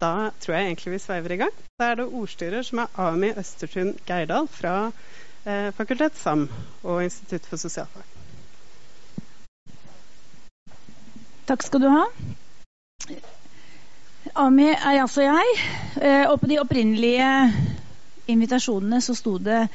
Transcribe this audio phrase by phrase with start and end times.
[0.00, 1.56] Da tror jeg egentlig vi sveiver i gang.
[1.78, 4.76] Da er det ordstyrer som er Ami Østertun Geirdal fra
[5.44, 6.46] eh, Fakultet SAM
[6.82, 8.06] og Institutt for sosialfag.
[11.50, 12.06] Takk skal du ha.
[14.40, 15.54] Ami er altså jeg.
[16.00, 17.30] Eh, og på de opprinnelige
[18.30, 19.66] invitasjonene så sto det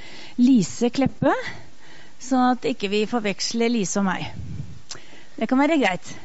[0.42, 1.34] Lise Kleppe,
[2.18, 4.32] sånn at ikke vi forveksler Lise og meg.
[5.36, 6.16] Det kan være greit.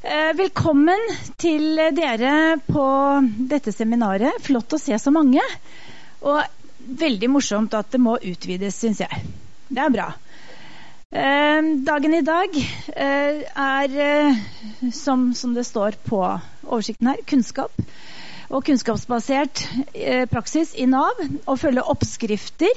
[0.00, 1.02] Eh, velkommen
[1.36, 2.84] til dere på
[3.50, 4.38] dette seminaret.
[4.40, 5.42] Flott å se så mange.
[6.24, 6.38] Og
[7.02, 9.18] veldig morsomt at det må utvides, syns jeg.
[9.68, 10.06] Det er bra.
[11.12, 13.98] Eh, dagen i dag eh, er,
[14.96, 17.84] som, som det står på oversikten her, kunnskap.
[18.48, 19.66] Og kunnskapsbasert
[20.32, 21.20] praksis i Nav.
[21.44, 22.72] Å følge oppskrifter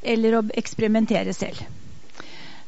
[0.00, 1.60] eller å eksperimentere selv.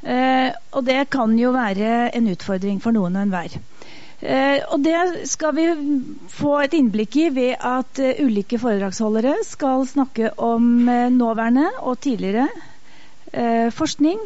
[0.06, 3.56] Og det kan jo være en utfordring for noen og enhver.
[4.20, 5.66] Eh, og det skal vi
[6.32, 12.00] få et innblikk i ved at eh, ulike foredragsholdere skal snakke om eh, nåværende og
[12.00, 12.48] tidligere
[13.76, 14.20] forskning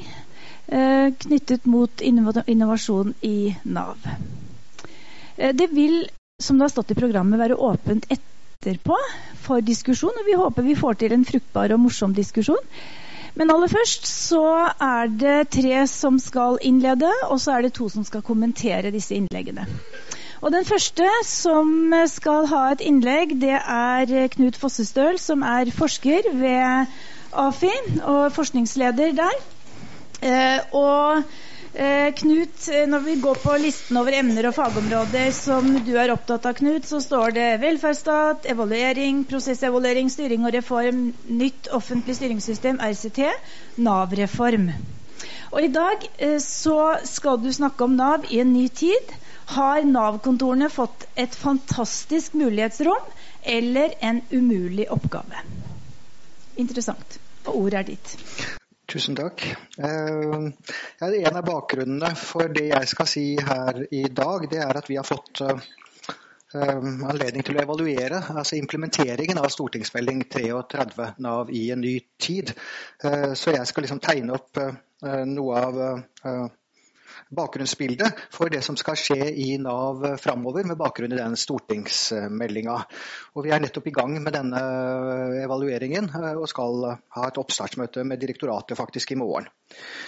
[0.70, 3.96] knyttet mot innovasjon i Nav.
[5.34, 6.04] Det vil,
[6.38, 8.94] som det har stått i programmet, være åpent etterpå
[9.42, 12.60] for diskusjon, og vi håper vi får til en fruktbar og morsom diskusjon.
[13.34, 14.44] Men aller først så
[14.82, 19.14] er det tre som skal innlede, og så er det to som skal kommentere disse
[19.14, 19.66] innleggene.
[20.40, 26.30] Og Den første som skal ha et innlegg, det er Knut Fossestøl, som er forsker
[26.32, 26.86] ved
[27.32, 27.72] AFI
[28.02, 29.36] og forskningsleder der.
[30.22, 31.22] Eh, og
[31.74, 36.10] Eh, Knut, eh, når vi går på listen over emner og fagområder som du er
[36.10, 42.82] opptatt av, Knut, så står det velferdsstat, evaluering, prosessevaluering, styring og reform, nytt offentlig styringssystem,
[42.82, 43.22] RCT,
[43.86, 44.72] Nav-reform.
[45.52, 49.14] Og I dag eh, så skal du snakke om Nav i en ny tid.
[49.54, 53.14] Har Nav-kontorene fått et fantastisk mulighetsrom
[53.46, 55.46] eller en umulig oppgave?
[56.58, 57.20] Interessant.
[57.46, 58.58] Og ordet er ditt.
[58.90, 59.44] Tusen takk.
[59.78, 60.46] Eh,
[61.06, 64.96] en av bakgrunnene for det jeg skal si her i dag, det er at vi
[64.98, 65.60] har fått eh,
[66.58, 72.50] anledning til å evaluere altså implementeringen av stortingsmelding 33 Nav i en ny tid.
[73.04, 74.58] Eh, så jeg skal liksom tegne opp
[75.00, 75.78] noe av
[77.30, 82.76] bakgrunnsbildet for det som skal skje i Nav framover, med bakgrunn i den stortingsmeldinga.
[83.40, 84.60] Vi er nettopp i gang med denne
[85.44, 89.48] evalueringen eh, og skal ha et oppstartsmøte med direktoratet faktisk i morgen.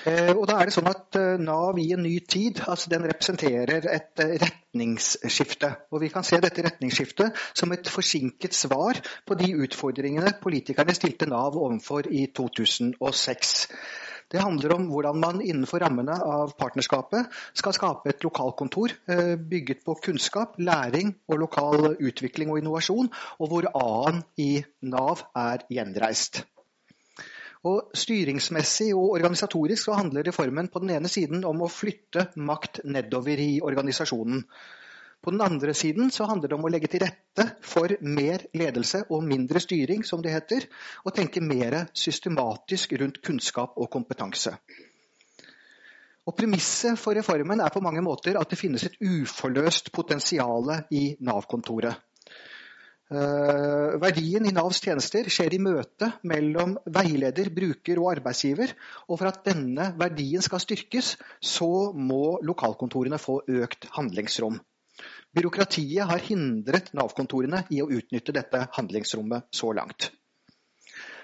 [0.09, 3.07] Eh, og da er det sånn at eh, Nav i en ny tid altså den
[3.07, 5.73] representerer et retningsskifte.
[5.93, 11.31] Og Vi kan se dette retningsskiftet som et forsinket svar på de utfordringene politikerne stilte
[11.31, 13.69] Nav overfor i 2006.
[14.33, 17.29] Det handler om hvordan man innenfor rammene av partnerskapet
[17.59, 23.53] skal skape et lokalkontor eh, bygget på kunnskap, læring og lokal utvikling og innovasjon, og
[23.53, 26.43] hvor A-en i Nav er gjenreist.
[27.69, 32.81] Og Styringsmessig og organisatorisk så handler reformen på den ene siden om å flytte makt
[32.89, 34.43] nedover i organisasjonen.
[35.23, 39.05] På den andre siden så handler det om å legge til rette for mer ledelse
[39.09, 40.67] og mindre styring, som det heter,
[41.07, 44.57] og tenke mer systematisk rundt kunnskap og kompetanse.
[46.27, 51.13] Og Premisset for reformen er på mange måter at det finnes et uforløst potensial i
[51.23, 52.03] Nav-kontoret.
[53.13, 58.73] Uh, verdien i Navs tjenester skjer i møte mellom veileder, bruker og arbeidsgiver.
[59.11, 64.57] Og for at denne verdien skal styrkes, så må lokalkontorene få økt handlingsrom.
[65.33, 70.11] Byråkratiet har hindret Nav-kontorene i å utnytte dette handlingsrommet så langt.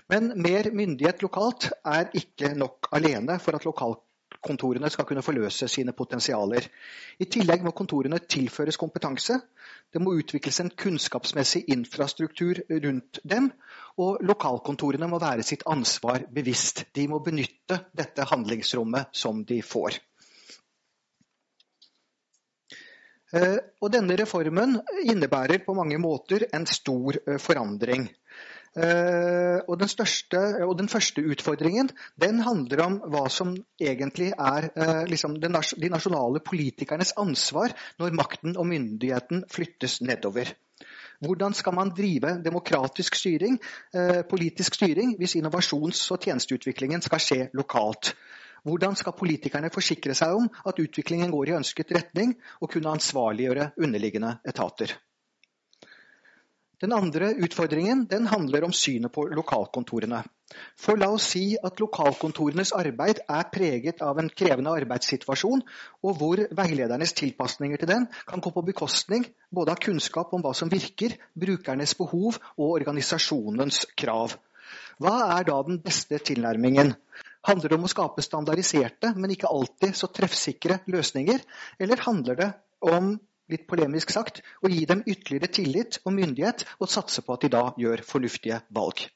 [0.09, 5.93] Men mer myndighet lokalt er ikke nok alene for at lokalkontorene skal kunne forløse sine
[5.93, 6.65] potensialer.
[7.21, 9.37] I tillegg må kontorene tilføres kompetanse.
[9.93, 13.53] Det må utvikles en kunnskapsmessig infrastruktur rundt dem.
[14.01, 16.87] Og lokalkontorene må være sitt ansvar bevisst.
[16.97, 20.01] De må benytte dette handlingsrommet som de får.
[20.01, 20.07] Eh,
[23.33, 28.06] og denne reformen innebærer på mange måter en stor eh, forandring.
[28.79, 34.69] Eh, og den, største, og den første utfordringen den handler om hva som egentlig er
[35.08, 35.50] liksom, de
[35.91, 40.55] nasjonale politikernes ansvar når makten og myndigheten flyttes nedover.
[41.19, 43.56] Hvordan skal man drive demokratisk styring,
[44.31, 48.12] politisk styring, hvis innovasjons- og tjenesteutviklingen skal skje lokalt?
[48.66, 53.72] Hvordan skal politikerne forsikre seg om at utviklingen går i ønsket retning, og kunne ansvarliggjøre
[53.78, 54.96] underliggende etater?
[56.78, 60.20] Den andre utfordringen den handler om synet på lokalkontorene.
[60.78, 65.64] For la oss si at lokalkontorenes arbeid er preget av en krevende arbeidssituasjon,
[66.06, 70.55] og hvor veiledernes tilpasninger til den kan gå på bekostning både av kunnskap om hva
[70.55, 74.38] som virker, brukernes behov og organisasjonens krav.
[75.02, 76.94] Hva er da den beste tilnærmingen?
[77.46, 81.44] Handler det om å skape standardiserte, men ikke alltid så treffsikre løsninger,
[81.79, 82.49] eller handler det
[82.82, 83.14] om
[83.49, 87.52] litt polemisk sagt, å gi dem ytterligere tillit og myndighet og satse på at de
[87.55, 89.06] da gjør fornuftige valg.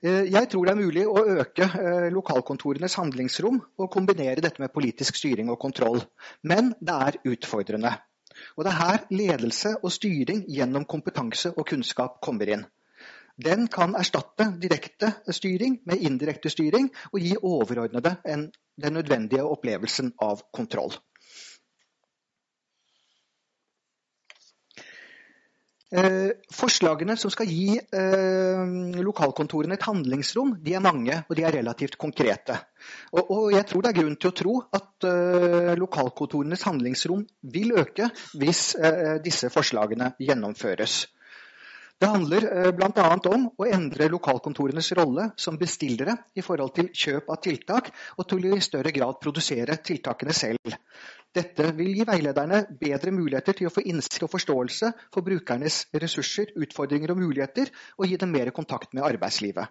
[0.00, 4.72] Eh, jeg tror det er mulig å øke eh, lokalkontorenes handlingsrom og kombinere dette med
[4.72, 6.00] politisk styring og kontroll.
[6.40, 7.92] Men det er utfordrende.
[8.56, 12.64] Og det er her ledelse og styring gjennom kompetanse og kunnskap kommer inn.
[13.36, 18.50] Den kan erstatte direkte styring med indirekte styring og gi overordnede den
[18.92, 20.96] nødvendige opplevelsen av kontroll.
[25.90, 28.60] Eh, forslagene som skal gi eh,
[29.02, 32.60] lokalkontorene et handlingsrom, de er mange og de er relativt konkrete.
[33.10, 37.74] Og, og jeg tror det er grunn til å tro at eh, lokalkontorenes handlingsrom vil
[37.82, 38.06] øke
[38.38, 41.08] hvis eh, disse forslagene gjennomføres.
[42.00, 43.08] Det handler eh, bl.a.
[43.28, 48.46] om å endre lokalkontorenes rolle som bestillere i forhold til kjøp av tiltak, og til
[48.48, 50.78] å i større grad produsere tiltakene selv.
[51.36, 56.54] Dette vil gi veilederne bedre muligheter til å få innsikt og forståelse for brukernes ressurser,
[56.56, 57.68] utfordringer og muligheter,
[58.00, 59.68] og gi dem mer kontakt med arbeidslivet.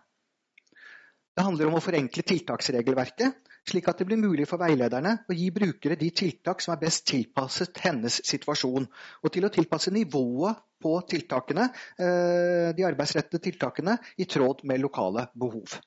[1.33, 5.49] Det handler om å forenkle tiltaksregelverket, slik at det blir mulig for veilederne å gi
[5.53, 8.87] brukere de tiltak som er best tilpasset hennes situasjon,
[9.23, 11.69] og til å tilpasse nivået på tiltakene,
[11.99, 15.79] eh, de arbeidsrettede tiltakene i tråd med lokale behov.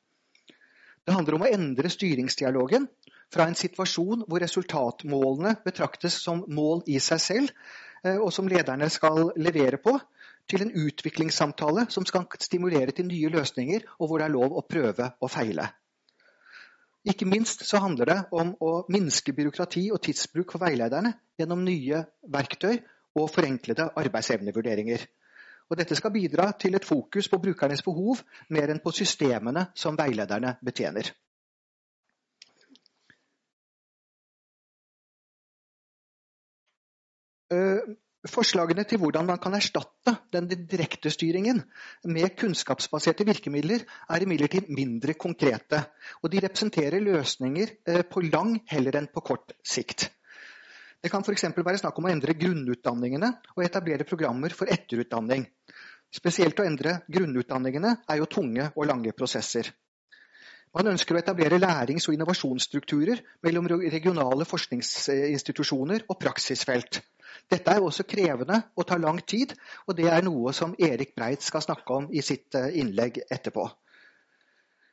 [1.03, 2.87] Det handler om å endre styringsdialogen
[3.33, 7.55] fra en situasjon hvor resultatmålene betraktes som mål i seg selv,
[8.05, 9.97] eh, og som lederne skal levere på,
[10.51, 14.67] til en utviklingssamtale som skal stimulere til nye løsninger, og hvor det er lov å
[14.67, 15.71] prøve og feile.
[17.03, 21.11] Ikke minst så handler det om å minske byråkrati og tidsbruk for veilederne
[21.41, 22.77] gjennom nye verktøy
[23.19, 25.03] og forenklede arbeidsevnevurderinger.
[25.71, 28.23] Og dette skal bidra til et fokus på brukernes behov
[28.55, 31.11] mer enn på systemene som veilederne betjener.
[38.31, 41.59] Forslagene til hvordan man kan erstatte den direkte styringen
[42.07, 45.81] med kunnskapsbaserte virkemidler, er imidlertid mindre konkrete.
[46.23, 50.07] Og de representerer løsninger eh, på lang heller enn på kort sikt.
[51.03, 51.49] Det kan f.eks.
[51.51, 55.49] være snakk om å endre grunnutdanningene og etablere programmer for etterutdanning.
[56.15, 59.67] Spesielt å endre grunnutdanningene er jo tunge og lange prosesser.
[60.73, 67.03] Man ønsker å etablere lærings- og innovasjonsstrukturer mellom regionale forskningsinstitusjoner og praksisfelt.
[67.51, 69.55] Dette er også krevende og tar lang tid,
[69.87, 73.69] og det er noe som Erik Breit skal snakke om i sitt eh, innlegg etterpå.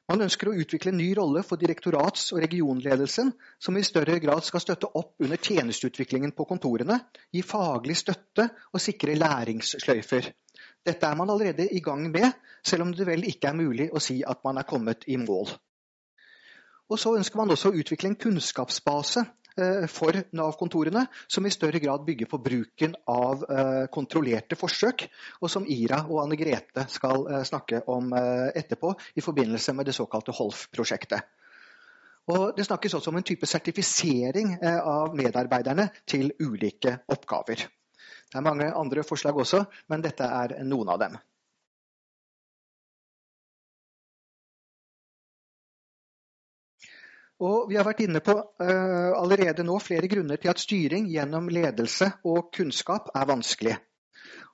[0.09, 3.29] Man ønsker å utvikle en ny rolle for direktorats- og regionledelsen,
[3.61, 6.97] som i større grad skal støtte opp under tjenesteutviklingen på kontorene,
[7.29, 10.31] gi faglig støtte og sikre læringssløyfer.
[10.85, 12.31] Dette er man allerede i gang med,
[12.65, 15.51] selv om det vel ikke er mulig å si at man er kommet i mål.
[16.89, 19.27] Og så ønsker man også å utvikle en kunnskapsbase
[19.91, 25.05] for Nav-kontorene, som i større grad bygger på bruken av eh, kontrollerte forsøk,
[25.41, 29.97] og som Ira og Anne Grete skal eh, snakke om etterpå i forbindelse med det
[29.97, 31.35] såkalte HOLF-prosjektet.
[32.29, 37.63] Og Det snakkes også om en type sertifisering av medarbeiderne til ulike oppgaver.
[38.29, 41.17] Det er mange andre forslag også, men dette er noen av dem.
[47.39, 51.47] Og vi har vært inne på uh, allerede nå flere grunner til at styring gjennom
[51.51, 53.77] ledelse og kunnskap er vanskelig.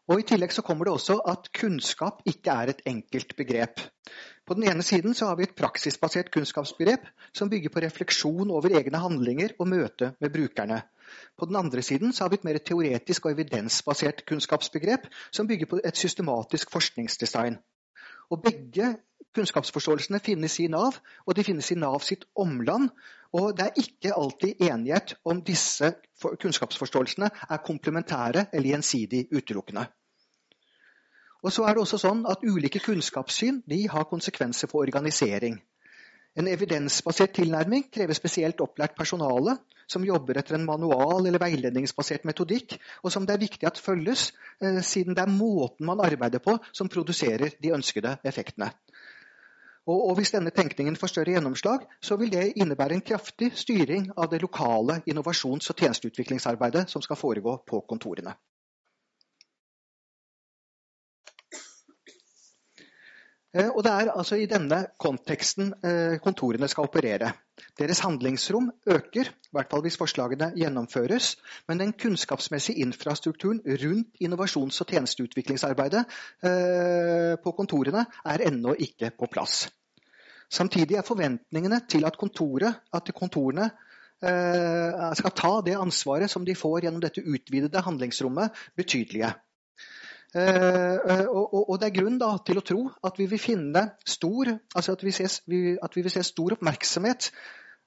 [0.06, 3.82] Og I tillegg så kommer det også at kunnskap ikke er et enkelt begrep.
[4.46, 8.76] På den ene siden så har vi et praksisbasert kunnskapsbegrep som bygger på refleksjon over
[8.78, 10.84] egne handlinger og møte med brukerne.
[11.38, 15.72] På den andre siden så har vi et mer teoretisk og evidensbasert kunnskapsbegrep som bygger
[15.74, 17.58] på et systematisk forskningsdesign.
[18.30, 18.94] Og Begge
[19.36, 22.90] Kunnskapsforståelsene finnes i Nav, og de finnes i Nav sitt omland.
[23.36, 25.92] Og det er ikke alltid enighet om disse
[26.24, 29.86] kunnskapsforståelsene er komplementære eller gjensidig utelukkende.
[31.44, 33.62] Og så er det også sånn at Ulike kunnskapssyn
[33.92, 35.60] har konsekvenser for organisering.
[36.36, 39.54] En evidensbasert tilnærming krever spesielt opplært personale
[39.88, 44.34] som jobber etter en manual- eller veiledningsbasert metodikk, og som det er viktig at følges,
[44.62, 48.72] eh, siden det er måten man arbeider på som produserer de ønskede effektene.
[49.86, 54.10] Og, og Hvis denne tenkningen får større gjennomslag, så vil det innebære en kraftig styring
[54.18, 58.34] av det lokale innovasjons- og tjenesteutviklingsarbeidet som skal foregå på kontorene.
[63.56, 67.30] Og Det er altså i denne konteksten eh, kontorene skal operere.
[67.80, 74.82] Deres handlingsrom øker, i hvert fall hvis forslagene gjennomføres, men den kunnskapsmessige infrastrukturen rundt innovasjons-
[74.82, 76.04] og tjenesteutviklingsarbeidet
[76.44, 79.70] eh, på kontorene er ennå ikke på plass.
[80.52, 82.20] Samtidig er forventningene til at,
[82.94, 83.70] at kontorene
[85.16, 89.34] skal ta det ansvaret som de får gjennom dette utvidede handlingsrommet, betydelige.
[90.36, 94.50] Eh, og, og, det er grunn da, til å tro at vi vil finne stor,
[94.76, 97.30] altså at vi, ses, at vi vil se stor oppmerksomhet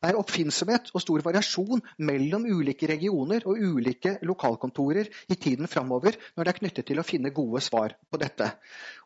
[0.06, 6.44] er oppfinnsomhet og stor variasjon mellom ulike regioner og ulike lokalkontorer i tiden framover når
[6.46, 8.52] det er knyttet til å finne gode svar på dette.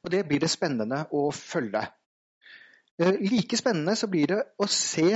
[0.04, 1.86] Og Det blir det spennende å følge.
[3.00, 5.08] Eh, like spennende så blir det å se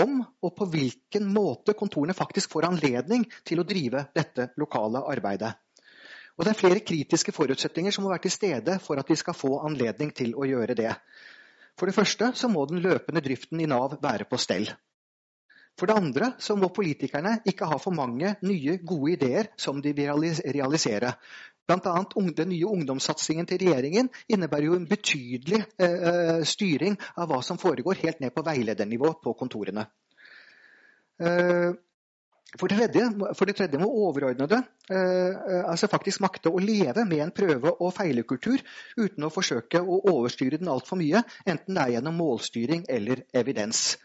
[0.00, 5.52] om og på hvilken måte kontorene faktisk får anledning til å drive dette lokale arbeidet.
[6.40, 9.36] Og Det er flere kritiske forutsetninger som må være til stede for at vi skal
[9.36, 10.94] få anledning til å gjøre det.
[11.76, 14.70] For det første så må den løpende driften i Nav være på stell.
[15.76, 19.92] For det andre så må politikerne ikke ha for mange nye, gode ideer som de
[19.96, 21.12] vil realisere.
[21.68, 21.94] Bl.a.
[22.40, 27.60] den nye ungdomssatsingen til regjeringen innebærer jo en betydelig eh, eh, styring av hva som
[27.60, 29.84] foregår, helt ned på veiledernivå på kontorene.
[31.20, 31.70] Eh,
[32.58, 33.04] for det, tredje,
[33.38, 34.58] for det tredje må overordnede
[34.90, 35.34] eh,
[35.70, 38.58] altså faktisk makte å leve med en prøve- og feilekultur
[38.98, 43.98] uten å forsøke å overstyre den altfor mye, enten det er gjennom målstyring eller evidens.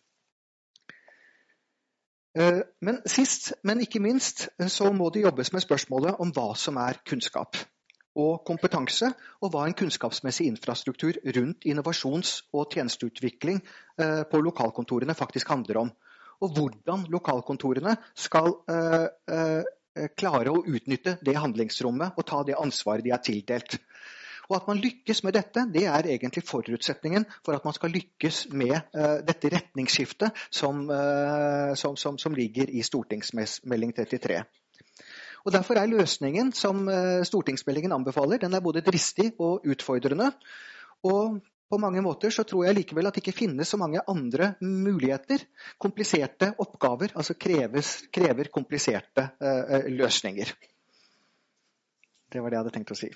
[2.37, 6.53] Eh, men sist, men ikke minst, eh, så må det jobbes med spørsmålet om hva
[6.55, 7.57] som er kunnskap
[8.15, 9.09] og kompetanse,
[9.41, 13.61] og hva en kunnskapsmessig infrastruktur rundt innovasjons- og tjenesteutvikling
[14.27, 15.91] på lokalkontorene faktisk handler om.
[16.43, 18.51] Og hvordan lokalkontorene skal
[20.19, 23.79] klare å utnytte det handlingsrommet og ta det ansvaret de er tildelt.
[24.51, 28.49] Og at man lykkes med dette, det er egentlig forutsetningen for at man skal lykkes
[28.51, 34.41] med uh, dette retningsskiftet som, uh, som, som, som, ligger i stortingsmelding 33.
[35.45, 40.33] Og Derfor er løsningen som uh, stortingsmeldingen anbefaler, den er både dristig og utfordrende.
[41.07, 41.39] Og
[41.71, 45.47] på mange måter så tror jeg likevel at det ikke finnes så mange andre muligheter.
[45.79, 49.29] Kompliserte oppgaver altså kreves, krever kompliserte
[49.87, 50.51] løsninger.
[52.31, 53.15] Det var det jeg hadde tenkt å si.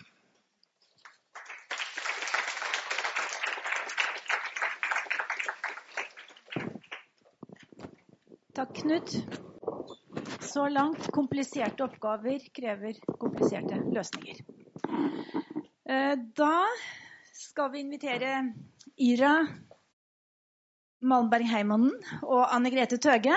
[8.55, 9.12] Takk, Knut.
[10.39, 14.38] Så langt kompliserte oppgaver krever kompliserte løsninger.
[15.89, 16.53] Eh, da
[17.35, 18.38] skal vi invitere
[18.95, 19.33] Ira
[21.03, 21.91] Malmberg Heimonen
[22.24, 23.35] og Anne Grete Tøge,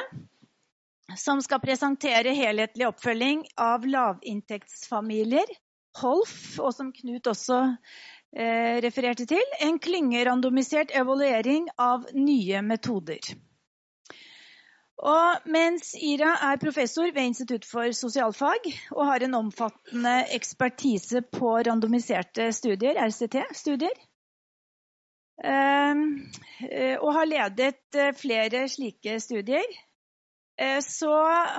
[1.19, 5.51] som skal presentere helhetlig oppfølging av lavinntektsfamilier,
[5.99, 13.35] HOLF, og som Knut også eh, refererte til, en klyngerandomisert evaluering av nye metoder.
[14.99, 18.65] Og mens Ira er professor ved Institutt for sosialfag
[18.97, 23.95] og har en omfattende ekspertise på randomiserte studier, RCT-studier,
[25.45, 26.03] ehm,
[26.67, 29.88] eh, og har ledet eh, flere slike studier, Eh,
[30.83, 31.13] så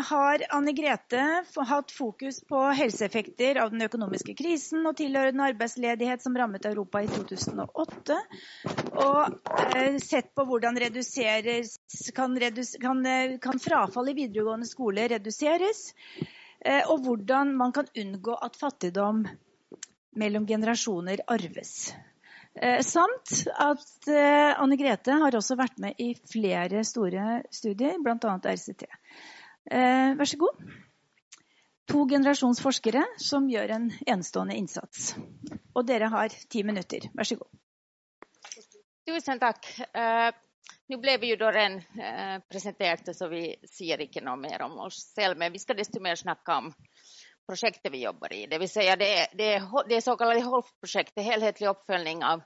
[0.10, 1.22] har Anne Grete
[1.70, 7.08] hatt fokus på helseeffekter av den økonomiske krisen og tilhørende arbeidsledighet som rammet Europa i
[7.08, 8.18] 2008.
[9.00, 10.76] Og eh, sett på hvordan
[12.16, 12.36] kan,
[12.84, 15.94] kan, eh, kan frafall i videregående skole reduseres.
[16.92, 19.24] Og hvordan man kan unngå at fattigdom
[20.20, 21.94] mellom generasjoner arves.
[22.56, 28.36] Eh, samt at eh, Anne Grete har også vært med i flere store studier, bl.a.
[28.42, 28.88] RCT.
[29.70, 30.66] Eh, vær så god.
[31.90, 35.14] To generasjons forskere som gjør en enestående innsats.
[35.74, 37.08] Og dere har ti minutter.
[37.18, 37.50] Vær så god.
[39.10, 39.70] Tusen takk.
[39.94, 40.30] Eh,
[40.90, 44.78] nå ble vi jo da ren uh, presenterte, så vi sier ikke noe mer om
[44.86, 45.38] oss selv.
[45.38, 46.72] Men vi skal desto mer snakke om
[47.50, 48.48] prosjektet vi jobber i.
[48.48, 52.42] Det vill säga det, det, det så kallade HOLF-projektet, helhetlig uppföljning av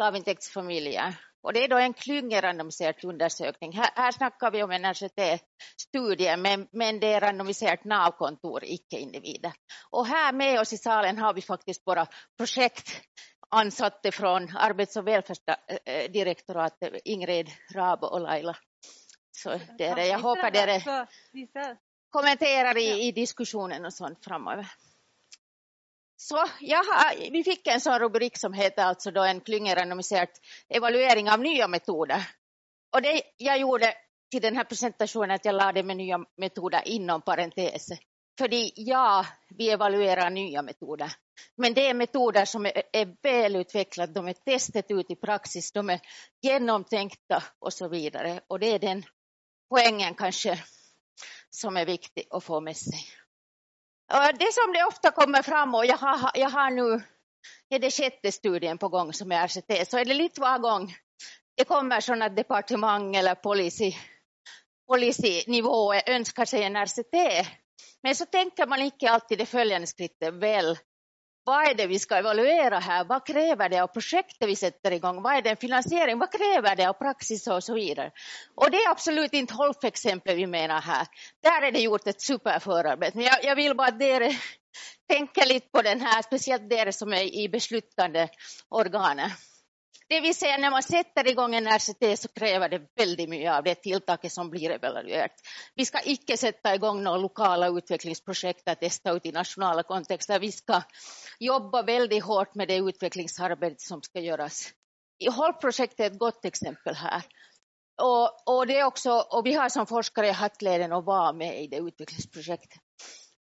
[0.00, 1.16] lavintäktsfamiljer.
[1.42, 3.72] Och det är då en klyngerandomiserad undersökning.
[3.72, 9.52] Här, här snackar vi om en RCT-studie, men, men det är randomiserat NAV-kontor, icke individer.
[9.90, 12.06] Och här med oss i salen har vi faktiskt våra
[12.38, 18.56] projektansatte från Arbets och välfärdsdirektoratet, Ingrid Rabo och Laila.
[19.36, 21.06] Så det jag hoppas dere
[22.14, 24.70] kommenterar i, i diskussionen og sånn framover.
[26.24, 26.80] Så ja,
[27.32, 30.38] vi fikk en sånn rubrikk som heter altså da en klyngeranonymisert
[30.78, 32.22] evaluering av nye metoder.
[32.94, 33.90] Og det jeg gjorde
[34.32, 37.90] til denne presentasjonen, at jeg la det med nye metoder innom parentes.
[38.38, 39.24] Fordi ja,
[39.58, 41.12] vi evaluerer nye metoder.
[41.62, 45.84] Men det er metoder som er, er velutviklet, de er testet ut i praksis, de
[45.98, 47.84] er gjennomtenkte osv.
[47.90, 49.04] Og, så og det er den
[49.70, 50.56] poengen kanskje
[51.50, 53.02] som er viktig å få med seg.
[54.14, 56.88] Og det som det ofte kommer fram, og jeg har, jeg har nå
[57.70, 60.88] er det sjette studien på gang som er RCT, så er det litt hver gang
[61.54, 63.34] det kommer sånn at departement eller
[64.90, 67.16] policy-nivået ønsker seg en RCT.
[68.02, 70.34] Men så tenker man ikke alltid det følgende skrittet.
[70.42, 70.78] Vel,
[71.44, 73.04] hva er det vi skal evaluere her?
[73.04, 75.18] Hva krever det av prosjektet vi setter i gang?
[75.20, 76.16] Hva er det finansiering?
[76.16, 78.10] Hva krever det av praksis og så videre?
[78.56, 81.10] Og det er absolutt ikke Holf-eksempelet vi mener her.
[81.44, 83.18] Der er det gjort et superforarbeid.
[83.18, 84.30] Men jeg, jeg vil bare at dere
[85.12, 88.30] tenker litt på den her, spesielt dere som er i besluttende
[88.72, 89.36] organet.
[90.08, 93.52] Det vil si, Når man setter i gang en RCT, så krever det veldig mye
[93.52, 95.40] av det tiltaket som blir evaluert.
[95.76, 100.42] Vi skal ikke sette i gang noen lokale utviklingsprosjekter testa ut i nasjonale kontekster.
[100.42, 100.84] Vi skal
[101.40, 104.66] jobbe veldig hardt med det utviklingsarbeidet som skal gjøres.
[105.24, 107.24] Holp-prosjektet er et godt eksempel her.
[108.02, 111.80] Og, og, også, og, vi har som forskere hatt gleden å være med i det
[111.80, 112.80] utviklingsprosjektet.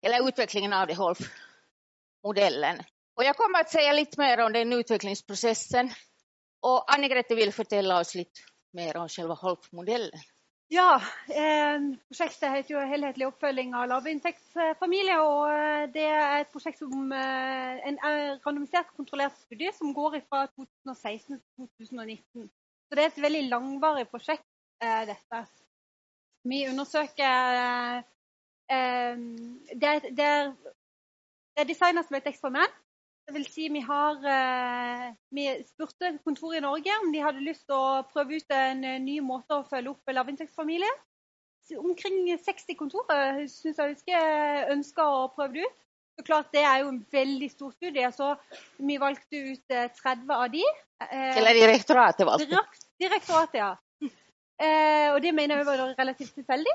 [0.05, 2.83] Eller utviklingen av det Holf-modellen.
[3.17, 5.91] Og jeg kommer til å si litt mer om den utviklingsprosessen
[6.63, 8.43] og Anne Grete vil fortelle oss litt
[8.77, 10.23] mer om selve Holf-modellen.
[10.73, 10.97] Ja,
[11.29, 15.21] eh, prosjektet heter jo 'Helhetlig oppfølging av lavinntektsfamilier'.
[15.21, 17.99] og eh, Det er et prosjekt som eh, en
[18.47, 22.49] randomisert kontrollert studie som går fra 2016 til 2019.
[22.89, 24.49] Så det er et veldig langvarig prosjekt,
[24.83, 25.45] eh, dette.
[26.45, 28.01] Vi undersøker
[28.73, 29.17] eh,
[29.81, 30.53] det, er, det, er,
[31.57, 32.82] er designet som et eksperiment
[33.27, 37.65] det vil si, vi, har, eh, vi spurte kontoret i Norge om de hadde lyst
[37.69, 41.01] til å prøve ut en eh, ny måte å følge opp lavinntektsfamilier.
[41.79, 43.07] Omkring 60 kontor
[43.49, 45.79] syns jeg husker ønska å prøve det ut.
[46.19, 48.35] Så klart, Det er jo en veldig stor studie, så
[48.77, 50.65] vi valgte ut 30 eh, av de.
[51.09, 52.65] Eller direktoratet valgte?
[53.01, 53.71] Direktoratet, ja.
[55.15, 56.75] og det mener jeg var relativt tilfeldig.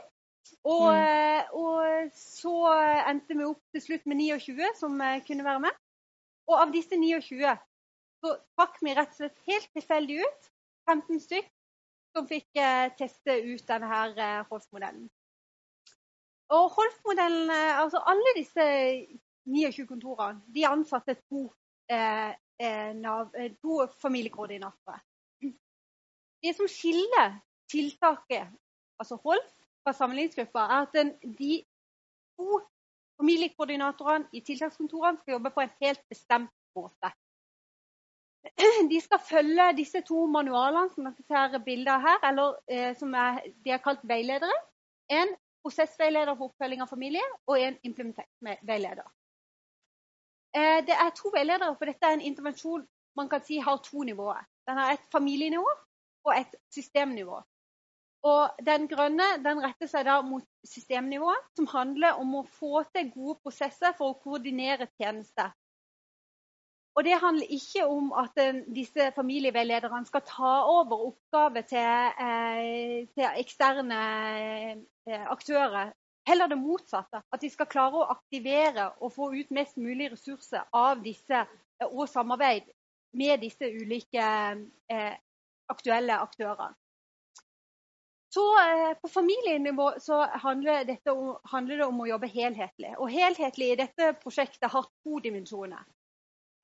[0.64, 1.52] Og, mm.
[1.60, 2.56] og, så
[3.12, 4.96] endte vi opp til slutt med 29 som
[5.28, 5.84] kunne være med.
[6.48, 7.54] Og av disse 29
[8.24, 10.50] så trakk vi rett og slett helt tilfeldig ut
[10.90, 11.50] 15 stykk
[12.16, 15.06] som fikk eh, teste ut denne eh, Holf-modellen.
[16.56, 18.64] Og Holf-modellen, altså alle disse
[19.48, 21.54] 29 kontorene, de ansatte to,
[21.92, 25.04] eh, eh, to familiekoordinatorer.
[26.44, 28.48] Det som skiller tiltaket,
[29.00, 31.64] altså Holf, fra sammenligningsgruppa, er at den, de
[32.38, 32.62] to
[33.18, 37.12] Familiekoordinatorene i tiltakskontorene skal jobbe på en helt bestemt måte.
[38.92, 43.42] De skal følge disse to manualene som dere ser bilder her, eller eh, som er,
[43.66, 44.60] de er kalt veiledere.
[45.10, 45.34] En
[45.66, 49.10] prosessveileder for oppfølging av familie og en implementeringsveileder.
[50.56, 52.86] Eh, det er to veiledere, for dette er en intervensjon
[53.18, 54.46] man kan si har to nivåer.
[54.70, 55.68] Den har et familienivå
[56.28, 57.42] og et systemnivå.
[58.28, 63.12] Og Den grønne den retter seg da mot systemnivået, som handler om å få til
[63.14, 65.54] gode prosesser for å koordinere tjenester.
[66.98, 73.06] Og Det handler ikke om at den, disse familieveilederne skal ta over oppgaver til, eh,
[73.14, 74.00] til eksterne
[75.06, 75.94] eh, aktører.
[76.28, 77.22] Heller det motsatte.
[77.32, 81.88] At de skal klare å aktivere og få ut mest mulig ressurser av disse, eh,
[81.88, 82.66] og samarbeid
[83.14, 84.26] med disse ulike
[84.90, 85.14] eh,
[85.70, 86.74] aktuelle aktørene.
[88.34, 91.14] Så eh, På familienivå så handler, dette,
[91.44, 92.94] handler, det om å jobbe helhetlig.
[92.98, 95.84] Og helhetlig i dette prosjektet har to dimensjoner.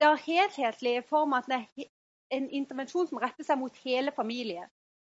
[0.00, 1.90] Det har helhetlig i form av at det er
[2.36, 4.68] en intervensjon som retter seg mot hele familien.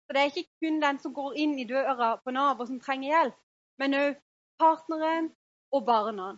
[0.05, 2.81] Så Det er ikke kun den som går inn i døra på Nav og som
[2.81, 3.39] trenger hjelp,
[3.81, 4.19] men òg
[4.61, 5.31] partneren
[5.73, 6.35] og barna.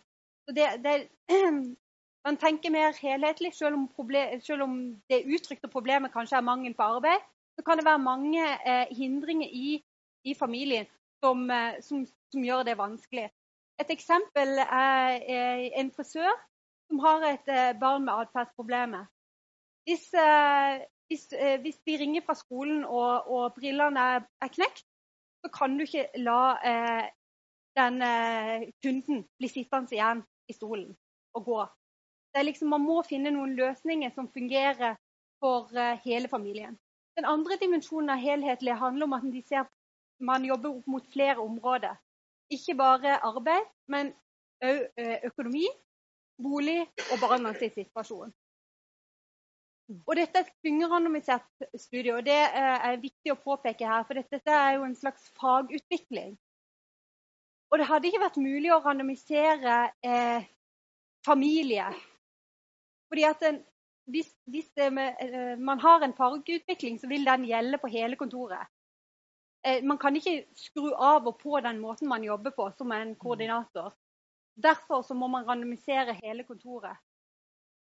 [0.46, 0.94] Så det, det,
[2.26, 4.78] man tenker mer helhetlig, selv om, problem, selv om,
[5.10, 7.26] det uttrykte problemet kanskje er mangel på arbeid.
[7.58, 9.82] Så kan det være mange eh, hindringer i
[10.26, 10.86] i familien
[11.20, 13.28] som, eh, som, som gjør det vanskelig.
[13.80, 16.32] Et eksempel er eh, en frisør
[16.88, 19.06] som har et eh, barn med atferdsproblemer.
[19.86, 20.08] Hvis,
[21.06, 21.28] hvis,
[21.62, 24.82] hvis, de ringer fra skolen og, og brillene er, knekt,
[25.44, 27.04] så kan du ikke la eh,
[27.78, 28.02] den
[28.82, 30.90] kunden bli sittende igjen i stolen
[31.38, 31.60] og gå.
[32.42, 34.96] Liksom, man må finne noen løsninger som fungerer
[35.38, 35.70] for
[36.02, 36.74] hele familien.
[37.16, 39.68] Den andre dimensjonen av helhetlig handler om at de ser
[40.18, 41.96] man jobber opp mot flere områder.
[42.50, 44.12] Ikke bare arbeid, men
[44.64, 44.86] òg
[45.26, 45.66] økonomi
[46.42, 46.80] bolig
[47.12, 48.32] og barnas situasjon.
[50.06, 54.02] Og Dette er et klyngerandomisert studie, og det er viktig å påpeke her.
[54.08, 56.34] For dette er jo en slags fagutvikling.
[57.70, 60.46] Og det hadde ikke vært mulig å randomisere eh,
[61.26, 61.86] familie.
[63.10, 63.60] Fordi at en,
[64.10, 68.66] hvis, hvis eh, man har en fargeutvikling, så vil den gjelde på hele kontoret.
[69.66, 73.16] Eh, man kan ikke skru av og på den måten man jobber på som en
[73.18, 73.92] koordinator.
[74.54, 76.96] Derfor så må man randomisere hele kontoret.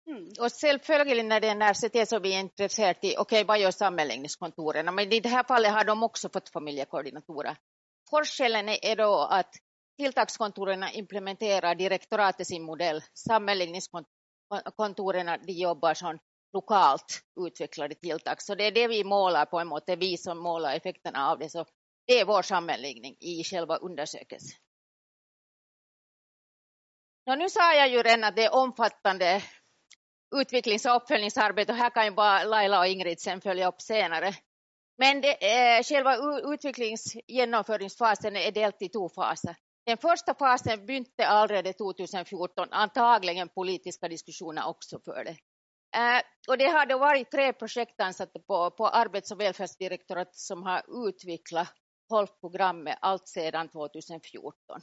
[0.08, 0.30] Mm.
[0.40, 4.92] Og selvfølgelig når det er universitet så vi er interessert i, ok, hva gjør sammenligningskontorene.
[4.92, 7.56] Men i dette fallet har de også fått familiekoordinatorer.
[8.10, 9.52] Forskjellen er da at
[10.00, 13.02] tiltakskontorene implementerer direktoratet sin modell.
[13.28, 16.20] Sammenligningskontorene de jobber som
[16.54, 18.42] lokalt utvecklade tilltag.
[18.42, 21.50] Så det är det vi målar på en måte, vi som målar effekterna av det.
[21.50, 21.66] Så
[22.08, 24.58] det är vår sammanläggning i själva undersökelsen.
[27.26, 29.42] Nå, nu sa jag ju redan att det är omfattande
[30.36, 34.34] utvecklings och uppföljningsarbete och här kan ju bara Laila och Ingrid sen följa upp senare.
[34.98, 36.18] Men det, eh, själva
[36.54, 39.56] utvecklingsgenomföringsfasen är delt i två faser.
[39.86, 45.38] Den första fasen begynte allerede 2014, antagligen politiska diskussioner också för det.
[45.96, 51.08] Eh, och det har då varit tre projektansatta på, på Arbets och välfärdsdirektoratet som har
[51.08, 51.68] utvecklat
[52.10, 54.82] HOLP-programmet allt sedan 2014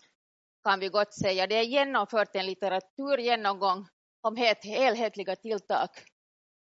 [0.64, 1.46] kan vi gott säga.
[1.46, 3.86] Det är genomfört en litteraturgenomgång
[4.20, 5.88] om helt helhetliga tilltag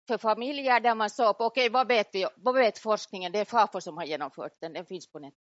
[0.08, 3.40] för familjer där man såg på, okej okay, vad, vet vi, vad vet forskningen, det
[3.40, 5.40] är FAFO som har genomfört den, den finns på nätet.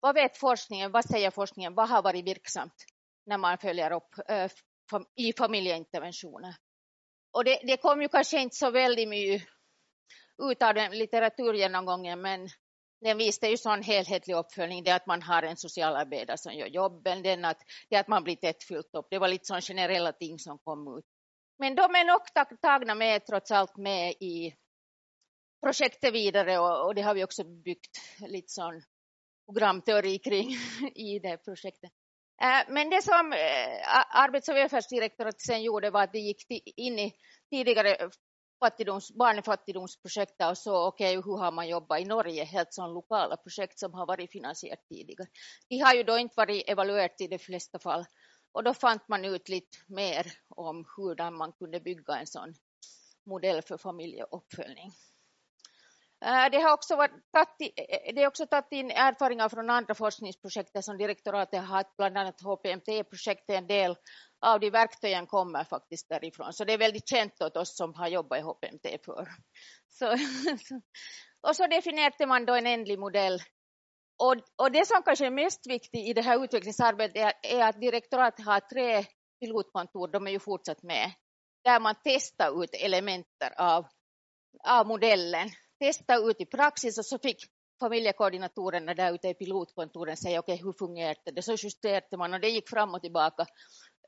[0.00, 2.84] Vad vet forskningen, vad säger forskningen, vad har varit virksamt
[3.26, 4.50] när man följer upp äh,
[5.16, 6.54] i familjeinterventioner?
[7.32, 9.48] Och det, det kom ju kanske inte så väldigt mycket
[10.42, 12.48] ut av den litteraturgenomgången men
[13.00, 17.22] den visste ju sån helhetlig uppföljning, det att man har en socialarbetare som gör jobben,
[17.22, 19.06] den att, det att man blir tett fyllt upp.
[19.10, 21.04] Det var lite sån generella ting som kom ut.
[21.58, 24.54] Men de är nog tagna med trots allt med i
[25.62, 28.82] projektet vidare och, och det har vi också byggt lite sån
[29.46, 30.50] programteori kring
[30.94, 31.90] i det projektet.
[32.42, 33.32] Eh, men det som
[34.10, 37.14] arbeids- og välfärdsdirektoratet sen gjorde var att de gick in i
[37.50, 38.10] tidigare
[38.60, 39.10] fattigdoms,
[40.50, 44.06] och så, okej, okay, har man jobbat i Norge, helt sådana lokala projekt som har
[44.06, 45.28] varit finansierat tidigare.
[45.68, 48.04] De har ju då inte varit evaluert i de flesta fall
[48.52, 52.54] och då fant man ut lite mer om hur man kunde bygga en sån
[53.26, 54.92] modell för familjeuppföljning.
[56.24, 57.12] Eh, det har också varit,
[58.14, 62.40] det är också tagit in erfarenheter från andra forskningsprojekt som direktoratet har haft, bland annat
[62.40, 63.96] HPMT-projektet, en del
[64.40, 66.52] av de verktygen kommer faktiskt därifrån.
[66.52, 69.28] Så det är väldigt känt åt oss som har jobbat i HPMT för.
[69.88, 70.12] Så,
[71.48, 73.40] och så definierade man då en ändlig modell.
[74.18, 77.80] Och, och det som kanske är mest viktigt i det här utvecklingsarbetet är, är att
[77.80, 79.04] direktoratet har tre
[79.40, 81.12] pilotkontor, de är ju fortsatt med,
[81.64, 83.86] där man testar ut elementer av,
[84.68, 85.50] av modellen.
[85.84, 87.44] Testar ut i praxis och så fick
[87.80, 91.42] familjekoordinatorerna där ute i pilotkontoren säga okej okay, hur fungerade det?
[91.42, 93.46] Så justerade man och det gick fram och tillbaka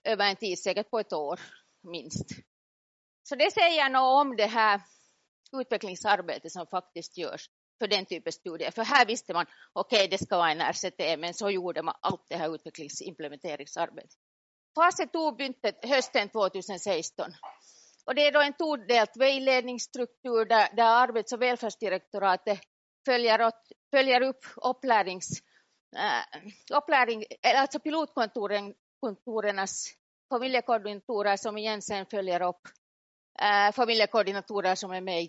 [0.04, 1.40] över en tid, säkert på ett år
[1.82, 2.26] minst.
[3.22, 4.80] Så det säger nog om det här
[5.52, 8.70] utvecklingsarbetet som faktiskt görs för den typen av studier.
[8.70, 11.94] För här visste man, okej okay, det ska vara en RCT, men så gjorde man
[12.00, 14.18] allt det här utvecklingsimplementeringsarbetet.
[14.74, 17.32] Fase 2 begynte hösten 2016.
[18.04, 22.60] Och det är då en todelt vägledningsstruktur där, där arbets- och välfärdsdirektoratet
[23.04, 23.52] följer,
[23.90, 25.28] följer upp upplärings,
[25.96, 27.24] äh, uppläring,
[27.56, 29.94] alltså pilotkontoren kontorernas
[30.28, 32.60] familjekoordinatorer som igen sen följer upp
[33.42, 35.28] äh, familjekoordinatorer som är med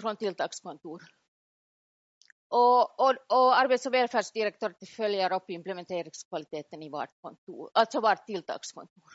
[0.00, 1.02] fra tilltagskontor.
[2.48, 9.10] Och, och, och arbets och välfärdsdirektoratet följer upp implementeringskvaliteten i vart kontor, alltså vart tilltagskontor.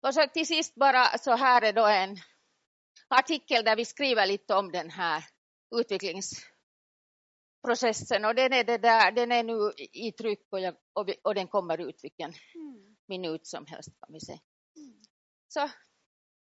[0.00, 2.16] Och så till sist bara så här är då en
[3.08, 5.24] artikel där vi skriver lite om den här
[5.76, 11.34] utvecklingsprocessen och den är, det där, den är nu i tryck och, jag, och, och
[11.34, 14.38] den kommer ut vilken mm minut som helst kan vi säga.
[14.76, 15.02] Mm.
[15.48, 15.70] Så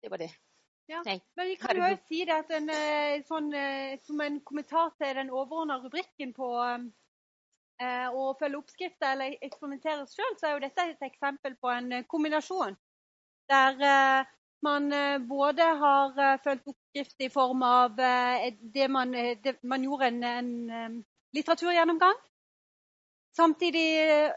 [0.01, 0.31] det var det.
[0.85, 1.21] Ja, Nei.
[1.35, 4.91] Men vi kan jo også si det at en, eh, sånn, eh, Som en kommentar
[4.97, 6.49] til den overordna rubrikken på
[7.81, 12.03] eh, å følge oppskrifter eller eksperimentere sjøl, så er jo dette et eksempel på en
[12.03, 12.77] kombinasjon.
[13.51, 14.31] Der eh,
[14.65, 14.89] man
[15.29, 17.99] både har fulgt oppskrift i form av
[18.73, 21.03] det man, det, man gjorde en, en
[21.37, 22.17] litteraturgjennomgang.
[23.35, 23.87] Samtidig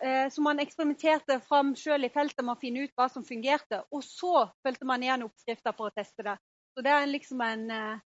[0.03, 3.85] eh, som man eksperimenterte fram sjøl i feltet med å finne ut hva som fungerte.
[3.95, 6.35] Og så fulgte man igjen oppskrifter for å teste det.
[6.75, 8.01] Så det er liksom en, eh,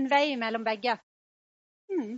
[0.00, 0.96] en vei mellom begge.
[1.92, 2.16] Mm.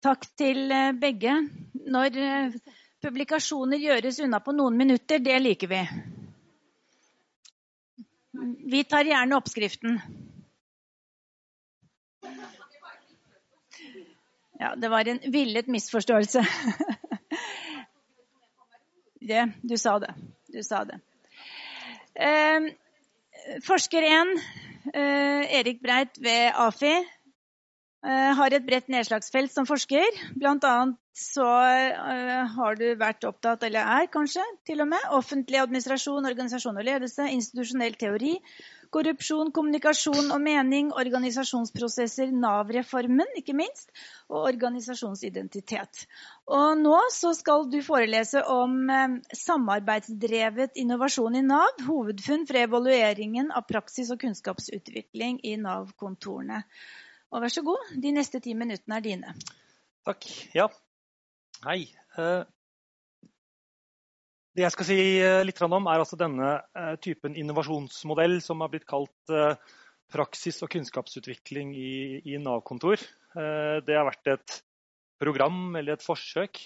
[0.00, 1.32] Takk til eh, begge.
[1.92, 2.54] Når eh,
[3.04, 5.80] publikasjoner gjøres unna på noen minutter, det liker vi.
[8.72, 10.00] Vi tar gjerne oppskriften.
[14.60, 16.46] Ja, det var en villet misforståelse.
[19.30, 20.14] det, du sa det.
[20.48, 21.00] Du sa det.
[22.16, 22.72] Eh,
[23.68, 24.36] forsker 1,
[24.94, 26.96] eh, Erik Breit ved AFI,
[28.02, 30.20] har et bredt nedslagsfelt som forsker.
[30.40, 35.58] Blant annet så uh, har du vært opptatt, eller er kanskje, til og med, offentlig
[35.60, 38.36] administrasjon, organisasjon og ledelse, institusjonell teori,
[38.94, 43.90] korrupsjon, kommunikasjon og mening, organisasjonsprosesser, Nav-reformen, ikke minst,
[44.30, 46.06] og organisasjonsidentitet.
[46.50, 53.52] Og nå så skal du forelese om uh, samarbeidsdrevet innovasjon i Nav, hovedfunn fra evalueringen
[53.52, 56.64] av praksis og kunnskapsutvikling i Nav-kontorene.
[57.30, 59.34] Og vær så god, de neste ti minuttene er dine.
[60.06, 60.26] Takk.
[60.56, 60.66] Ja.
[61.62, 61.84] Hei.
[62.18, 62.42] Eh,
[64.56, 68.72] det jeg skal si eh, litt om, er altså denne eh, typen innovasjonsmodell som har
[68.72, 69.34] blitt kalt
[70.10, 72.98] praksis- og kunnskapsutvikling i, Nav-kontor.
[73.30, 74.56] Det har vært et
[75.22, 76.58] program eller et forsøk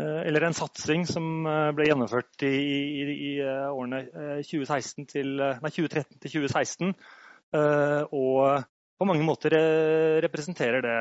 [0.00, 1.44] eller en satsing som
[1.76, 4.00] ble gjennomført i, i, i årene
[4.40, 8.64] 2013 til 2016 Eh, og
[8.96, 10.96] på mange måter eh, representerer det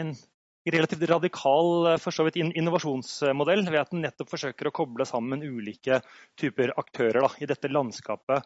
[0.00, 0.12] en
[0.68, 5.44] relativt radikal eh, for så vidt innovasjonsmodell ved at den nettopp forsøker å koble sammen
[5.44, 6.00] ulike
[6.40, 8.40] typer aktører da, i dette landskapet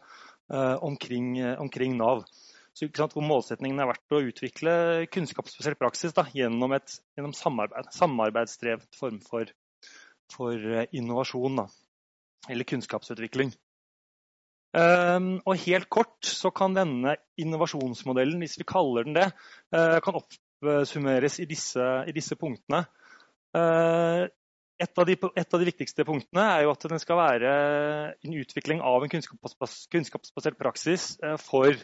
[0.51, 2.25] eh, omkring, omkring, Nav.
[2.73, 4.73] Så, sant, hvor Målsettingen har vært å utvikle
[5.13, 9.51] kunnskapsbasert praksis da, gjennom, et, gjennom samarbeid, samarbeidsdrevet form for,
[10.33, 11.61] for innovasjon.
[11.61, 11.69] Da,
[12.49, 13.53] eller kunnskapsutvikling.
[14.73, 19.27] Um, og helt kort så kan denne innovasjonsmodellen, hvis vi kaller den det,
[19.75, 22.79] uh, kan oppsummeres i disse, i disse punktene.
[23.53, 24.25] Uh,
[24.81, 27.53] et, av de, et av, de, viktigste punktene er jo at den skal være
[28.25, 31.77] en utvikling av en kunnskapsbasert praksis uh, for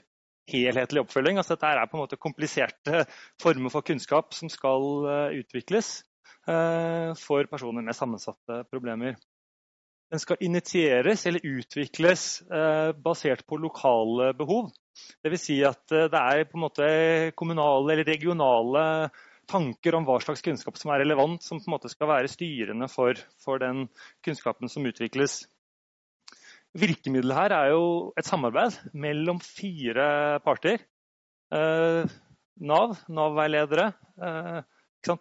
[0.50, 1.38] helhetlig oppfølging.
[1.38, 3.06] Altså, dette er på en måte kompliserte
[3.42, 5.06] former for kunnskap som skal
[5.38, 6.00] utvikles
[6.50, 9.14] for personer med sammensatte problemer.
[10.10, 14.72] Den skal initieres eller utvikles eh, basert på lokale behov.
[15.24, 15.44] Dvs.
[15.44, 16.88] Si at eh, det er på en måte
[17.38, 18.84] kommunale eller regionale
[19.50, 22.90] tanker om hva slags kunnskap som er relevant, som på en måte skal være styrende
[22.90, 23.86] for, for den
[24.26, 25.44] kunnskapen som utvikles.
[26.78, 27.86] Virkemiddelet her er jo
[28.18, 30.82] et samarbeid mellom fire parter.
[31.54, 32.18] Eh,
[32.60, 33.94] Nav, Nav-veiledere,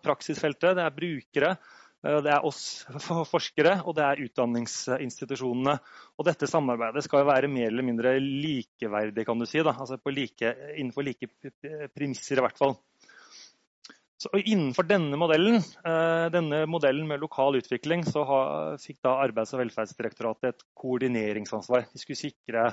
[0.03, 1.53] praksisfeltet, det er brukere,
[2.02, 2.87] det er oss
[3.34, 5.78] forskere og det er utdanningsinstitusjonene.
[6.18, 9.62] Og dette samarbeidet skal være mer eller mindre likeverdig, kan du si.
[9.62, 11.30] Altså like, innenfor like
[11.94, 12.78] premisser, i hvert fall.
[14.18, 18.24] Så innenfor denne modellen, eh, denne modellen med lokal utvikling, så
[18.82, 21.87] fikk da Arbeids- og velferdsdirektoratet et koordineringsansvar.
[21.92, 22.72] De skulle sikre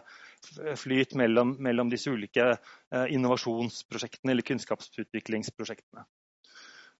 [0.76, 6.08] flyt mellom, mellom disse ulike eh, innovasjonsprosjektene eller kunnskapsutviklingsprosjektene.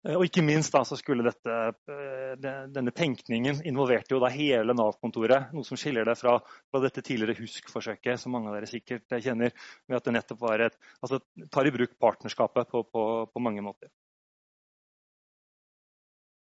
[0.06, 1.58] Eh, og ikke minst da, så skulle dette,
[1.90, 2.36] eh,
[2.70, 5.52] denne tenkningen involverte jo da hele Nav-kontoret.
[5.56, 6.38] Noe som skiller det fra,
[6.70, 9.54] fra dette tidligere Husk-forsøket, som mange av dere sikkert kjenner.
[9.88, 13.62] ved at det nettopp var et, altså tar i bruk partnerskapet på, på, på mange
[13.66, 13.90] måter.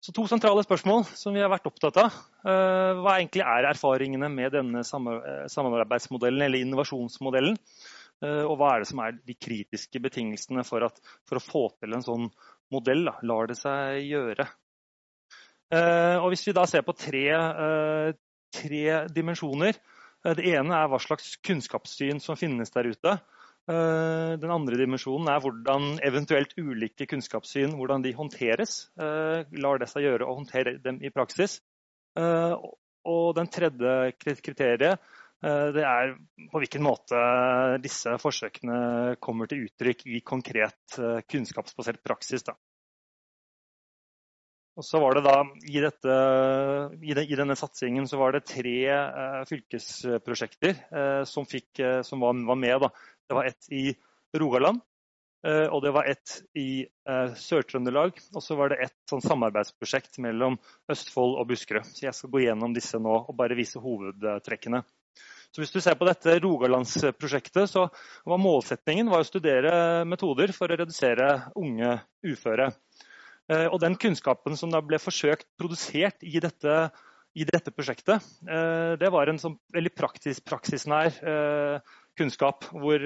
[0.02, 2.16] Så To sentrale spørsmål som vi har vært opptatt av.
[2.42, 7.60] Eh, hva egentlig er erfaringene med denne samarbeidsmodellen eller innovasjonsmodellen?
[8.22, 11.96] Og hva er det som er de kritiske betingelsene for, at, for å få til
[11.98, 12.28] en sånn
[12.74, 14.48] modell da, lar det seg gjøre.
[15.72, 18.10] Eh, og hvis vi da ser på tre, eh,
[18.52, 23.20] tre dimensjoner eh, Det ene er hva slags kunnskapssyn som finnes der ute.
[23.72, 28.90] Den andre dimensjonen er hvordan eventuelt ulike kunnskapssyn hvordan de håndteres.
[28.98, 31.60] Lar det seg gjøre å håndtere dem i praksis.
[32.18, 34.98] Og den tredje kriteriet
[35.42, 36.12] det er
[36.52, 37.18] på hvilken måte
[37.82, 41.00] disse forsøkene kommer til uttrykk i konkret
[41.34, 42.46] kunnskapsbasert praksis.
[42.46, 42.54] Da.
[44.80, 45.36] Og så var det da,
[45.68, 46.14] i, dette,
[47.04, 52.56] i, denne satsingen så var det tre eh, fylkesprosjekter eh, som, fikk, eh, som var,
[52.56, 52.78] med.
[52.86, 52.90] Da.
[53.28, 53.92] Det var ett i
[54.40, 54.80] Rogaland,
[55.46, 58.24] eh, og det var ett i eh, Sør-Trøndelag.
[58.32, 60.56] Og så var det ett sånn samarbeidsprosjekt mellom
[60.92, 61.92] Østfold og Buskerud.
[61.92, 64.86] Så jeg skal gå gjennom disse nå og bare vise hovedtrekkene.
[65.52, 67.90] Så Hvis du ser på dette Rogalandsprosjektet, så
[68.24, 69.74] var målsetningen var å studere
[70.08, 71.28] metoder for å redusere
[71.60, 72.70] unge uføre.
[73.52, 76.78] Eh, og den kunnskapen som da ble forsøkt produsert i dette,
[77.36, 82.70] i dette prosjektet, eh, det var en sånn veldig praksis, praksisnær eh, kunnskap.
[82.72, 83.04] Hvor,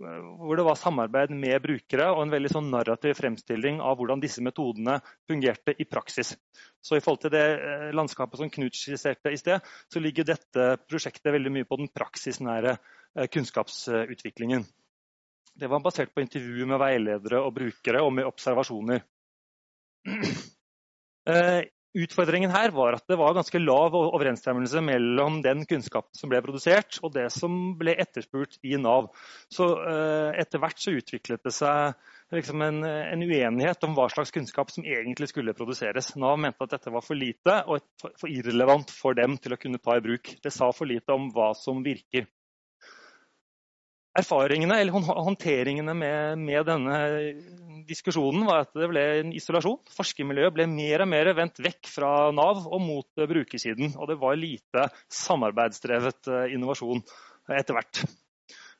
[0.00, 4.42] hvor det var samarbeid med brukere og en veldig sånn narrativ fremstilling av hvordan disse
[4.44, 4.96] metodene
[5.28, 6.32] fungerte i praksis.
[6.80, 9.60] Så I forhold til det eh, landskapet som Knut skisserte i sted,
[9.92, 14.64] så ligger dette prosjektet veldig mye på den praksisnære eh, kunnskapsutviklingen.
[15.60, 19.04] Det var basert på intervju med veiledere og brukere og med observasjoner.
[21.90, 27.00] Utfordringen her var at det var ganske lav overensstemmelse mellom den kunnskapen som ble produsert,
[27.02, 29.08] og det som ble etterspurt i Nav.
[29.50, 31.98] Så eh, Etter hvert så utviklet det seg
[32.30, 36.12] liksom en, en, uenighet om hva slags kunnskap som egentlig skulle produseres.
[36.14, 39.82] Nav mente at dette var for lite og for, irrelevant for dem til å kunne
[39.82, 40.36] ta i bruk.
[40.44, 42.30] Det sa for lite om hva som virker
[44.18, 46.96] erfaringene eller håndteringene med, med, denne
[47.90, 49.80] diskusjonen var at det ble en isolasjon.
[49.96, 53.96] Forskermiljøet ble mer og mer vendt vekk fra Nav og mot brukersiden.
[53.98, 54.88] Og det var lite
[55.20, 57.02] samarbeidsdrevet eh, innovasjon
[57.50, 58.04] etter hvert.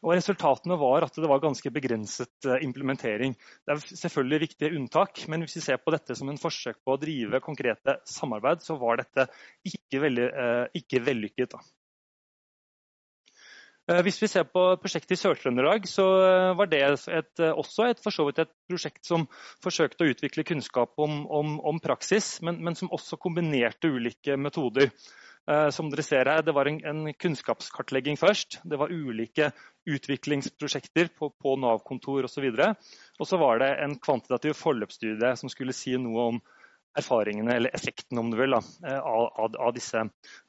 [0.01, 3.35] Og Resultatene var at det var ganske begrenset eh, implementering.
[3.66, 6.94] Det er selvfølgelig viktige unntak, men hvis vi ser på dette som en forsøk på
[6.94, 9.29] å drive konkrete samarbeid, så var dette
[9.68, 11.59] ikke, veldig, eh, ikke vellykket.
[13.90, 17.88] Eh, hvis vi ser på prosjektet i Sør-Trøndelag, så eh, var det et, eh, også
[17.90, 18.03] et,
[18.44, 19.26] et prosjekt som
[19.64, 24.94] forsøkte å utvikle kunnskap om, om, om praksis, men, men, som også kombinerte ulike metoder.
[25.74, 28.59] Som dere ser her, Det var en, en kunnskapskartlegging først.
[28.62, 29.48] Det var ulike
[29.88, 32.44] utviklingsprosjekter på, på Nav-kontor osv.
[33.18, 36.42] Og så var det en kvantitativ forløpsstudie som skulle si noe om
[37.00, 38.61] erfaringene, eller effekten om du vil, da,
[39.00, 40.05] av, av, av disse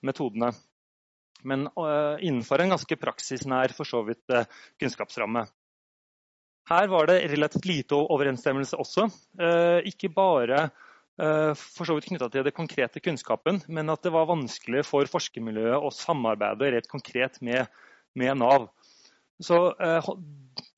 [0.05, 0.51] metodene
[1.47, 4.45] men uh, innenfor en ganske praksisnær for så vidt uh,
[4.81, 5.45] kunnskapsramme.
[6.71, 9.09] Her var det relativt lite overensstemmelse også.
[9.41, 10.69] Uh, ikke bare
[11.21, 15.83] for så vidt knytta til det konkrete kunnskapen, men at det var vanskelig for forskermiljøet
[15.83, 17.67] å samarbeide rett konkret med,
[18.17, 18.69] med Nav.
[19.43, 19.59] Så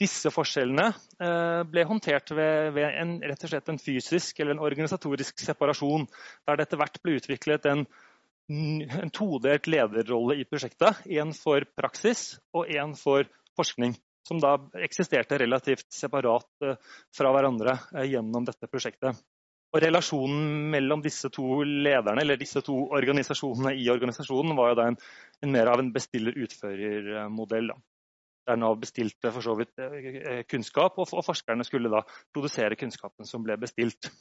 [0.01, 0.89] disse forskjellene
[1.69, 6.09] ble håndtert ved, ved en, en fysisk eller en organisatorisk separasjon,
[6.49, 7.85] der det etter hvert ble utviklet en
[8.49, 11.05] en todelt lederrolle i prosjektet.
[11.05, 13.27] En for praksis og en for
[13.57, 13.95] forskning.
[14.27, 16.77] Som da eksisterte relativt separat eh,
[17.15, 19.19] fra hverandre eh, gjennom dette prosjektet.
[19.73, 24.85] Og Relasjonen mellom disse to lederne, eller disse to organisasjonene i organisasjonen var jo da
[24.91, 24.99] en,
[25.43, 27.73] en mer av en bestiller-utfører-modell.
[28.47, 32.03] Der Nav bestilte for så vidt eh, kunnskap, og forskerne skulle da
[32.35, 34.11] produsere kunnskapen som ble bestilt.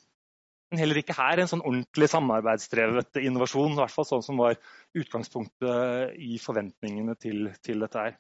[0.73, 3.75] Heller ikke her en sånn ordentlig samarbeidsdrevet innovasjon.
[3.77, 4.57] I hvert fall sånn som var
[4.97, 8.17] utgangspunktet i forventningene til, til dette her.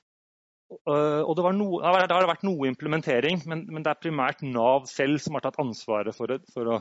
[0.73, 5.21] Og det, no, det, har vært noe implementering, men, men, det er primært Nav selv
[5.21, 6.79] som har tatt ansvaret for, det, for å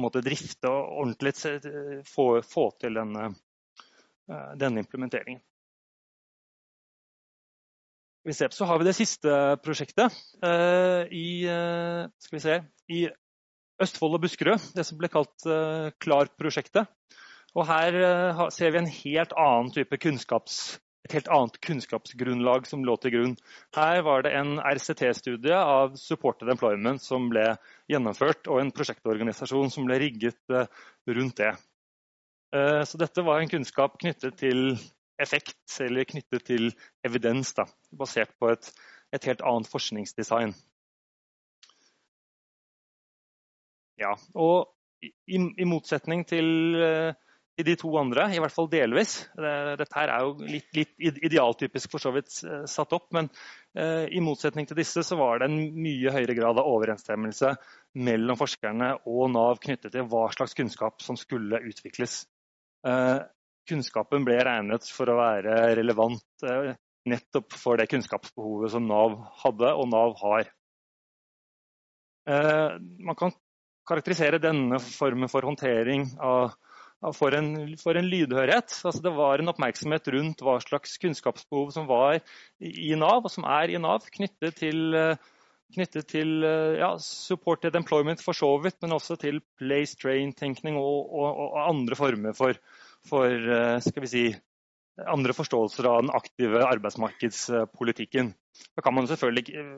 [0.00, 1.34] måte, drifte og ordentlig
[2.08, 3.28] få, få til denne,
[4.56, 5.42] denne implementeringen.
[8.26, 9.30] Så har vi det siste
[9.62, 10.16] prosjektet.
[11.14, 11.28] I,
[12.24, 12.56] skal vi se,
[12.90, 13.04] i
[13.82, 16.88] Østfold og Buskerud, det som ble kalt uh, KLAR-prosjektet.
[17.56, 22.84] Og Her uh, ser vi en helt annen type kunnskaps, et helt annet kunnskapsgrunnlag som
[22.88, 23.34] lå til grunn.
[23.76, 27.44] Her var det en RCT-studie av supported employment som ble
[27.92, 30.64] gjennomført, og en prosjektorganisasjon som ble rigget uh,
[31.12, 31.54] rundt det.
[32.56, 34.78] Så dette var en kunnskap knyttet til
[35.20, 36.70] effekt, eller knyttet til
[37.04, 38.70] evidens, da, basert på et,
[39.12, 40.54] et helt annet forskningsdesign.
[44.00, 49.14] Ja, og i, i motsetning til, til, eh, de to andre, i hvert fall delvis
[49.36, 53.30] Dette her er jo litt, litt idealtypisk for så vidt eh, satt opp, men
[53.78, 57.54] uh, i motsetning til disse så var det en mye høyere grad av overensstemmelse
[58.06, 62.26] mellom forskerne og Nav knyttet til hva slags kunnskap som skulle utvikles.
[63.66, 66.44] Kunnskapen ble regnet for å være relevant
[67.08, 70.52] nettopp for det kunnskapsbehovet som Nav hadde og Nav har.
[72.28, 73.34] Man kan
[73.88, 76.56] karakterisere denne formen for håndtering av,
[77.04, 78.74] av for, en, for, en, lydhørhet.
[78.82, 82.20] Altså det var en oppmerksomhet rundt hva slags kunnskapsbehov som var
[82.60, 84.98] i Nav, og som er i Nav, knyttet til,
[85.76, 86.42] knyttet til
[86.80, 91.98] ja, supported employment for så vidt, men også til place train-tenkning og, og, og, andre
[91.98, 92.58] former for,
[93.06, 94.26] for skal vi si,
[95.04, 98.32] andre forståelser av den aktive arbeidsmarkedspolitikken.
[98.76, 99.72] Da kan man selvfølgelig eh,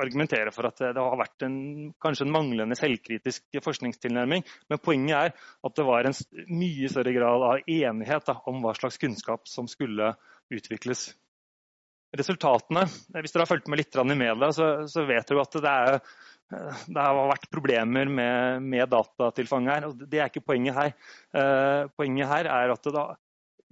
[0.00, 1.56] argumentere for at det har vært en,
[2.02, 5.34] kanskje en manglende selvkritisk forskningstilnærming, men poenget er
[5.68, 6.16] at det var en
[6.48, 10.14] mye større grad av enighet da, om hva slags kunnskap som skulle
[10.52, 11.10] utvikles.
[12.16, 12.84] Resultatene,
[13.20, 16.00] Hvis dere har fulgt med litt i media, så, så vet dere at det, er,
[16.84, 19.86] det har vært problemer med, med datatilfanget her.
[19.88, 20.92] og Det er ikke poenget her.
[21.32, 23.06] Eh, poenget her er at det da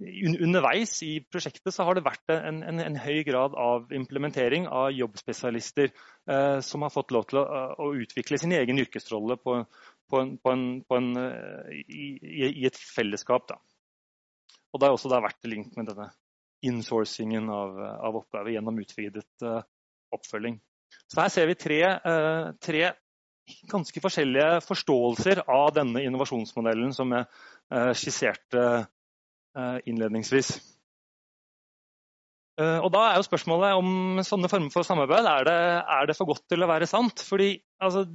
[0.01, 4.89] underveis i prosjektet så har det vært en, en, en høy grad av implementering av
[4.95, 7.45] jobbspesialister eh, som har fått lov til å,
[7.77, 9.59] å utvikle sin egen yrkesrolle på,
[10.11, 10.55] på på
[11.71, 13.47] i, i, et fellesskap.
[13.51, 13.59] Da.
[14.71, 16.09] Og Det har også vært link med denne
[16.65, 19.61] insourcingen av, av oppgaver gjennom utvidet eh,
[20.13, 20.59] oppfølging.
[21.07, 22.91] Så Her ser vi tre, eh, tre
[23.71, 27.25] ganske forskjellige forståelser av denne innovasjonsmodellen som jeg
[27.73, 28.61] uh, skisserte
[29.85, 30.53] innledningsvis.
[32.59, 35.57] Uh, og Da er jo spørsmålet om sånne former for samarbeid er det,
[35.95, 37.23] er det for godt til å være sant.
[37.25, 38.05] Fordi altså,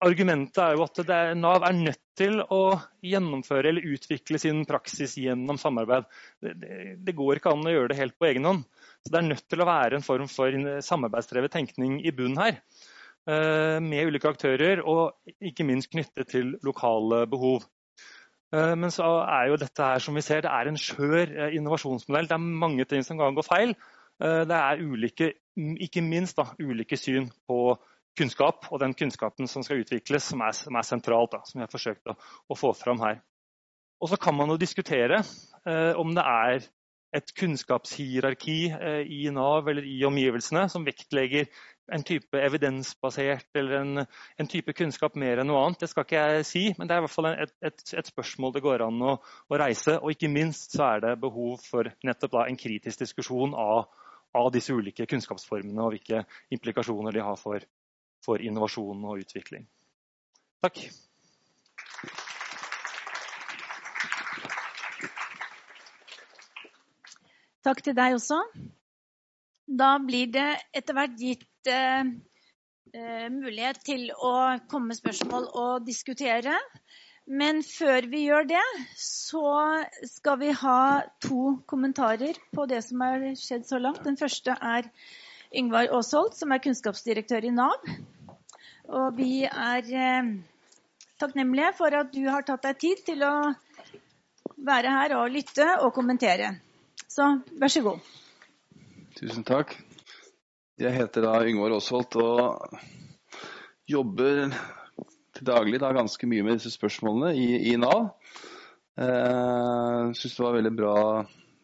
[0.00, 5.18] Argumentet er jo at er, Nav er nødt til å gjennomføre eller utvikle sin praksis
[5.20, 6.06] gjennom samarbeid.
[6.40, 8.62] Det, det, det går ikke an å gjøre det helt på egen hånd.
[9.04, 12.62] Så Det er nødt til å være en form for samarbeidsdrevet tenkning i bunnen her.
[13.28, 17.68] Eh, med ulike aktører, og ikke minst knyttet til lokale behov.
[18.54, 21.56] Eh, men så er jo dette her, som vi ser, det er en skjør eh,
[21.58, 22.28] innovasjonsmodell.
[22.30, 23.76] Det er mange ting som kan gå feil.
[24.20, 25.30] Det er ulike,
[25.80, 27.78] ikke minst da, ulike syn på
[28.18, 31.32] kunnskap, og den kunnskapen som skal utvikles, som er, som er sentralt.
[31.32, 32.16] Da, som jeg har forsøkt å,
[32.50, 33.22] å, få fram her.
[34.00, 36.68] Og så kan man jo diskutere eh, om det er
[37.16, 41.48] et kunnskapshierarki eh, i Nav eller i omgivelsene som vektlegger
[41.94, 44.02] en type evidensbasert eller en,
[44.38, 45.82] en, type kunnskap mer enn noe annet.
[45.82, 48.54] Det skal ikke jeg si, men det er i hvert fall et, et, et spørsmål
[48.56, 49.96] det går an å, å, reise.
[49.98, 53.90] Og ikke minst så er det behov for nettopp da, en kritisk diskusjon av,
[54.36, 56.24] av, disse ulike kunnskapsformene og hvilke
[56.54, 57.66] implikasjoner de har for,
[58.24, 59.66] for innovasjon og utvikling.
[60.64, 60.84] Takk.
[67.60, 68.40] Takk til deg også.
[69.70, 72.08] Da blir det etter hvert gitt eh,
[72.94, 74.32] eh, mulighet til å
[74.70, 76.56] komme med spørsmål og diskutere.
[77.30, 78.66] Men før vi gjør det,
[78.98, 79.44] så
[80.08, 84.02] skal vi ha to kommentarer på det som har skjedd så langt.
[84.06, 84.88] Den første er
[85.54, 87.86] Yngvar Aasholt, som er kunnskapsdirektør i Nav.
[88.90, 90.32] Og vi er eh,
[91.22, 93.34] takknemlige for at du har tatt deg tid til å
[94.66, 96.56] være her og lytte og kommentere.
[97.10, 98.10] Så vær så god.
[99.18, 99.76] Tusen takk.
[100.80, 102.78] Jeg heter da Yngvar Aasholt og
[103.90, 104.46] jobber
[105.36, 108.06] til daglig da, ganske mye med disse spørsmålene i, i Nav.
[108.96, 110.94] Jeg eh, syns det var veldig bra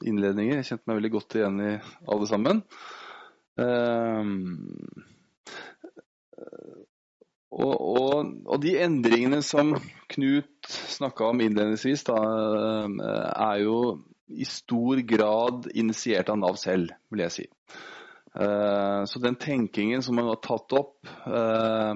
[0.05, 0.61] innledninger.
[0.61, 1.73] Jeg kjente meg veldig godt igjen i
[2.13, 2.61] alle sammen.
[3.65, 4.31] Eh,
[7.57, 9.79] og, og, og, de endringene som
[10.13, 13.81] Knut snakka om innledningsvis, da, eh, er jo
[14.29, 17.53] i stor grad initiert av Nav selv, vil jeg si.
[18.41, 21.95] Eh, så den tenkingen som man har tatt opp, eh,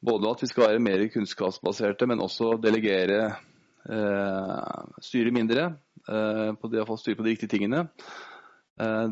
[0.00, 3.36] både at vi skal være mer kunnskapsbaserte, men også delegere,
[3.88, 5.70] eh, styre mindre,
[6.10, 7.84] på det å få styre på de riktige tingene,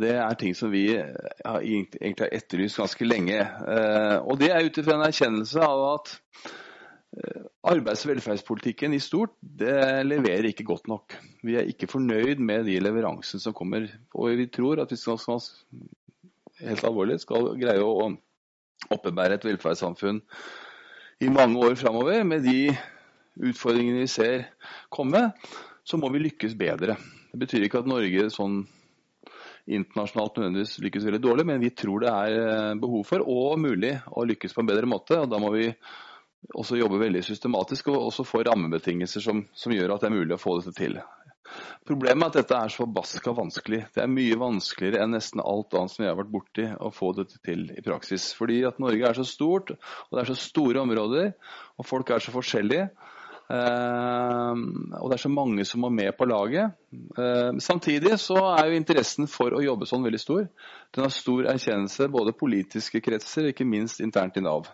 [0.01, 3.37] det er ting som vi egentlig har etterlyst ganske lenge.
[4.25, 6.15] Og det er ut ifra en erkjennelse av at
[7.69, 11.15] arbeids- og velferdspolitikken i stort det leverer ikke godt nok.
[11.45, 13.87] Vi er ikke fornøyd med de leveransene som kommer.
[14.15, 15.21] Og vi tror at vi skal,
[16.63, 18.11] helt alvorlig, skal greie å
[18.95, 20.23] oppebære et velferdssamfunn
[21.25, 22.71] i mange år framover, med de
[23.49, 24.45] utfordringene vi ser
[24.95, 25.31] komme,
[25.87, 26.99] så må vi lykkes bedre.
[27.33, 28.61] Det betyr ikke at Norge sånn
[29.69, 33.97] internasjonalt nødvendigvis lykkes veldig dårlig, men vi tror det er eh, behov for og mulig
[34.17, 35.19] å lykkes på en bedre måte.
[35.19, 35.67] og Da må vi
[36.55, 40.37] også jobbe veldig systematisk og også få rammebetingelser som, som gjør at det er mulig
[40.39, 40.97] å få dette til.
[41.89, 43.83] Problemet er at dette er så forbaska vanskelig.
[43.95, 47.13] Det er mye vanskeligere enn nesten alt annet som jeg har vært borti å få
[47.17, 48.31] dette til i praksis.
[48.37, 51.31] Fordi at Norge er så stort, og det er så store områder,
[51.81, 52.91] og folk er så forskjellige.
[53.49, 54.53] Uh,
[55.01, 56.75] og det er så mange som må med på laget.
[57.17, 60.43] Uh, samtidig så er jo interessen for å jobbe sånn veldig stor.
[60.93, 64.69] Den har stor erkjennelse både politiske kretser, ikke minst internt i Nav.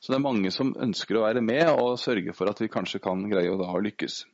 [0.00, 3.02] Så det er mange som ønsker å være med og sørge for at vi kanskje
[3.04, 4.24] kan greie å da lykkes.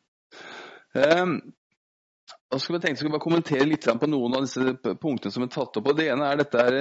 [2.53, 5.53] Og så tenkte jeg skal bare kommentere litt på noen av disse punktene som er
[5.53, 5.89] tatt opp.
[5.91, 6.77] Og det ene er dette er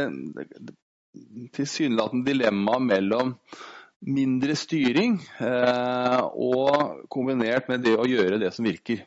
[1.54, 3.34] tilsynelatende dilemma mellom
[4.04, 9.06] mindre styring eh, og kombinert med det å gjøre det som virker.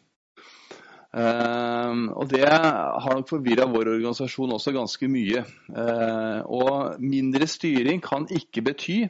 [1.17, 5.45] Eh, og Det har nok forvirra vår organisasjon også ganske mye.
[5.69, 9.03] Eh, og mindre styring kan ikke bety,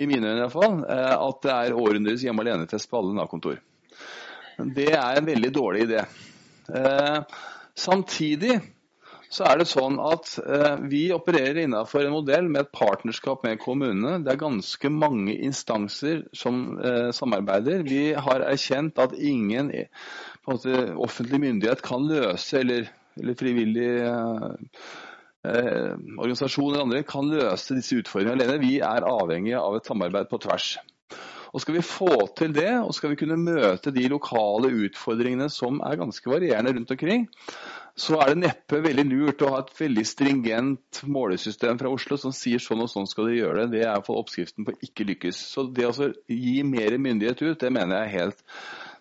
[0.00, 3.58] i mine øyne iallfall, fall, at det er århundrets hjemme alene-test på alle Nav-kontor.
[4.76, 6.04] Det er en veldig dårlig idé.
[6.76, 7.40] Eh,
[7.78, 8.60] samtidig
[9.30, 13.60] så er det sånn at eh, vi opererer innenfor en modell med et partnerskap med
[13.62, 14.18] kommunene.
[14.24, 17.84] Det er ganske mange instanser som eh, samarbeider.
[17.86, 19.70] Vi har erkjent at ingen
[20.48, 22.90] måte, offentlig myndighet kan løse, eller,
[23.22, 24.50] eller frivillig eh,
[25.40, 28.58] organisasjoner organisasjon eller andre kan løse disse utfordringene alene.
[28.66, 30.74] Vi er avhengige av et samarbeid på tvers.
[31.50, 35.80] Og Skal vi få til det, og skal vi kunne møte de lokale utfordringene som
[35.82, 37.26] er ganske varierende rundt omkring,
[37.98, 42.32] så er det neppe veldig lurt å ha et veldig stringent målesystem fra Oslo som
[42.34, 43.72] sier sånn og sånn skal de gjøre det.
[43.74, 45.42] Det er iallfall oppskriften på ikke lykkes.
[45.50, 48.44] Så det å gi mer myndighet ut, det mener jeg helt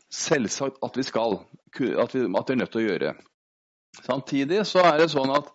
[0.10, 1.38] selvsagt at vi skal.
[1.70, 3.14] At vi, at vi er nødt til å gjøre.
[4.02, 5.54] Samtidig så er det sånn at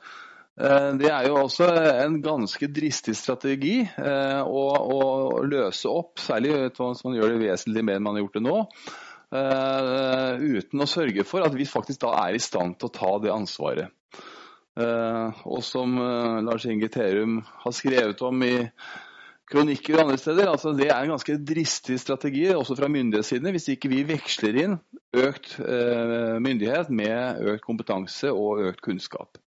[0.54, 1.66] det er jo også
[2.04, 4.62] en ganske dristig strategi eh, å,
[4.94, 8.44] å løse opp, særlig hvis man gjør det vesentlig mer enn man har gjort det
[8.44, 8.60] nå.
[9.34, 13.32] Uten å sørge for at vi faktisk da er i stand til å ta det
[13.34, 13.90] ansvaret.
[14.78, 15.96] Og som
[16.46, 18.52] Lars Inge Terum har skrevet om i
[19.50, 23.72] kronikker og andre steder, altså det er en ganske dristig strategi også fra myndighetssiden hvis
[23.74, 24.78] ikke vi veksler inn
[25.18, 29.42] økt myndighet med økt kompetanse og økt kunnskap.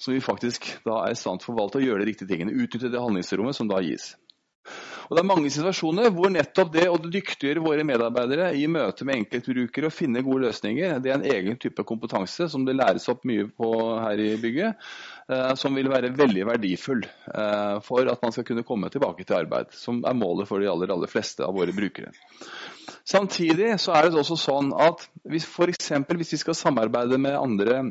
[0.00, 2.56] Så vi faktisk da er i stand til å forvalte og gjøre de riktige tingene.
[2.56, 4.14] Utnytte det handlingsrommet som da gis.
[5.10, 9.24] Og Det er mange situasjoner hvor nettopp det å dyktiggjøre våre medarbeidere i møte med
[9.24, 13.24] enkeltbrukere og finne gode løsninger, det er en egen type kompetanse som det læres opp
[13.26, 13.70] mye på
[14.04, 14.86] her i bygget,
[15.26, 19.40] eh, som vil være veldig verdifull eh, for at man skal kunne komme tilbake til
[19.40, 22.14] arbeid, som er målet for de aller, aller fleste av våre brukere.
[23.02, 27.82] Samtidig så er det også sånn at hvis, eksempel, hvis vi skal samarbeide med andre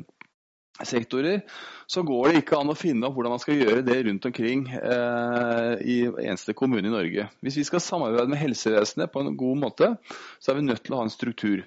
[0.87, 1.41] sektorer,
[1.89, 4.67] så går det ikke an å finne opp hvordan man skal gjøre det rundt omkring
[4.77, 7.27] eh, i eneste kommune i Norge.
[7.43, 9.93] Hvis vi skal samarbeide med helsevesenet på en god måte,
[10.39, 11.65] så er vi nødt til å ha en struktur.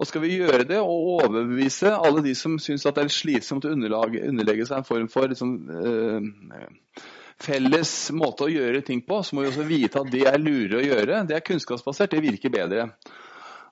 [0.00, 3.72] Og Skal vi gjøre det og overbevise alle de som syns det er slitsomt å
[3.74, 7.02] underlegge seg en form for liksom, eh,
[7.40, 10.80] felles måte å gjøre ting på, så må vi også vite at det er lurere
[10.80, 11.24] å gjøre.
[11.28, 12.88] Det er kunnskapsbasert, det virker bedre.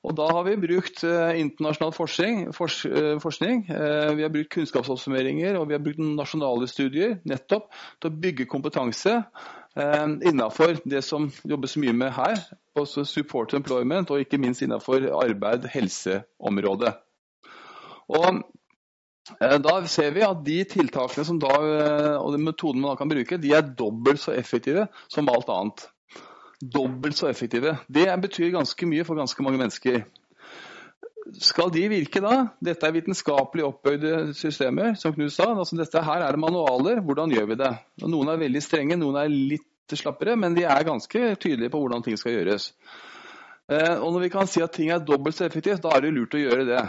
[0.07, 3.65] Og Da har vi brukt eh, internasjonal forskning, fors, eh, forskning.
[3.71, 8.51] Eh, vi har brukt kunnskapsoppsummeringer og vi har brukt nasjonale studier nettopp til å bygge
[8.51, 9.23] kompetanse
[9.79, 12.41] innenfor det som jobbes mye med her,
[12.75, 16.91] også support employment, og ikke minst innenfor arbeid-helseområdet.
[18.19, 18.41] Og
[19.39, 21.53] Da ser vi at de tiltakene da,
[22.17, 25.87] og de metodene man kan bruke, de er dobbelt så effektive som alt annet
[26.61, 27.77] dobbelt så effektive.
[27.89, 30.03] Det betyr ganske mye for ganske mange mennesker.
[31.39, 32.35] Skal de virke da?
[32.65, 35.51] Dette er vitenskapelig oppbøyde systemer, som Knut sa.
[35.53, 37.03] Altså, dette her er manualer.
[37.05, 37.73] Hvordan gjør vi det?
[38.03, 41.83] Og noen er veldig strenge, noen er litt slappere, men de er ganske tydelige på
[41.83, 42.73] hvordan ting skal gjøres.
[43.69, 46.15] Eh, og når vi kan si at ting er dobbelt så effektivt, da er det
[46.17, 46.83] lurt å gjøre det.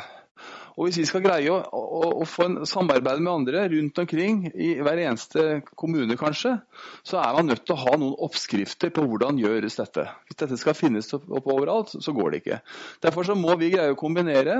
[0.78, 4.42] Og Hvis vi skal greie å, å, å få en samarbeid med andre rundt omkring
[4.54, 6.56] i hver eneste kommune, kanskje,
[7.04, 10.06] så er man nødt til å ha noen oppskrifter på hvordan gjøres dette.
[10.28, 12.62] Hvis dette skal finnes opp, overalt, så går det ikke.
[13.04, 14.60] Derfor må vi greie å kombinere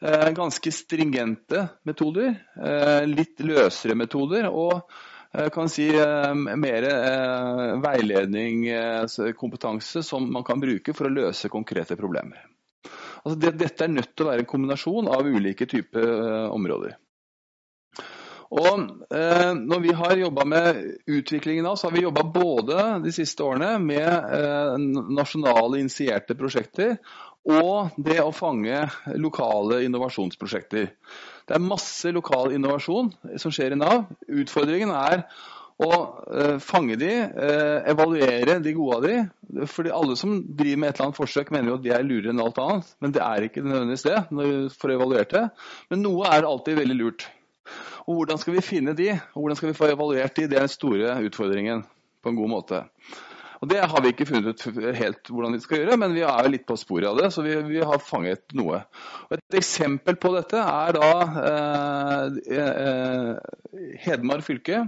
[0.00, 4.76] eh, ganske stringente metoder, eh, litt løsere metoder og
[5.32, 8.66] eh, kan si eh, mer eh, veiledning,
[9.38, 12.49] kompetanse, som man kan bruke for å løse konkrete problemer.
[13.20, 16.96] Altså det, dette er nødt til å være en kombinasjon av ulike typer uh, områder.
[18.50, 18.80] Og
[19.14, 23.44] eh, Når vi har jobba med utviklingen av, så har vi jobba både de siste
[23.46, 24.72] årene med eh,
[25.14, 26.96] nasjonale initierte prosjekter
[27.50, 28.82] og det å fange
[29.16, 30.90] lokale innovasjonsprosjekter.
[31.46, 34.10] Det er masse lokal innovasjon som skjer i Nav.
[34.28, 35.24] Utfordringen er
[35.80, 39.66] og eh, fange de, eh, evaluere de gode av de.
[39.70, 42.34] Fordi alle som driver med et eller annet forsøk, mener jo at de er lurere
[42.34, 42.90] enn alt annet.
[43.00, 45.46] Men det er ikke nødvendigvis det når vi får evaluert det.
[45.92, 47.26] Men noe er alltid veldig lurt.
[48.06, 50.66] Og hvordan skal vi finne de, og hvordan skal vi få evaluert de, det er
[50.66, 51.84] den store utfordringen
[52.20, 52.84] på en god måte.
[53.60, 56.48] Og Det har vi ikke funnet ut helt hvordan vi skal gjøre, men vi er
[56.48, 57.28] litt på sporet av det.
[57.32, 58.82] Så vi, vi har fanget noe.
[59.28, 61.10] Og et eksempel på dette er da
[61.50, 64.86] eh, eh, Hedmark fylke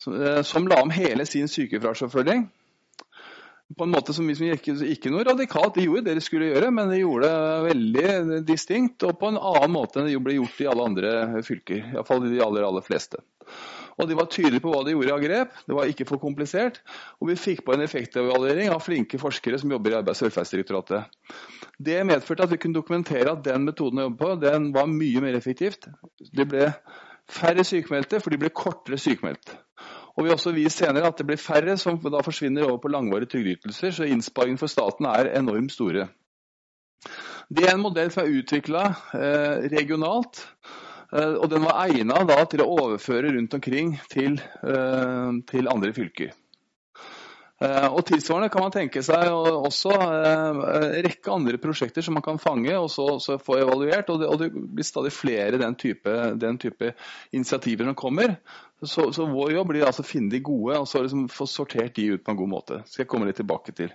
[0.00, 2.46] som la om hele sin sykefraværsoppfølging.
[3.76, 5.74] På en måte som ikke, ikke noe radikalt.
[5.74, 9.40] De gjorde det de skulle gjøre, men de gjorde det veldig distinkt og på en
[9.40, 11.16] annen måte enn det ble gjort i alle andre
[11.46, 11.88] fylker.
[11.96, 13.18] Iallfall de aller, aller fleste.
[13.96, 15.56] Og De var tydelige på hva de gjorde av grep.
[15.66, 16.82] Det var ikke for komplisert.
[17.18, 21.16] Og vi fikk på en effektevaluering av flinke forskere som jobber i Arbeids- og velferdsdirektoratet.
[21.80, 25.24] Det medførte at vi kunne dokumentere at den metoden å jobbe på, den var mye
[25.24, 25.88] mer effektivt.
[26.20, 26.68] Det ble
[27.30, 29.56] færre sykemeldte, for de ble kortere sykemeldt.
[30.16, 32.88] Og Vi har også vist senere at det blir færre som da forsvinner over på
[32.88, 36.08] langvarige trygdeytelser, så innsparingen for staten er enormt store.
[37.52, 40.46] Det er en modell som er utvikla eh, regionalt.
[41.16, 44.40] Og den var egnet til å overføre rundt omkring til,
[45.46, 46.32] til andre fylker.
[47.56, 52.24] Eh, og Tilsvarende kan man tenke seg også en eh, rekke andre prosjekter som man
[52.24, 54.10] kan fange og så, så få evaluert.
[54.12, 56.92] Og det, og det, blir stadig flere den type, den type
[57.32, 58.36] initiativer som kommer.
[58.84, 61.96] Så, så, vår jobb blir altså å finne de gode og så liksom få sortert
[61.96, 62.82] de ut på en god måte.
[62.82, 63.94] Det skal jeg komme litt tilbake til.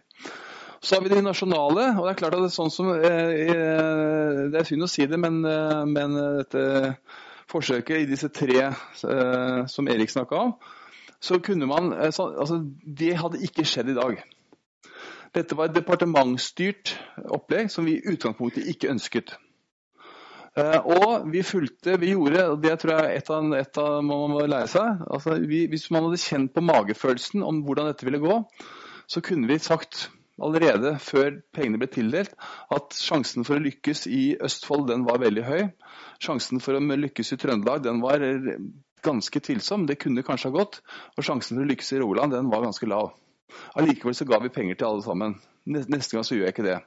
[0.82, 1.92] Så har vi de nasjonale.
[1.94, 5.06] og Det er klart at det er sånn som, eh, det er synd å si
[5.06, 5.44] det, men,
[5.94, 6.96] men dette
[7.52, 8.72] forsøket i disse tre
[9.70, 10.56] som Erik snakka om,
[11.22, 14.22] så kunne man eh, så, altså, Det hadde ikke skjedd i dag.
[15.36, 16.96] Dette var et departementsstyrt
[17.32, 19.36] opplegg som vi i utgangspunktet ikke ønsket.
[20.52, 24.34] Uh, og vi fulgte, vi gjorde, og det tror jeg et av, et av man
[24.34, 28.20] må lære seg altså vi, Hvis man hadde kjent på magefølelsen om hvordan dette ville
[28.20, 28.36] gå,
[29.08, 30.10] så kunne vi sagt
[30.44, 32.36] allerede før pengene ble tildelt,
[32.76, 35.64] at sjansen for å lykkes i Østfold den var veldig høy.
[36.20, 38.26] Sjansen for å lykkes i Trøndelag den var
[39.06, 39.88] ganske tvilsom.
[39.90, 40.82] Det kunne kanskje ha gått.
[41.18, 43.14] Og sjansen for å lykkes i Rogaland den var ganske lav.
[43.76, 45.36] Allikevel så ga vi penger til alle sammen.
[45.68, 46.80] Neste gang så gjør jeg ikke det.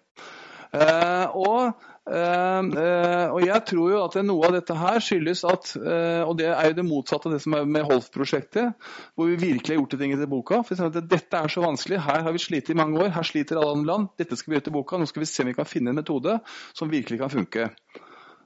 [0.74, 6.24] Uh, og, uh, og, jeg tror jo at noe av dette her skyldes at uh,
[6.26, 9.76] Og det er jo det motsatte av det som er med Holf-prosjektet, hvor vi virkelig
[9.76, 10.64] har gjort ting i boka.
[10.66, 12.02] For at dette er så vanskelig.
[12.02, 13.14] Her har vi slitt i mange år.
[13.14, 14.10] Her sliter alle andre land.
[14.18, 14.98] Dette skal vi gjøre til boka.
[14.98, 16.40] Nå skal vi se om vi kan finne en metode
[16.74, 17.70] som virkelig kan funke.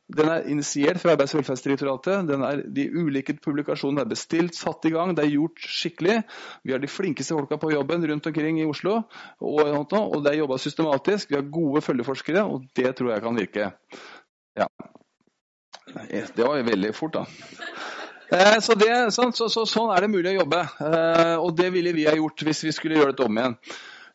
[0.09, 2.31] Den er initiert fra Arbeids- og velferdsdirektoratet.
[2.33, 6.23] Er, de ulike publikasjonene er bestilt, satt i gang, det er gjort skikkelig.
[6.65, 9.03] Vi har de flinkeste folka på jobben rundt omkring i Oslo,
[9.45, 11.29] og, og det er jobba systematisk.
[11.29, 13.71] Vi har gode følgeforskere, og det tror jeg kan virke.
[14.57, 14.71] Ja.
[16.09, 17.27] Det var veldig fort, da.
[18.33, 21.95] Eh, så, det, så, så, sånn er det mulig å jobbe, eh, og det ville
[21.97, 23.55] vi ha gjort hvis vi skulle gjøre dette om igjen.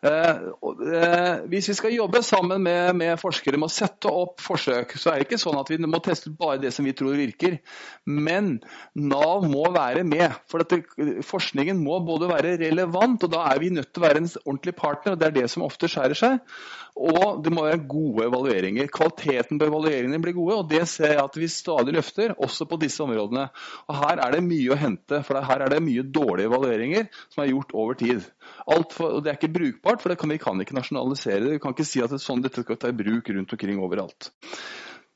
[0.04, 4.98] Eh, eh, hvis vi skal jobbe sammen med, med, forskere med å sette opp forsøk,
[5.00, 7.56] så er det ikke sånn at vi må teste bare det som vi tror virker.
[8.04, 8.58] Men
[9.00, 10.36] Nav må være med.
[10.52, 10.82] For dette,
[11.24, 14.76] forskningen må både være relevant, og da er vi nødt til å være en ordentlig
[14.76, 15.16] partner.
[15.16, 16.58] og Det er det som ofte skjærer seg.
[16.94, 18.92] Og det må være gode evalueringer.
[18.94, 22.78] Kvaliteten på evalueringene blir gode, og det ser jeg at vi stadig løfter, også på
[22.84, 23.48] disse områdene.
[23.88, 27.46] Og Her er det mye å hente, for her er det mye dårlige evalueringer som
[27.46, 28.28] er gjort over tid.
[28.64, 31.56] For, og Det er ikke brukbart, for kan, vi kan ikke nasjonalisere det.
[31.58, 34.32] Vi kan ikke si at det sånn, dette skal ta i bruk rundt omkring overalt.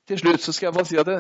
[0.08, 1.20] Til slutt så skal jeg bare si at det,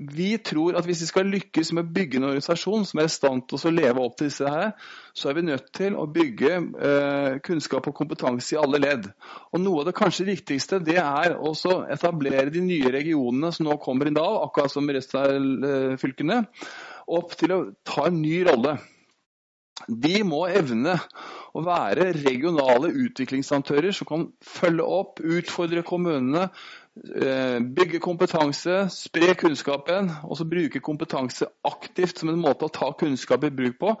[0.00, 3.12] vi tror at hvis vi skal lykkes med å bygge en organisasjon som er i
[3.12, 4.70] stand til å leve opp til disse her,
[5.12, 9.10] så er vi nødt til å bygge eh, kunnskap og kompetanse i alle ledd.
[9.52, 11.52] Og Noe av det kanskje viktigste det er å
[11.92, 16.40] etablere de nye regionene som nå kommer i da, akkurat som resten av eh, fylkene,
[17.20, 18.78] opp til å ta en ny rolle.
[19.88, 20.96] De må evne
[21.56, 26.48] å være regionale utviklingsaktører som kan følge opp, utfordre kommunene,
[27.16, 32.92] eh, bygge kompetanse, spre kunnskapen og så bruke kompetanse aktivt som en måte å ta
[32.92, 33.94] kunnskap i bruk på.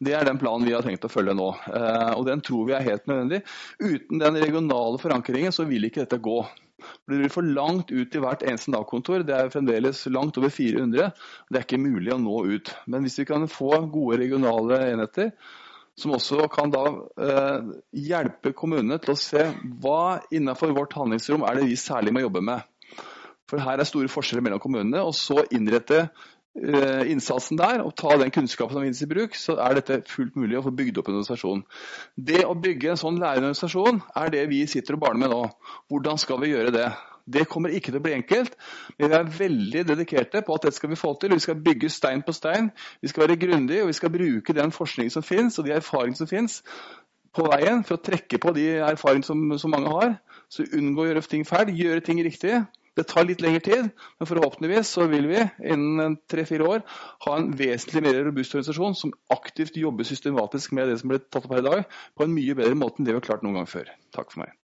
[0.00, 1.50] Det er den planen vi har tenkt å følge nå.
[1.68, 3.42] Eh, og Den tror vi er helt nødvendig.
[3.80, 6.40] Uten den regionale forankringen så vil ikke dette gå.
[7.08, 9.24] Det vi for langt ut i hvert eneste Nav-kontor.
[9.26, 11.12] Det er fremdeles langt over 400.
[11.48, 12.72] Det er ikke mulig å nå ut.
[12.86, 15.32] Men hvis vi kan få gode regionale enheter,
[15.96, 16.84] som også kan da
[17.24, 19.46] eh, hjelpe kommunene til å se
[19.80, 22.66] hva innenfor vårt handlingsrom er det vi særlig må jobbe med.
[23.48, 25.00] For her er store forskjeller mellom kommunene.
[25.06, 26.08] Og så innrette
[26.56, 30.58] innsatsen der og ta den kunnskapen som finnes i bruk, så er dette fullt mulig
[30.58, 31.64] å få bygd opp en organisasjon.
[32.16, 35.42] Det å bygge en sånn lærende organisasjon er det vi sitter og barner med nå.
[35.92, 36.88] Hvordan skal vi gjøre det?
[37.26, 38.52] Det kommer ikke til å bli enkelt,
[39.00, 41.34] men vi er veldig dedikerte på at dette skal vi få til.
[41.34, 42.70] Vi skal bygge stein på stein.
[43.02, 46.20] Vi skal være grundige, og vi skal bruke den forskningen som finnes, og de erfaringene
[46.20, 46.60] som finnes,
[47.34, 50.14] på veien for å trekke på de erfaringene som, som mange har.
[50.48, 52.62] Så unngå å gjøre ting feil, gjøre ting riktig.
[52.96, 56.84] Det tar litt lengre tid, men forhåpentligvis så vil vi innen tre-fire år
[57.26, 61.44] ha en vesentlig mer robust organisasjon som aktivt jobber systematisk med det som ble tatt
[61.44, 63.60] opp her i dag, på en mye bedre måte enn det vi har klart noen
[63.60, 63.92] gang før.
[64.16, 64.56] Takk for meg.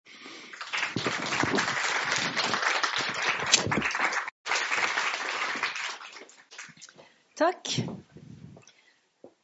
[7.40, 7.74] Takk.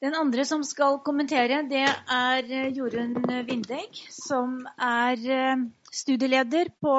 [0.04, 3.16] Den andre som skal kommentere, det er Jorunn
[3.48, 6.94] Vindegg, som er eh, studieleder på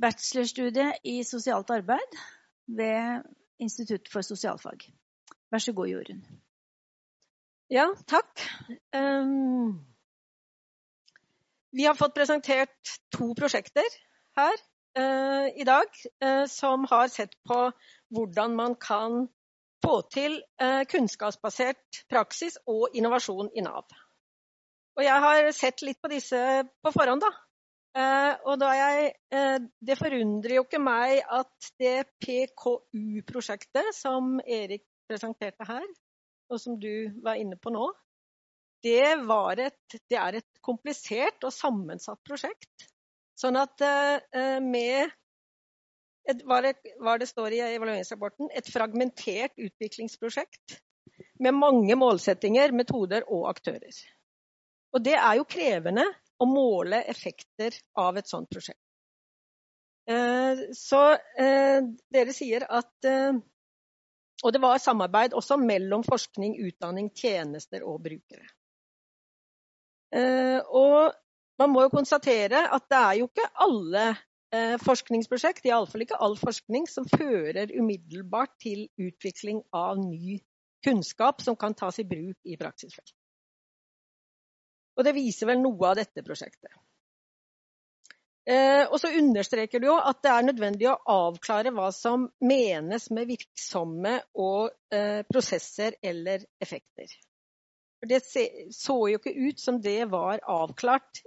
[0.00, 2.18] bachelorstudie i sosialt arbeid
[2.66, 3.22] ved
[3.62, 4.88] Institutt for sosialfag.
[5.50, 6.24] Vær så god, Jorunn.
[7.70, 8.42] Ja, takk.
[8.94, 9.80] Um,
[11.72, 13.86] vi har fått presentert to prosjekter
[14.38, 14.58] her
[14.98, 15.88] uh, i dag
[16.24, 17.60] uh, som har sett på
[18.14, 19.28] hvordan man kan
[19.84, 23.86] få til uh, kunnskapsbasert praksis og innovasjon i Nav.
[24.94, 26.38] Og jeg har sett litt på disse
[26.82, 27.32] på forhånd, da.
[27.94, 34.82] Eh, og da jeg, eh, det forundrer jo ikke meg at det PKU-prosjektet som Erik
[35.06, 35.84] presenterte her,
[36.50, 37.86] og som du var inne på nå,
[38.84, 38.98] det,
[39.64, 42.88] et, det er et komplisert og sammensatt prosjekt.
[43.38, 45.14] Sånn at eh, med
[46.26, 50.80] et, hva, det, hva det står i evalueringsrapporten, et fragmentert utviklingsprosjekt
[51.42, 54.02] med mange målsettinger, metoder og aktører.
[54.94, 56.06] Og det er jo krevende
[56.40, 58.80] å måle effekter av et sånt prosjekt.
[60.10, 61.00] Eh, så
[61.40, 61.80] eh,
[62.12, 63.32] dere sier at eh,
[64.44, 68.44] Og det var samarbeid også mellom forskning, utdanning, tjenester og brukere.
[70.14, 71.14] Og
[71.58, 74.04] man må jo konstatere at det er jo ikke alle
[74.84, 80.36] forskningsprosjekt, iallfall ikke all forskning, som fører umiddelbart til utvikling av ny
[80.84, 83.16] kunnskap som kan tas i bruk i praksisfelt.
[84.94, 86.72] Og det viser vel noe av dette prosjektet.
[88.44, 93.08] Eh, og så understreker du jo at det er nødvendig å avklare hva som menes
[93.16, 97.08] med virksomme og eh, prosesser eller effekter.
[97.98, 98.20] For det
[98.76, 101.22] så jo ikke ut som det var avklart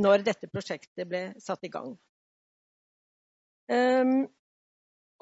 [0.00, 1.92] når dette prosjektet ble satt i gang.
[3.68, 4.24] Um,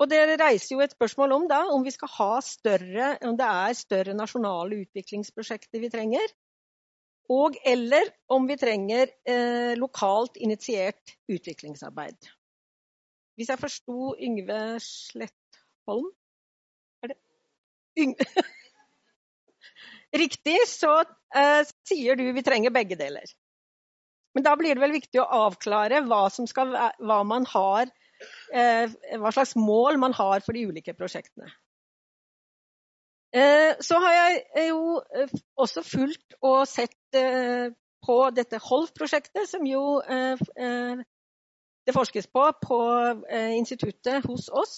[0.01, 4.78] og det reiser jo et spørsmål om da, om større, om det er større nasjonale
[4.86, 6.30] utviklingsprosjekter vi trenger,
[7.30, 12.18] og eller om vi trenger eh, lokalt initiert utviklingsarbeid.
[13.38, 16.10] Hvis jeg forsto Yngve Slettholm
[17.02, 17.18] Er det
[18.02, 18.26] Yngve
[20.22, 21.04] Riktig, så
[21.38, 23.30] eh, sier du vi trenger begge deler.
[24.34, 27.18] Men da blir det vel viktig å avklare hva, skal, hva,
[27.54, 27.90] har,
[28.54, 31.50] eh, hva slags mål man har for de ulike prosjektene.
[33.30, 34.98] Eh, så har jeg eh, jo
[35.54, 40.00] også fulgt og sett på dette HOLF-prosjektet, som jo
[41.86, 42.80] det forskes på på
[43.56, 44.74] instituttet hos oss,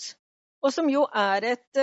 [0.62, 1.82] og som jo er et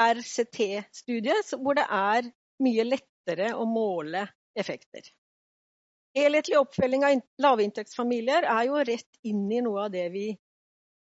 [0.00, 2.28] RCT-studie hvor det er
[2.64, 4.26] mye lettere å måle
[4.58, 5.04] effekter.
[6.16, 10.26] Helhetlig oppfølging av lavinntektsfamilier er jo rett inn i noe av det vi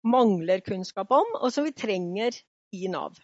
[0.06, 2.38] mangler kunnskap om, og som vi trenger
[2.78, 3.18] i Nav.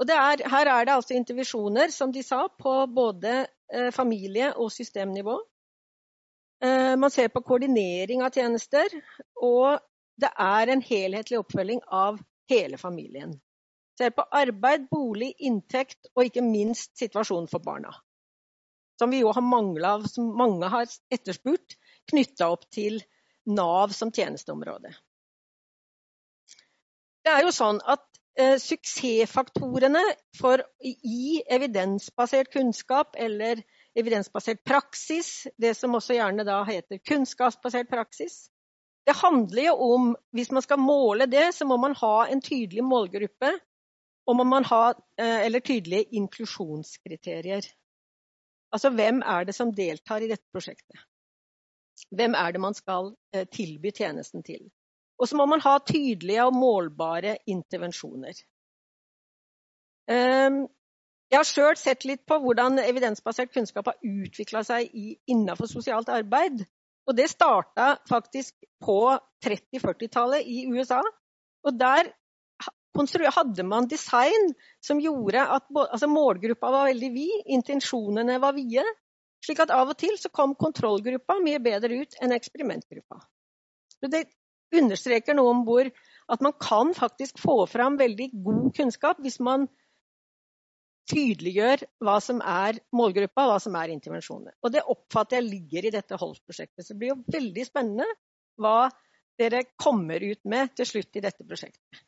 [0.00, 5.36] Er, her er det altså intervisjoner, som de sa, på både eh, familie- og systemnivå.
[6.64, 8.88] Eh, man ser på koordinering av tjenester,
[9.36, 9.78] og
[10.16, 12.20] det er en helhetlig oppfølging av
[12.50, 13.36] hele familien.
[13.98, 17.92] Ser på arbeid, bolig, inntekt og ikke minst situasjonen for barna.
[18.98, 21.76] Som vi jo har mangla, som mange har etterspurt,
[22.10, 23.02] knytta opp til
[23.50, 24.92] Nav som tjenesteområde.
[27.22, 30.00] Det er jo sånn at Suksessfaktorene
[30.38, 33.60] for i evidensbasert kunnskap eller
[33.98, 38.46] evidensbasert praksis, det som også gjerne da heter kunnskapsbasert praksis,
[39.06, 42.84] det handler jo om Hvis man skal måle det, så må man ha en tydelig
[42.84, 43.52] målgruppe.
[44.26, 47.66] Og må man ha eh, eller tydelige inklusjonskriterier.
[48.72, 51.00] Altså hvem er det som deltar i dette prosjektet?
[52.14, 54.70] Hvem er det man skal eh, tilby tjenesten til?
[55.20, 58.38] Og så må man ha tydelige og målbare intervensjoner.
[60.10, 60.64] Ehm,
[61.32, 64.90] jeg har sjøl sett litt på hvordan evidensbasert kunnskap har utvikla seg
[65.30, 66.64] innenfor sosialt arbeid.
[67.08, 68.98] Og det starta faktisk på
[69.44, 71.00] 30-40-tallet i USA.
[71.66, 72.12] Og der
[73.32, 74.52] hadde man design
[74.84, 78.84] som gjorde at altså målgruppa var veldig vid, intensjonene var vide.
[79.42, 83.18] Slik at av og til så kom kontrollgruppa mye bedre ut enn eksperimentgruppa.
[84.02, 84.26] Det
[84.78, 85.88] understreker noe om hvor
[86.32, 89.66] at man kan faktisk få fram veldig god kunnskap hvis man
[91.10, 94.54] tydeliggjør hva som er målgruppa, hva som er intervensjonene.
[94.62, 96.84] Og det oppfatter jeg ligger i dette Holst-prosjektet.
[96.86, 98.06] Så det blir jo veldig spennende
[98.62, 98.86] hva
[99.40, 102.02] dere kommer ut med til slutt i dette prosjektet.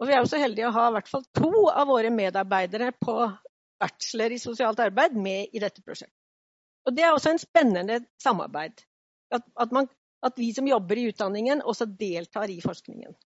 [0.00, 2.90] Og vi er jo så heldige å ha i hvert fall to av våre medarbeidere
[2.96, 3.16] på
[3.80, 6.16] bachelor i sosialt arbeid med i dette prosjektet.
[6.88, 8.80] Og det er også en spennende samarbeid.
[9.36, 9.88] At, at man
[10.22, 13.16] at vi som jobber i utdanningen, også deltar i forskningen.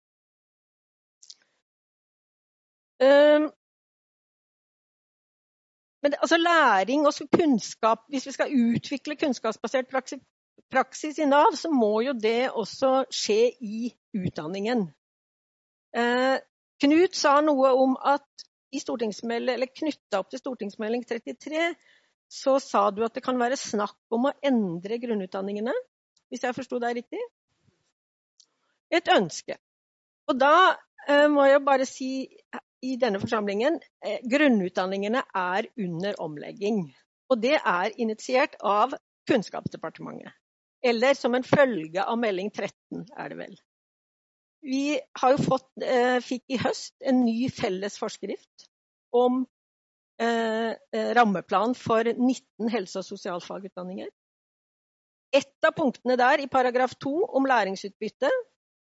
[6.04, 9.86] Men altså læring og kunnskap, Hvis vi skal utvikle kunnskapsbasert
[10.70, 14.90] praksis i Nav, så må jo det også skje i utdanningen.
[15.96, 16.38] Eh,
[16.80, 18.26] Knut sa noe om at
[18.74, 21.74] i eller knytta opp til stortingsmelding 33,
[22.30, 25.72] så sa du at det kan være snakk om å endre grunnutdanningene
[26.34, 27.22] hvis jeg forsto deg riktig?
[28.90, 29.56] Et ønske.
[30.26, 30.74] Og da
[31.06, 32.26] eh, må jeg bare si
[32.84, 36.88] i denne forsamlingen eh, grunnutdanningene er under omlegging.
[37.30, 38.96] Og det er initiert av
[39.30, 40.34] Kunnskapsdepartementet.
[40.84, 43.54] Eller som en følge av melding 13, er det vel.
[44.64, 44.98] Vi
[45.44, 48.66] fått, eh, fikk i høst en ny felles forskrift
[49.16, 49.44] om
[50.20, 54.10] eh, eh rammeplan for 19 helse- og sosialfagutdanninger.
[55.34, 58.30] Et av punktene der, i paragraf 2 om læringsutbytte,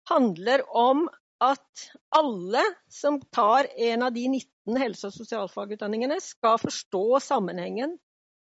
[0.08, 1.04] handler om
[1.40, 1.86] at
[2.16, 2.62] alle
[2.92, 7.96] som tar en av de 19 helse- og sosialfagutdanningene, skal forstå sammenhengen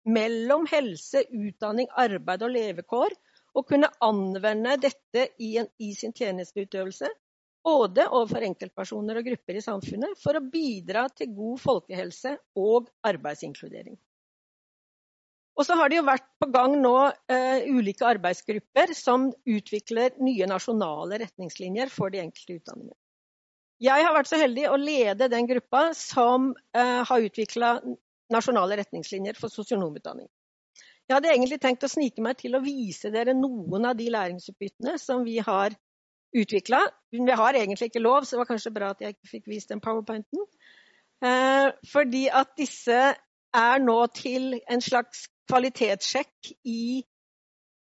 [0.08, 3.16] mellom helse, utdanning, arbeid og levekår,
[3.58, 7.10] og kunne anvende dette i, en, i sin tjenesteutøvelse,
[7.68, 13.98] både overfor enkeltpersoner og grupper i samfunnet, for å bidra til god folkehelse og arbeidsinkludering.
[15.58, 20.48] Og så har det jo vært på gang nå uh, ulike arbeidsgrupper som utvikler nye
[20.50, 22.98] nasjonale retningslinjer for de enkelte utdanningene.
[23.82, 27.78] Jeg har vært så heldig å lede den gruppa som uh, har utvikla
[28.34, 30.30] nasjonale retningslinjer for sosionomutdanning.
[31.08, 34.98] Jeg hadde egentlig tenkt å snike meg til å vise dere noen av de læringsutbyttene
[35.02, 35.74] som vi har
[36.36, 36.82] utvikla.
[37.16, 39.72] Vi har egentlig ikke lov, så det var kanskje bra at jeg ikke fikk vist
[39.72, 40.44] den powerpointen.
[41.24, 43.00] Uh, fordi at disse
[43.58, 47.04] er nå til en slags kvalitetssjekk i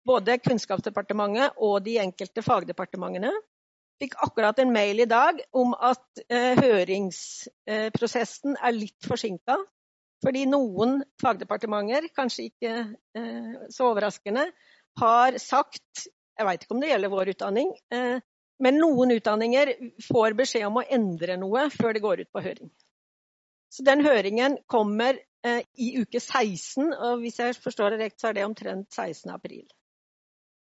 [0.06, 3.32] både Kunnskapsdepartementet og de enkelte fagdepartementene.
[4.00, 9.56] Fikk akkurat en mail i dag om at eh, høringsprosessen er litt forsinka.
[10.24, 12.72] Fordi noen fagdepartementer, kanskje ikke
[13.16, 14.48] eh, så overraskende,
[15.00, 16.06] har sagt
[16.36, 18.18] Jeg vet ikke om det gjelder vår utdanning, eh,
[18.60, 19.70] men noen utdanninger
[20.04, 22.68] får beskjed om å endre noe før det går ut på høring.
[23.72, 25.16] Så den høringen kommer
[25.78, 29.30] i uke 16, og hvis jeg forstår det rett, så er det omtrent 16.
[29.34, 29.64] april.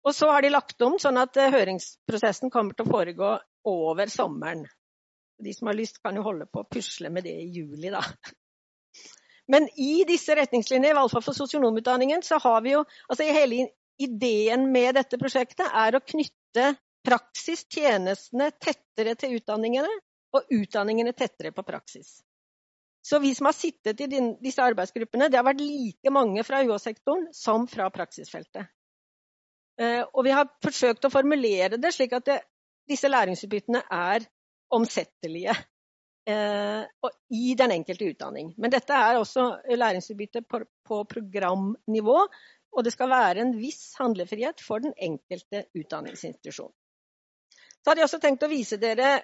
[0.06, 3.30] Og så har de lagt om sånn at eh, høringsprosessen kommer til å foregå
[3.72, 4.66] over sommeren.
[5.42, 8.04] De som har lyst, kan jo holde på å pusle med det i juli, da.
[9.52, 13.68] Men i disse retningslinjene, i hvert fall for sosionomutdanningen, så har vi jo altså Hele
[14.02, 16.72] ideen med dette prosjektet er å knytte
[17.06, 19.92] praksis, tjenestene, tettere til utdanningene,
[20.36, 22.18] og utdanningene tettere på praksis.
[23.06, 24.08] Så vi som har sittet i
[24.42, 28.66] disse arbeidsgruppene, det har vært like mange fra UH-sektoren som fra praksisfeltet.
[29.78, 32.40] Eh, og vi har forsøkt å formulere det slik at det,
[32.90, 34.26] disse læringsutbyttene er
[34.74, 35.54] omsettelige
[36.26, 38.54] eh, i den enkelte utdanning.
[38.58, 42.20] Men dette er også læringsutbytte på, på programnivå,
[42.76, 46.74] og det skal være en viss handlefrihet for den enkelte utdanningsinstitusjon.
[47.54, 49.20] Så hadde jeg også tenkt å vise dere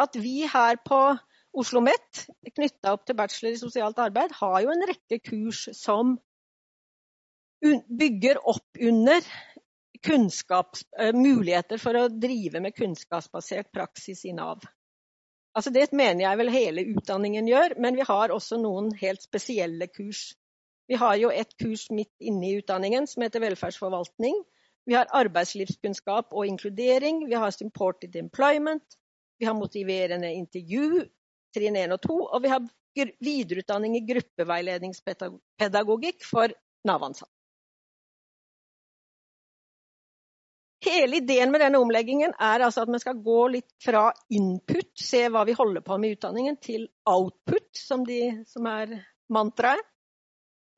[0.00, 1.02] at vi her på
[1.50, 6.14] Oslo OsloMet, knytta opp til bachelor i sosialt arbeid, har jo en rekke kurs som
[7.60, 9.24] bygger opp under
[10.06, 14.62] eh, muligheter for å drive med kunnskapsbasert praksis i Nav.
[15.50, 19.90] Altså det mener jeg vel hele utdanningen gjør, men vi har også noen helt spesielle
[19.90, 20.30] kurs.
[20.86, 24.38] Vi har jo et kurs midt inne i utdanningen som heter velferdsforvaltning.
[24.86, 27.24] Vi har arbeidslivskunnskap og inkludering.
[27.28, 28.96] Vi har supported employment.
[29.38, 31.04] Vi har motiverende intervju,
[31.54, 32.16] trinn 1 og 2.
[32.36, 32.60] Og vi har
[33.24, 36.48] videreutdanning i gruppeveiledningspedagogikk for
[36.88, 37.34] Nav-ansatte.
[40.80, 45.28] Hele ideen med denne omleggingen er altså at vi skal gå litt fra input, se
[45.28, 48.94] hva vi holder på med i utdanningen, til output, som, de, som er
[49.28, 49.84] mantraet.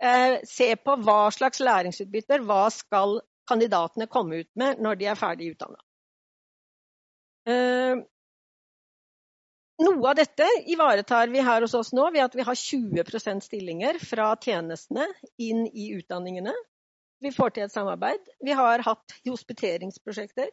[0.02, 5.18] Eh, se på hva slags læringsutbytter, hva skal kandidatene komme ut med når de er
[5.18, 5.78] ferdig utdanna.
[7.46, 8.02] Eh,
[9.80, 13.98] noe av dette ivaretar vi her hos oss nå ved at vi har 20% stillinger
[14.02, 15.06] fra tjenestene
[15.40, 16.54] inn i utdanningene.
[17.22, 18.22] Vi får til et samarbeid.
[18.42, 20.50] Vi har hatt hospiteringsprosjekter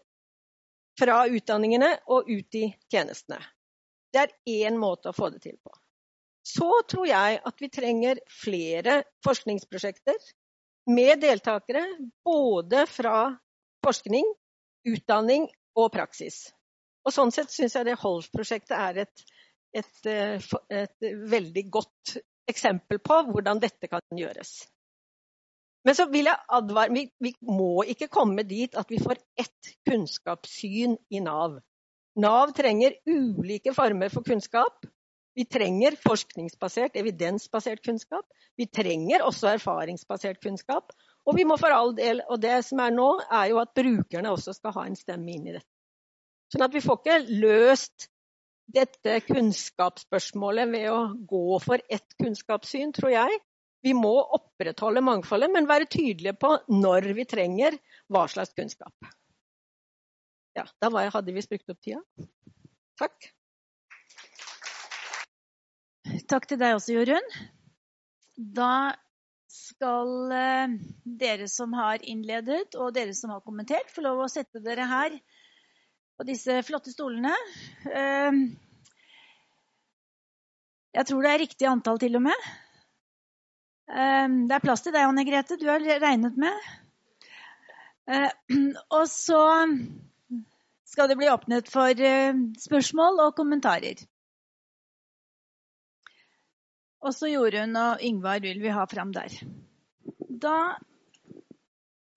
[0.99, 3.39] fra utdanningene og ut i tjenestene.
[4.13, 5.73] Det er én måte å få det til på.
[6.45, 10.17] Så tror jeg at vi trenger flere forskningsprosjekter
[10.89, 11.83] med deltakere
[12.25, 13.35] både fra
[13.85, 14.25] forskning,
[14.89, 15.45] utdanning
[15.77, 16.47] og praksis.
[17.09, 19.23] Og Sånn sett syns jeg det Holf-prosjektet er et,
[19.73, 24.51] et, eh, et, veldig godt eksempel på hvordan dette kan gjøres.
[25.87, 29.71] Men så vil jeg advare, vi, vi må ikke komme dit at vi får ett
[29.89, 31.57] kunnskapssyn i Nav.
[32.19, 34.85] Nav trenger ulike former for kunnskap.
[35.37, 38.27] Vi trenger forskningsbasert, evidensbasert kunnskap.
[38.59, 40.93] Vi trenger også erfaringsbasert kunnskap.
[41.25, 44.35] Og vi må for all del, og det som er nå, er jo at brukerne
[44.35, 45.71] også skal ha en stemme inn i dette.
[46.49, 48.09] Sånn at vi får ikke løst
[48.69, 53.39] dette kunnskapsspørsmålet ved å gå for ett kunnskapssyn, tror jeg.
[53.85, 57.77] Vi må opprettholde mangfoldet, men være tydelige på når vi trenger
[58.11, 58.93] hva slags kunnskap.
[60.57, 62.01] Ja, da jeg, hadde vi brukt opp tida.
[62.99, 63.29] Takk.
[66.29, 67.29] Takk til deg også, Jorunn.
[68.35, 68.73] Da
[69.49, 70.73] skal eh,
[71.21, 75.15] dere som har innledet og dere som har kommentert, få lov å sette dere her
[76.19, 77.31] på disse flotte stolene.
[77.87, 78.39] Eh,
[80.99, 82.49] jeg tror det er riktig antall til og med.
[83.87, 85.55] Eh, det er plass til deg, Anne Grete.
[85.61, 86.69] Du har regnet med.
[88.97, 89.41] Og så
[90.89, 91.99] skal det bli åpnet for
[92.57, 94.01] spørsmål og kommentarer.
[97.05, 99.37] Også Jorunn og Yngvar vil vi ha fram der.
[100.41, 100.57] Da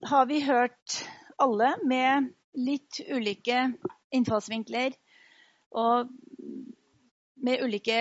[0.09, 0.97] har vi hørt
[1.37, 3.65] alle med litt ulike
[4.13, 4.93] innfallsvinkler
[5.73, 6.11] og
[7.43, 7.99] med ulike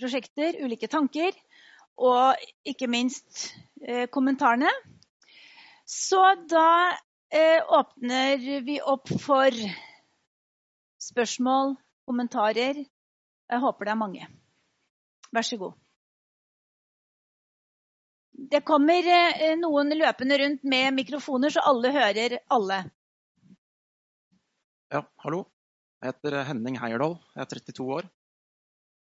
[0.00, 1.34] prosjekter, ulike tanker,
[1.96, 2.36] og
[2.68, 3.48] ikke minst
[3.82, 4.70] eh, kommentarene.
[5.86, 6.92] Så da
[7.32, 9.54] eh, åpner vi opp for
[11.00, 12.84] spørsmål, kommentarer.
[13.46, 14.28] Jeg håper det er mange.
[15.32, 15.76] Vær så god.
[18.36, 22.82] Det kommer eh, noen løpende rundt med mikrofoner, så alle hører alle.
[24.94, 25.40] Ja, hallo.
[25.98, 27.16] Jeg heter Henning Heierdal.
[27.34, 28.06] Jeg er 32 år.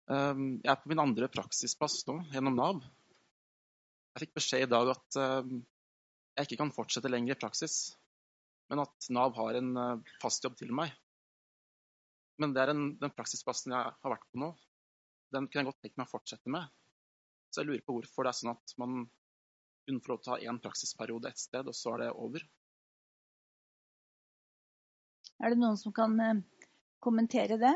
[0.08, 2.78] Ehm, jeg er på min andre praksisplass nå, gjennom Nav.
[4.14, 5.58] Jeg fikk beskjed i dag at ehm,
[6.38, 7.76] jeg ikke kan fortsette lenger i praksis,
[8.72, 10.96] men at Nav har en eh, fast jobb til meg.
[12.40, 14.54] Men det er en, den praksisplassen jeg har vært på nå,
[15.36, 16.72] den kunne jeg godt tenkt meg å fortsette med.
[17.52, 19.02] Så jeg lurer på hvorfor det er sånn at man
[19.84, 22.48] kun får lov til å ha én praksisperiode ett sted, og så er det over.
[25.42, 26.42] Er det noen som kan eh,
[27.02, 27.74] kommentere det?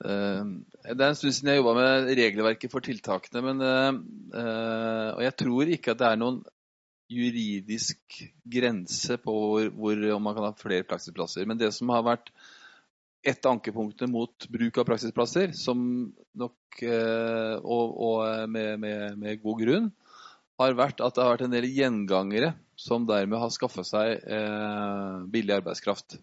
[0.00, 3.42] Uh, det er en stund siden jeg jobba med regelverket for tiltakene.
[3.50, 3.62] Men,
[4.34, 6.40] uh, og jeg tror ikke at det er noen
[7.10, 11.46] juridisk grense på hvor, hvor, om man kan ha flere praksisplasser.
[11.48, 12.30] Men det som har vært
[13.26, 15.80] et av ankepunktene mot bruk av praksisplasser, som
[16.40, 19.90] nok, eh, og, og med, med, med, god grunn,
[20.60, 25.14] har vært at det har vært en del gjengangere som dermed har skaffa seg eh,
[25.32, 26.18] billig arbeidskraft.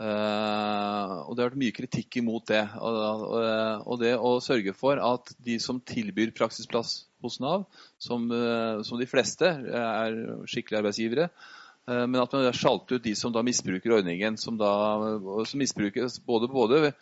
[0.00, 2.64] Eh, og Det har vært mye kritikk imot det.
[2.80, 3.38] Og, og,
[3.84, 7.66] og, det å sørge for at de som tilbyr praksisplass hos Nav,
[8.00, 11.30] som, eh, som de fleste er skikkelige arbeidsgivere,
[11.90, 14.70] Eh, men at man har skjalt ut de som da misbruker ordningen, som da
[15.48, 16.92] som misbruker både, både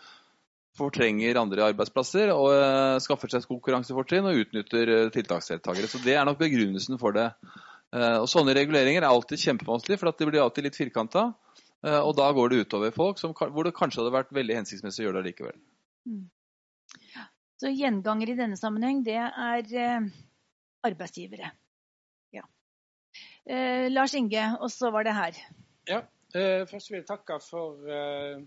[0.78, 5.90] fortrenger andre arbeidsplasser og uh, skaffer seg konkurransefortrinn og utnytter uh, tiltaksdeltakere.
[5.90, 7.28] Så Det er nok begrunnelsen for det.
[7.94, 11.30] Uh, og Sånne reguleringer er alltid kjempevanskelig, for de blir alltid litt firkanta.
[11.78, 15.06] og da går det utover folk som, hvor det kanskje hadde vært veldig hensiktsmessig å
[15.06, 15.60] gjøre det likevel.
[16.10, 16.24] Mm.
[17.62, 20.10] Så gjenganger i denne sammenheng, det er
[20.82, 21.52] arbeidsgivere.
[23.48, 25.36] Eh, Lars Inge, og så var det her.
[25.88, 26.02] Ja,
[26.34, 28.42] eh, Først vil jeg takke for eh,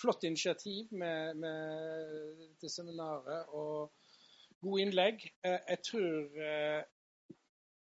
[0.00, 3.92] flott initiativ med, med dette seminaret og
[4.62, 5.24] gode innlegg.
[5.44, 6.80] Eh, jeg tror eh,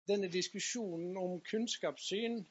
[0.09, 2.43] denne diskusjonen om kunnskapssyn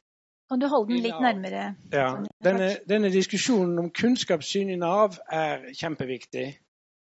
[0.51, 1.63] Kan du holde den litt nærmere?
[1.93, 2.09] Ja,
[2.45, 6.49] denne, denne diskusjonen om kunnskapssyn i Nav er kjempeviktig.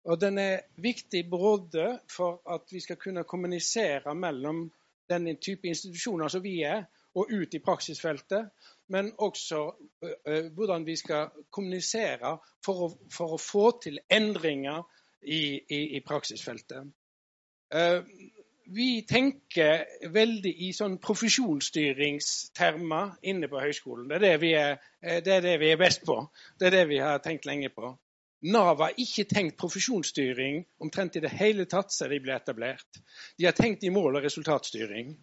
[0.05, 4.67] Og den er viktig både for at vi skal kunne kommunisere mellom
[5.09, 6.85] denne type institusjoner som vi er,
[7.15, 8.49] og ut i praksisfeltet.
[8.93, 9.61] Men også
[10.05, 14.83] uh, hvordan vi skal kommunisere for å, for å få til endringer
[15.21, 16.87] i, i, i praksisfeltet.
[17.73, 18.01] Uh,
[18.65, 24.07] vi tenker veldig i sånn profesjonsstyringstermer inne på høyskolen.
[24.09, 24.77] Det er det, er,
[25.25, 26.29] det er det vi er best på.
[26.59, 27.97] Det er det vi har tenkt lenge på.
[28.45, 32.99] Nav har ikke tenkt profesjonsstyring omtrent i det hele tatt siden de ble etablert.
[33.39, 35.15] De har tenkt i mål- og resultatstyring.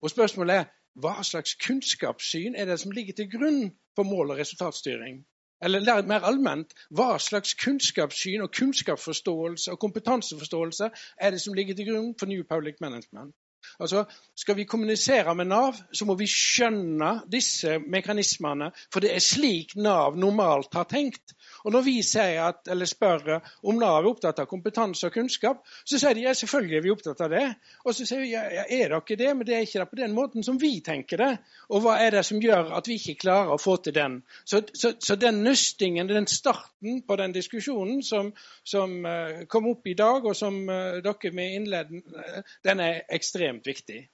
[0.00, 0.70] Og Spørsmålet er
[1.04, 3.60] hva slags kunnskapssyn er det som ligger til grunn
[3.96, 5.20] for mål- og resultatstyring?
[5.62, 11.92] Eller mer allment, hva slags kunnskapssyn og kunnskapsforståelse og kompetanseforståelse er det som ligger til
[11.92, 13.36] grunn for New Public Management?
[13.78, 14.04] Altså,
[14.36, 18.70] Skal vi kommunisere med Nav, så må vi skjønne disse mekanismene.
[18.92, 21.34] For det er slik Nav normalt har tenkt.
[21.64, 21.98] Og Når vi
[22.40, 26.78] at, spør om Nav er opptatt av kompetanse og kunnskap, så sier de ja, selvfølgelig
[26.78, 27.44] er vi opptatt av det.
[27.84, 30.16] Og så sier vi ja, er dere det, men det er ikke det på den
[30.16, 31.30] måten som vi tenker det.
[31.68, 34.20] Og hva er det som gjør at vi ikke klarer å få til den?
[34.44, 38.32] Så, så, så den nøstingen, den starten på den diskusjonen som,
[38.64, 43.02] som uh, kom opp i dag, og som uh, dere med innleden, uh, den er
[43.50, 44.08] ekstremt viktig.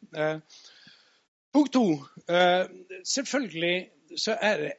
[1.52, 2.04] punkt to.
[3.04, 4.72] selvfølgelig så er det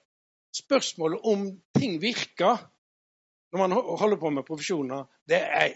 [0.53, 2.57] spørsmålet om ting virker
[3.51, 5.73] når man holder på med profesjoner, det er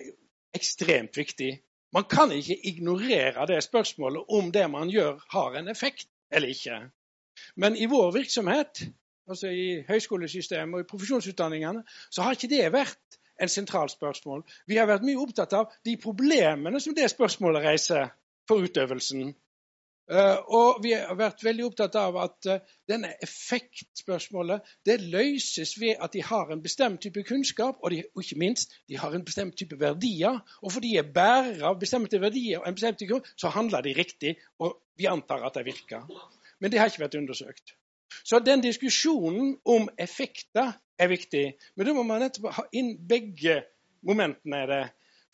[0.53, 1.61] ekstremt viktig.
[1.93, 6.81] Man kan ikke ignorere det spørsmålet om det man gjør, har en effekt eller ikke.
[7.55, 8.83] Men i vår virksomhet,
[9.27, 14.43] altså i høyskolesystemet og i profesjonsutdanningene, så har ikke det vært en sentral spørsmål.
[14.67, 18.11] Vi har vært mye opptatt av de problemene som det spørsmålet reiser.
[18.51, 19.31] For utøvelsen.
[20.11, 22.57] Uh, og vi har vært veldig opptatt av at uh,
[22.89, 28.25] denne effektspørsmålet det løses ved at de har en bestemt type kunnskap, og, de, og,
[28.25, 30.41] ikke minst de har en bestemt type verdier.
[30.59, 33.95] Og fordi de er bærere av bestemte verdier, og en bestemt type, så handler de
[33.95, 36.03] riktig, og vi antar at de virker.
[36.59, 37.77] Men det har ikke vært undersøkt.
[38.27, 41.45] Så den diskusjonen om effekter er viktig.
[41.75, 43.61] Men da må man nettopp ha inn begge
[44.03, 44.83] momentene i det.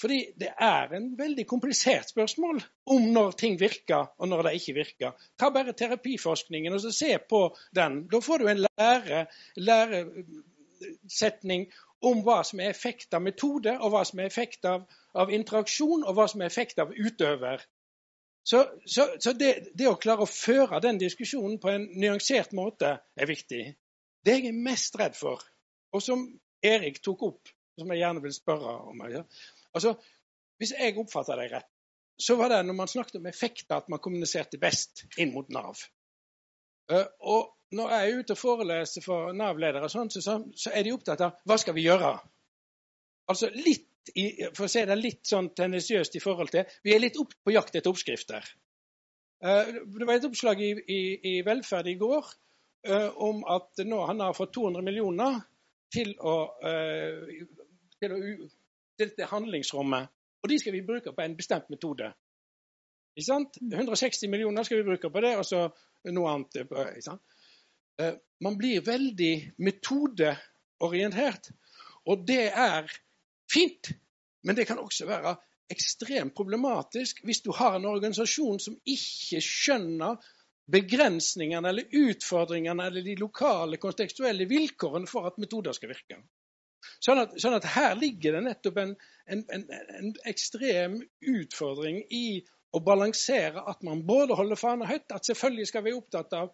[0.01, 2.59] Fordi det er en veldig komplisert spørsmål
[2.93, 5.11] om når ting virker og når de ikke virker.
[5.39, 8.07] Ta bare terapiforskningen og se på den.
[8.11, 9.25] Da får du en lære,
[9.57, 11.71] læresetning
[12.05, 14.85] om hva som er effekt av metode, og hva som er effekt av,
[15.17, 17.57] av interaksjon, og hva som er effekt av utøver.
[18.47, 22.99] Så, så, så det, det, å klare å føre den diskusjonen på en nyansert måte
[23.17, 23.75] er viktig.
[24.23, 25.41] Det jeg er mest redd for,
[25.91, 29.03] og som Erik tok opp, som jeg gjerne vil spørre om,
[29.75, 29.97] Altså,
[30.57, 31.67] Hvis jeg oppfatter deg rett,
[32.17, 35.83] så var det når man snakket om effekter at man kommuniserte best inn mot Nav.
[36.91, 40.39] Uh, og når jeg er ute og foreleser for Nav-ledere, sånn, så,
[40.71, 42.15] er de opptatt av hva skal vi gjøre.
[43.31, 43.85] Altså litt
[44.55, 47.51] For å si det litt sånn tendensiøst i forhold til Vi er litt opp, på
[47.51, 48.45] jakt etter oppskrifter.
[49.43, 51.01] Uh, det var et oppslag i, i,
[51.33, 52.29] i Velferd i går
[52.87, 55.41] uh, om at nå han har fått 200 millioner
[55.91, 56.37] til å,
[57.99, 58.17] til å
[58.99, 60.09] dette handlingsrommet.
[60.43, 62.11] Og de skal vi bruke på en bestemt metode.
[63.17, 65.63] 160 millioner skal vi bruke på det, og så
[66.13, 67.09] noe annet.
[67.97, 68.13] Eh,
[68.45, 71.49] man blir veldig metodeorientert.
[72.07, 72.91] Og det er
[73.51, 73.91] fint,
[74.43, 75.35] men det kan også være
[75.73, 80.21] ekstremt problematisk hvis du har en organisasjon som ikke skjønner
[80.71, 86.21] begrensningene eller utfordringene eller de lokale kontekstuelle vilkårene for at metoder skal virke.
[87.03, 88.93] Sånn at, sånn at, her ligger det nettopp en,
[89.29, 89.65] en, en,
[89.99, 92.41] en, ekstrem utfordring i
[92.75, 96.53] å balansere at man både holder fana høyt, at selvfølgelig skal vi være opptatt av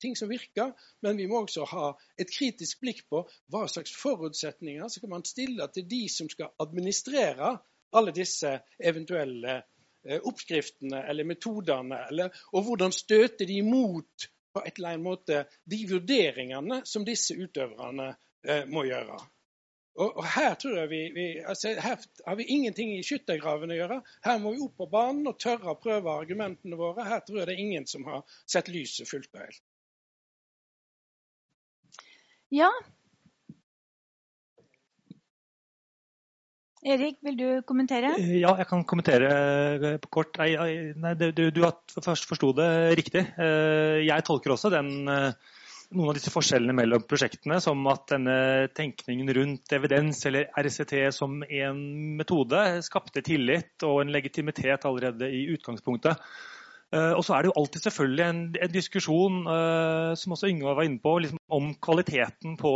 [0.00, 1.86] ting som virker, men vi må også ha
[2.20, 6.52] et kritisk blikk på hva slags forutsetninger så kan man stille til de som skal
[6.62, 7.56] administrere
[7.96, 14.78] alle disse eventuelle eh, oppskriftene eller metodene, eller, og hvordan støter de imot på et
[14.78, 18.12] eller annet måte de vurderingene som disse utøverne
[18.46, 19.18] eh, må gjøre.
[19.96, 23.78] Og, og her tror jeg vi, vi altså, her har vi ingenting i skyttergraven å
[23.78, 24.00] gjøre.
[24.26, 27.06] Her må vi opp på banen og tørre å prøve argumentene våre.
[27.08, 29.64] Her tror jeg det er ingen som har sett lyset fullt og helt.
[32.54, 32.70] Ja.
[36.86, 38.12] Erik, vil du kommentere?
[38.20, 39.30] Ja, jeg kan kommentere
[39.80, 40.36] eh, kort.
[40.38, 40.52] Nei,
[40.94, 41.64] nei, du, du, du
[42.04, 42.68] forsto det
[43.00, 43.24] riktig.
[43.42, 45.32] Eh, jeg tolker også den eh,
[45.94, 48.36] noen av disse forskjellene mellom prosjektene, som at denne
[48.76, 51.80] tenkningen rundt evidens eller RCT som en
[52.18, 56.22] metode skapte tillit og en legitimitet allerede i utgangspunktet.
[56.94, 60.78] Eh, og så er det jo alltid selvfølgelig en, en diskusjon, uh, som også Yngvar
[60.78, 62.74] var inne på, liksom om kvaliteten på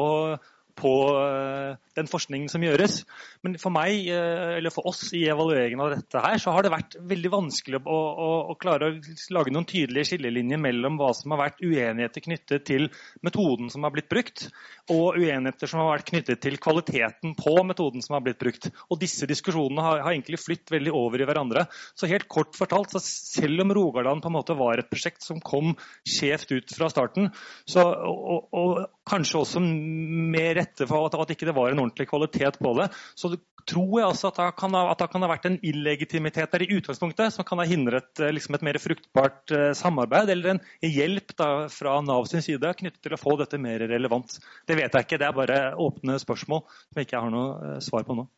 [0.79, 3.03] på eh, den forskningen som gjøres.
[3.45, 6.73] Men for meg, eh, eller for oss i evalueringen av dette her, så har det
[6.75, 11.35] vært veldig vanskelig å, å, å klare å lage noen tydelige skillelinjer mellom hva som
[11.35, 12.89] har vært uenigheter knyttet til
[13.27, 14.47] metoden som har blitt brukt,
[14.91, 18.71] og uenigheter som har vært knyttet til kvaliteten på metoden som har blitt brukt.
[18.91, 21.67] Og disse diskusjonene har, har egentlig flytt veldig over i hverandre.
[21.95, 25.43] Så helt kort fortalt, så selv om Rogaland på en måte var et prosjekt som
[25.43, 25.75] kom
[26.09, 27.31] skjevt ut fra starten,
[27.69, 28.81] så, og, og
[29.11, 32.89] kanskje også med rette for at, at ikke det var en ordentlig kvalitet på det.
[33.19, 33.33] Så
[33.69, 36.71] tror jeg altså at det kan ha, det kan ha vært en illegitimitet der i
[36.79, 41.35] utgangspunktet som kan ha hindret eh, liksom et mer fruktbart uh, samarbeid, eller en hjelp
[41.39, 44.39] da, fra Nav sin side knyttet til å få dette mer relevant.
[44.69, 47.81] Det vet jeg ikke, det er bare åpne spørsmål som jeg ikke har noe uh,
[47.85, 48.29] svar på nå.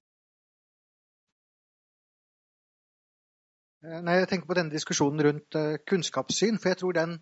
[3.82, 5.56] Nei, jeg tenker på denne diskusjonen rundt
[5.90, 6.60] kunnskapssyn.
[6.62, 7.16] for jeg tror den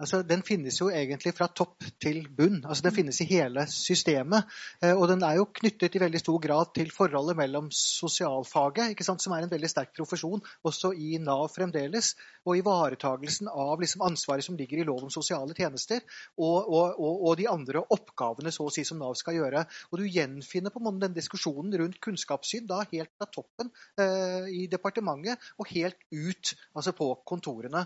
[0.00, 2.62] Altså, den finnes jo egentlig fra topp til bunn.
[2.64, 4.48] Altså, den finnes i hele systemet.
[4.80, 9.34] Eh, og den er jo knyttet i veldig stor grad til forholdet mellom sosialfaget, som
[9.36, 12.14] er en veldig sterk profesjon også i Nav fremdeles,
[12.46, 16.00] og ivaretagelsen av liksom, ansvaret som ligger i lov om sosiale tjenester,
[16.38, 19.66] og, og, og, og, de andre oppgavene så å si som Nav skal gjøre.
[19.90, 23.68] Og du gjenfinner på en måte den diskusjonen rundt kunnskapssyn da helt fra toppen
[24.00, 27.84] eh, i departementet og helt ut altså på kontorene.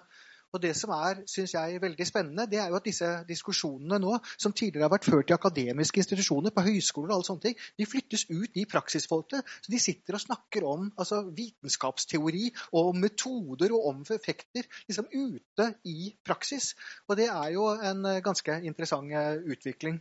[0.55, 4.19] Og Det som er synes jeg, veldig spennende, det er jo at disse diskusjonene nå,
[4.39, 7.89] som tidligere har vært ført i akademiske institusjoner, på høyskoler og alle sånne ting, de
[7.91, 9.43] flyttes ut i praksisfolket.
[9.65, 15.11] Så de sitter og snakker om altså, vitenskapsteori og om metoder og om effekter liksom
[15.11, 16.73] ute i praksis.
[17.09, 19.99] Og det er jo en eh, ganske interessant eh, utvikling.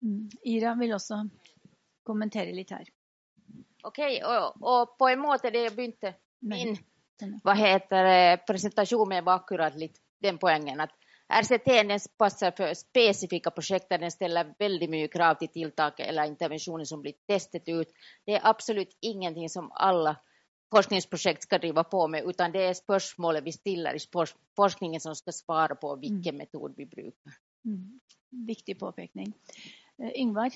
[0.00, 0.30] Mm.
[0.48, 1.26] Ira vil også
[2.08, 2.88] kommentere litt her.
[3.84, 6.78] OK, og, og på en måte det begynte min
[7.42, 10.90] vad heter presentationen var akkurat lite den poängen att
[11.30, 16.24] RCT den passar för specifika projekt där den ställer väldigt mycket krav till tilltag eller
[16.24, 17.88] interventioner som blir testet ut.
[18.26, 20.16] Det är absolut ingenting som alla
[20.70, 23.98] forskningsprojekt ska driva på med, utan det är spörsmålet vi ställer i
[24.56, 26.36] forskningen som ska svara på vilken mm.
[26.36, 27.32] metod vi brukar.
[27.64, 28.00] Mm.
[28.46, 29.32] Viktig påpekning.
[30.02, 30.50] Uh, Ingvar?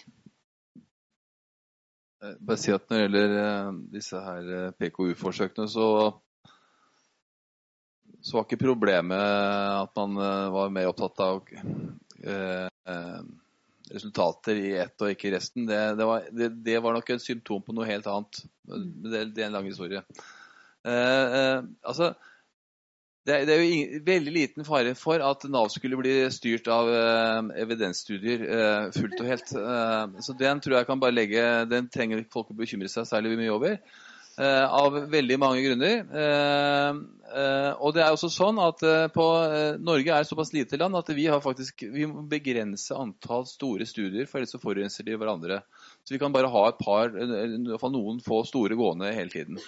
[2.24, 5.86] Eh, bare si at Når det gjelder eh, disse her PKU-forsøkene, så,
[8.24, 10.16] så, var ikke problemet at man
[10.54, 11.42] var mer opptatt av
[12.24, 12.68] eh,
[13.92, 15.66] resultater i ett og ikke i resten.
[15.68, 18.44] Det, det, var, det, det, var, nok et symptom på noe helt annet.
[18.64, 20.02] Det, er en lang historie.
[20.84, 22.14] Eh, eh, altså,
[23.24, 27.52] det, er jo ingen, veldig liten fare for at Nav skulle bli styrt av eh,
[27.64, 29.54] evidensstudier eh, fullt og helt.
[29.60, 33.36] Eh, så den tror jeg kan bare legge Den trenger folk å bekymre seg særlig
[33.40, 33.78] mye over.
[34.34, 36.00] Eh, av veldig mange grunner.
[36.10, 36.96] Eh,
[37.38, 38.82] eh, og det er også sånn at
[39.14, 39.26] på,
[39.78, 44.26] Norge er et såpass lite land at vi, faktisk, vi må begrense antall store studier,
[44.26, 45.60] for ellers forurenser de hverandre.
[46.02, 49.62] Så vi kan bare ha et par, i noen få store gående hele tiden.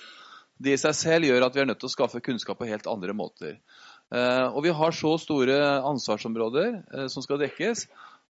[0.57, 2.89] Det i seg selv gjør at vi er nødt til å skaffe kunnskap på helt
[2.91, 3.61] andre måter.
[4.09, 7.85] Og vi har så store ansvarsområder som skal dekkes,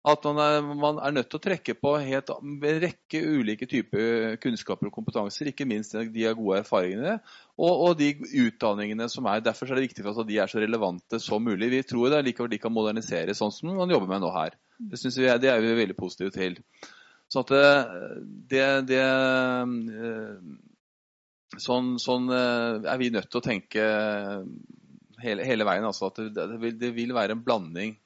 [0.06, 4.36] at man er, man er, nødt til å trekke på helt, en rekke ulike typer
[4.42, 7.16] kunnskaper og kompetanser, ikke minst de har gode erfaringene
[7.56, 8.12] og, og, de
[8.44, 9.42] utdanningene som er.
[9.42, 11.72] Derfor er det viktig for oss at de er så relevante som mulig.
[11.72, 14.54] Vi tror det er likevel de kan modernisere sånn som man jobber med nå her.
[14.78, 16.60] Det, vi er, det er vi veldig positive til.
[17.26, 17.92] Så at eh,
[18.52, 20.38] det, det eh,
[21.66, 23.92] sånn, sånn, eh, er vi nødt til å tenke
[25.24, 25.90] hele, hele veien.
[25.90, 27.96] Altså at det, vil, det vil være en blanding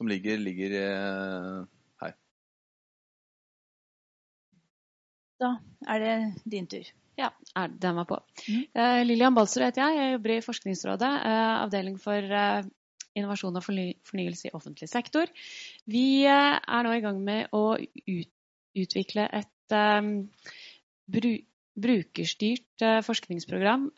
[0.00, 1.56] som ligger, ligger eh,
[2.00, 2.14] her.
[5.40, 5.50] Da
[5.92, 6.14] er det
[6.48, 6.88] din tur.
[7.20, 7.28] Ja,
[7.68, 8.16] den var på.
[8.48, 8.62] Mm.
[8.72, 9.98] Uh, Lillian Balsrud heter jeg.
[9.98, 12.32] Jeg jobber i Forskningsrådet, uh, avdeling for
[13.12, 15.28] innovasjon og forny fornyelse i offentlig sektor.
[15.84, 17.76] Vi er nå i gang med å
[18.80, 19.78] utvikle et
[21.10, 21.32] bru
[21.80, 23.88] brukerstyrt forskningsprogram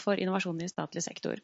[0.00, 1.40] for innovasjon i statlig sektor.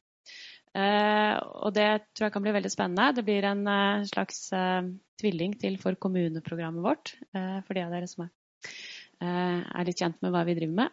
[0.70, 1.34] Uh,
[1.66, 3.14] og det tror jeg kan bli veldig spennende.
[3.16, 4.86] Det blir en uh, slags uh,
[5.18, 10.46] tvilling til for kommuneprogrammet vårt, for de av dere som er, litt kjent med hva
[10.48, 10.90] vi driver med.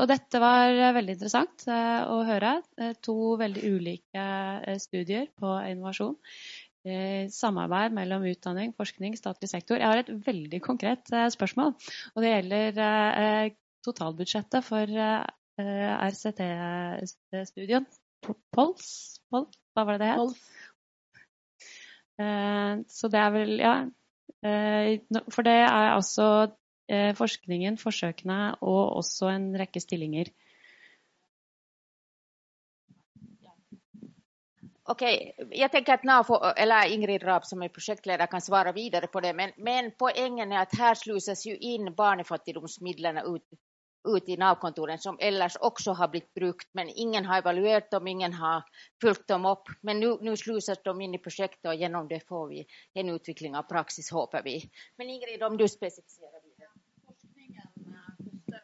[0.00, 2.56] og dette var veldig interessant å høre.
[3.06, 4.24] to veldig ulike
[4.82, 6.16] studier på innovasjon.
[7.30, 9.78] samarbeid mellom utdanning, forskning, statlig sektor.
[9.78, 11.06] Jeg har et veldig konkret
[11.36, 11.78] spørsmål.
[12.16, 13.54] Og det gjelder
[13.86, 14.86] totalbudsjettet for
[16.10, 17.86] RCT-studien
[18.54, 19.20] Pols?
[19.30, 19.48] Pol?
[19.74, 20.42] Hva var det det het?
[22.24, 23.74] Eh, så det er vel Ja.
[24.44, 25.00] Eh,
[25.32, 26.52] for det er altså
[26.88, 30.28] eh, forskningen, forsøkene og også en rekke stillinger.
[34.84, 35.02] Ok,
[35.56, 39.32] jeg tenker at NAFO, eller Ingrid Raab som er prosjektleder kan svare videre på det,
[39.36, 43.46] men, men poenget er at her sluses jo inn barnefattigdomsmidlene ut
[44.04, 48.32] ut i Nav-kontoren som ellers också har blivit brukt, men ingen har evaluerat dem, ingen
[48.32, 48.62] har
[49.00, 49.68] följt dem upp.
[49.80, 50.36] Men nu, nu
[50.84, 54.70] de in i projektet och genom det får vi en utveckling av praxis, hoppas vi.
[54.96, 56.70] Men Ingrid, om du specificerar vidare.
[58.52, 58.60] Eh,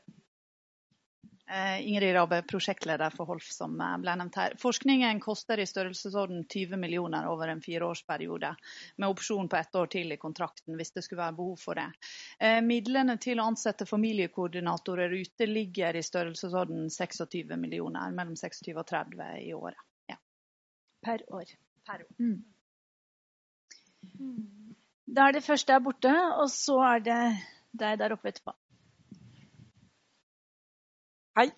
[1.82, 4.55] Ingrid Rabe, prosjektleder for HOLF, som eh, ble nevnt her.
[4.60, 8.52] Forskningen koster i størrelsesorden 20 millioner over en fireårsperiode,
[8.97, 11.89] med opsjon på ett år til i kontrakten hvis det skulle være behov for det.
[12.39, 18.86] Eh, midlene til å ansette familiekoordinatorer ute ligger i størrelsesorden 26 millioner, mellom 26 og
[18.86, 19.82] 30 i året.
[20.12, 20.20] Ja.
[21.02, 21.55] Per år.
[21.90, 22.16] Per år.
[22.22, 22.40] Mm.
[25.10, 27.22] Da er det første er borte, og så er det
[27.74, 28.55] deg der oppe etterpå.
[31.41, 31.51] Hei.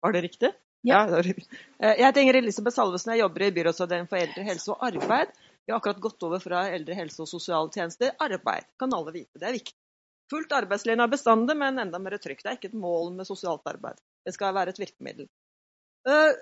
[0.00, 0.48] Var det riktig?
[0.80, 1.02] Ja.
[1.10, 4.70] ja det eh, Jeg heter Ingrid Elisabeth Salvesen, jeg jobber i byrådsavdelingen for eldre helse
[4.72, 5.34] og arbeid.
[5.66, 8.14] Vi har akkurat gått over fra eldre helse og sosiale tjenester.
[8.24, 9.76] Arbeid kan alle vite, det er viktig.
[10.32, 12.40] Fullt arbeidslinje er bestandig, men enda mer trykk.
[12.40, 14.00] Det er ikke et mål med sosialt arbeid.
[14.24, 15.28] Det skal være et virkemiddel.
[16.08, 16.32] Uh,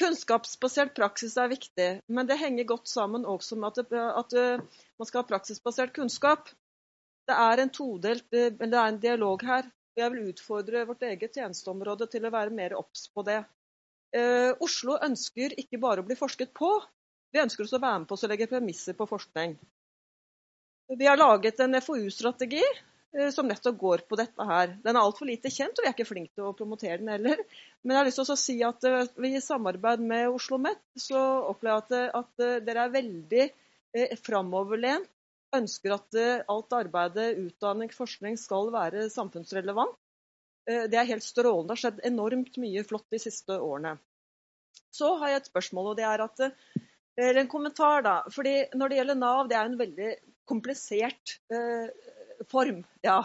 [0.00, 5.08] kunnskapsbasert praksis er viktig, men det henger godt sammen også med at, at uh, man
[5.08, 6.52] skal ha praksisbasert kunnskap.
[7.28, 9.72] Det er en todelt, det er en dialog her.
[9.96, 13.38] Og jeg vil utfordre vårt eget tjenesteområde til å være mer obs på det.
[14.12, 16.68] Eh, Oslo ønsker ikke bare å bli forsket på,
[17.32, 19.56] vi ønsker også å være med på å legge premisser på forskning.
[21.00, 24.76] Vi har laget en FoU-strategi eh, som nettopp går på dette her.
[24.84, 27.42] Den er altfor lite kjent, og vi er ikke flinke til å promotere den heller.
[27.82, 31.10] Men jeg har lyst til å si at eh, vi i samarbeid med Oslo OsloMet
[31.50, 35.10] opplever jeg at, at eh, dere er veldig eh, framoverlent
[35.54, 36.18] ønsker at
[36.50, 39.94] alt arbeidet, utdanning, forskning skal være samfunnsrelevant.
[40.66, 41.68] Det er helt strålende.
[41.68, 43.94] Det har skjedd enormt mye flott de siste årene.
[44.90, 46.42] Så har jeg et spørsmål, og det er at
[47.16, 48.16] eller en kommentar, da.
[48.32, 50.08] fordi Når det gjelder Nav, det er en veldig
[50.48, 51.88] komplisert eh,
[52.50, 52.82] form.
[53.04, 53.22] Ja.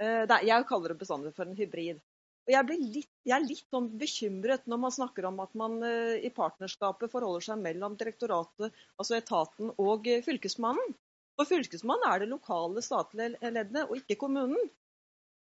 [0.00, 2.00] Eh, er, jeg kaller det bestandig for en hybrid.
[2.48, 6.30] Og jeg, litt, jeg, er litt sånn bekymret når man snakker om at man i
[6.32, 10.94] partnerskapet forholder seg mellom direktoratet, altså etaten, og fylkesmannen.
[11.38, 14.70] For fylkesmannen er det lokale statlige leddet, og ikke kommunen.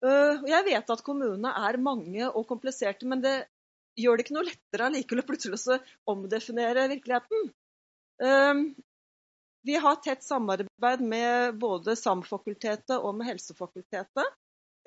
[0.03, 3.37] Uh, jeg vet at kommunene er mange og kompliserte, men det
[3.99, 5.79] gjør det ikke noe lettere allikevel plutselig å
[6.13, 7.49] omdefinere virkeligheten.
[9.67, 14.37] Vi har tett samarbeid med både SAM-fakultetet og med Helsefakultetet.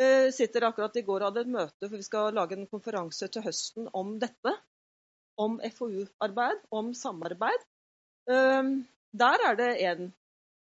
[0.01, 3.29] Vi sitter akkurat i går og hadde et møte, for vi skal lage en konferanse
[3.33, 4.55] til høsten om dette.
[5.41, 7.69] Om FoU-arbeid, om samarbeid.
[8.29, 10.11] Der er det en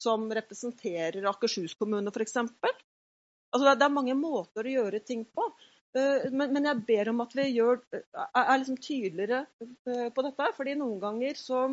[0.05, 2.37] som representerer Akershus kommune, f.eks.
[2.41, 5.49] Altså, det er mange måter å gjøre ting på.
[5.95, 9.45] Uh, men, jeg ber om at vi gjør, er liksom tydeligere
[9.85, 10.53] på dette.
[10.57, 11.67] fordi noen ganger så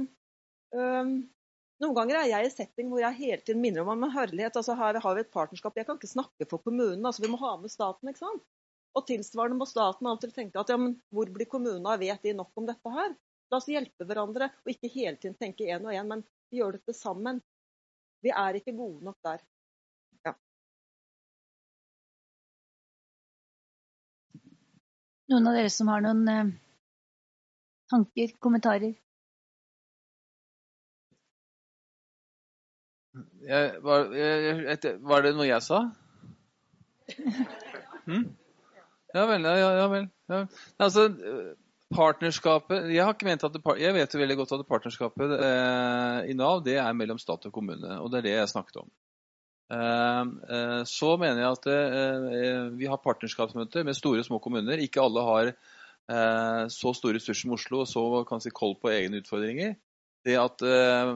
[1.82, 4.56] noen ganger er jeg i setting hvor jeg hele tiden minner om en herlighet.
[4.58, 5.76] altså Her har vi et partnerskap.
[5.76, 7.04] Jeg kan ikke snakke for kommunen.
[7.04, 8.08] altså Vi må ha med staten.
[8.08, 8.44] ikke sant?
[8.94, 12.02] Og tilsvarende må staten alltid tenke at ja, men hvor blir kommunene av?
[12.02, 13.16] Vet de nok om dette her?
[13.50, 16.22] La oss hjelpe hverandre, og ikke hele tiden tenke én og én, men
[16.52, 17.40] vi gjør dette sammen.
[18.22, 19.40] Vi er ikke gode nok der.
[20.26, 20.32] Ja.
[25.32, 26.52] Noen av dere som har noen eh,
[27.90, 28.94] tanker, kommentarer?
[33.42, 35.82] Jeg, var, jeg, var, det noe jeg sa?
[38.02, 38.24] Hm?
[39.14, 39.44] Ja vel.
[39.46, 40.06] Ja, ja vel.
[40.32, 40.38] Ja.
[40.82, 41.04] Altså,
[41.94, 46.18] partnerskapet Jeg har ikke ment at det, jeg vet jo veldig godt at partnerskapet eh,
[46.32, 47.98] i Nav det er mellom stat og kommune.
[48.00, 48.88] Og det er det jeg snakket om.
[49.72, 50.24] Eh,
[50.56, 54.82] eh, så mener jeg at eh, vi har partnerskapsmøter med store og små kommuner.
[54.82, 58.92] Ikke alle har eh, så store ressurser som Oslo og så kan si koll på
[58.92, 59.78] egne utfordringer.
[60.26, 61.14] Det at eh,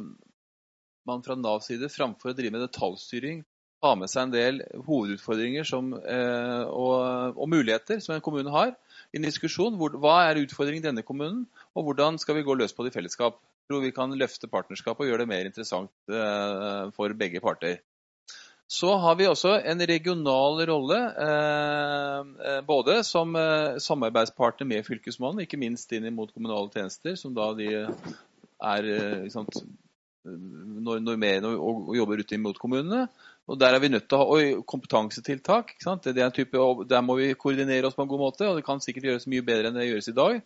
[1.06, 3.44] man fra Navs side framfor å drive med detaljstyring
[3.84, 8.72] har med seg en del hovedutfordringer som, eh, og, og, muligheter som en kommune har.
[9.12, 11.44] I en diskusjon hvor, hva er utfordringen i denne kommunen,
[11.76, 13.38] og hvordan skal vi gå løs på det i fellesskap.
[13.38, 17.80] Jeg tror vi kan løfte partnerskapet og gjøre det mer interessant eh, for begge parter.
[18.70, 22.20] Så har vi også en regional rolle, eh,
[22.50, 23.34] eh både som
[23.82, 29.62] samarbeidspartner med Fylkesmannen, ikke minst inn mot kommunale tjenester, som da de er sant,
[30.26, 33.06] når, når og, og jobber ute mot kommunene.
[33.46, 35.76] Og Der er vi nødt til å ha kompetansetiltak.
[36.34, 39.28] Type, der må vi koordinere oss på en god måte, og det kan sikkert gjøres
[39.30, 40.40] mye bedre enn det gjøres i dag.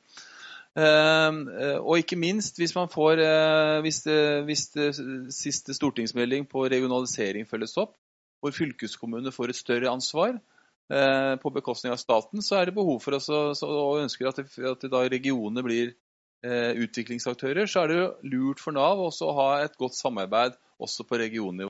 [0.70, 4.90] Uh, og ikke minst hvis man får uh, hvis, det, hvis det
[5.34, 7.96] siste stortingsmelding på regionalisering følges opp,
[8.40, 10.38] hvor fylkeskommunene får et større ansvar
[10.90, 14.80] på bekostning av staten, så er det behov for oss og ønsker at, det, at
[14.82, 15.92] det da regionene blir
[16.40, 21.04] Eh, utviklingsaktører, så er det lurt for Nav også å ha et godt samarbeid også
[21.04, 21.68] på regionnivå.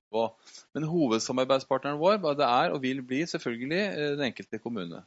[0.74, 5.02] Men hovedsamarbeidspartneren vår det er og vil bli selvfølgelig eh, den enkelte kommune.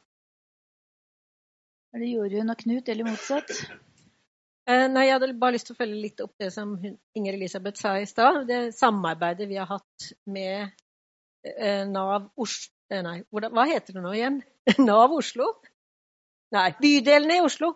[1.94, 3.52] Det gjorde hun og Knut, eller motsatt?
[4.66, 7.78] Eh, nei, Jeg hadde bare lyst til å følge litt opp det som Inger Elisabeth
[7.80, 8.46] sa i stad.
[8.48, 10.72] Det samarbeidet vi har hatt med
[11.90, 12.72] Nav Oslo
[13.04, 14.36] Nei, hva heter det nå igjen?
[14.88, 15.50] Nav Oslo?
[16.54, 17.74] Nei, bydelene i Oslo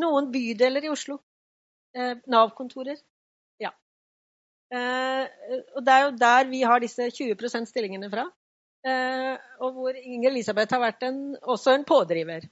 [0.00, 1.18] noen bydeler i Oslo.
[1.96, 3.00] Eh, Nav-kontorer.
[4.72, 5.24] Eh,
[5.76, 8.26] og det er jo der vi har disse 20% stillingene fra.
[8.86, 12.48] Eh, og hvor Inger Elisabeth har vært en, også en pådriver.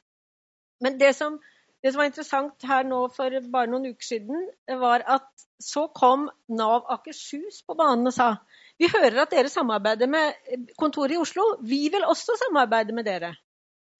[0.85, 1.39] Men det som,
[1.83, 4.47] det som, var interessant her nå for bare noen uker siden,
[4.81, 5.29] var at
[5.61, 8.35] så kom Nav Akershus på banen og sa
[8.81, 11.43] vi hører at dere samarbeider med kontoret i Oslo.
[11.69, 13.35] Vi vil også samarbeide med dere.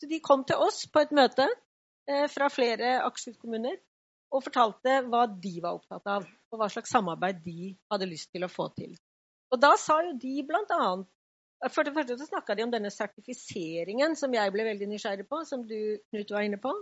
[0.01, 1.45] Så de kom til oss på et møte
[2.11, 3.77] Eh, fra flere Akershus-kommuner
[4.31, 8.47] og fortalte hva de var opptatt av, og hva slags samarbeid de hadde lyst til
[8.47, 8.95] å få til.
[9.51, 10.85] Og Da sa jo de bl.a.
[11.75, 15.43] For det første så snakka de om denne sertifiseringen som jeg ble veldig nysgjerrig på,
[15.45, 16.73] som du Knut var inne på.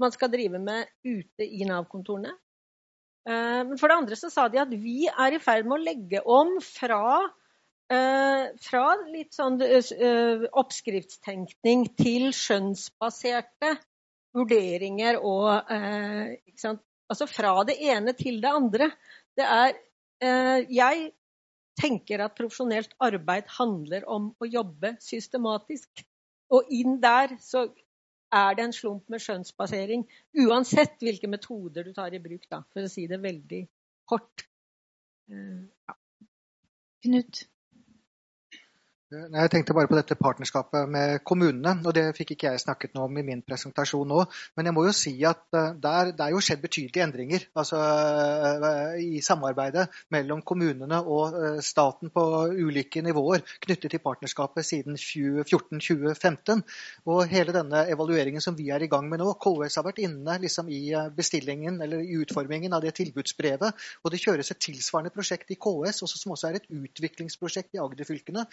[0.00, 2.32] Man skal drive med ute i Nav-kontorene.
[3.28, 5.84] Eh, men for det andre så sa de at vi er i ferd med å
[5.84, 7.26] legge om fra,
[7.92, 9.58] eh, fra litt sånn
[10.62, 13.74] oppskriftstenkning til skjønnsbaserte
[14.34, 16.34] vurderinger og eh,
[17.04, 18.88] Altså fra det ene til det andre.
[19.36, 19.74] Det er
[20.24, 21.10] eh, Jeg
[21.80, 26.04] tenker at profesjonelt arbeid handler om å jobbe systematisk.
[26.54, 27.66] Og inn der så
[28.34, 30.06] er det en slump med skjønnsbasering.
[30.46, 33.62] Uansett hvilke metoder du tar i bruk, da, for å si det veldig
[34.10, 34.46] kort.
[35.30, 35.96] Uh, ja.
[37.04, 37.44] Knut?
[39.14, 43.06] Jeg tenkte bare på dette partnerskapet med kommunene, og det fikk ikke jeg snakket noe
[43.08, 44.24] om i min presentasjon nå.
[44.56, 47.80] Men jeg må jo si at eh, der, det er jo skjedd betydelige endringer altså,
[47.80, 52.24] eh, i samarbeidet mellom kommunene og eh, staten på
[52.54, 56.64] ulike nivåer knyttet til partnerskapet siden 2014-2015.
[57.10, 60.38] Og hele denne evalueringen som vi er i gang med nå, KS har vært inne
[60.42, 60.82] liksom, i
[61.14, 63.86] bestillingen eller i utformingen av det tilbudsbrevet.
[64.02, 67.82] Og det kjøres et tilsvarende prosjekt i KS, også, som også er et utviklingsprosjekt i
[67.84, 68.48] Agder-fylkene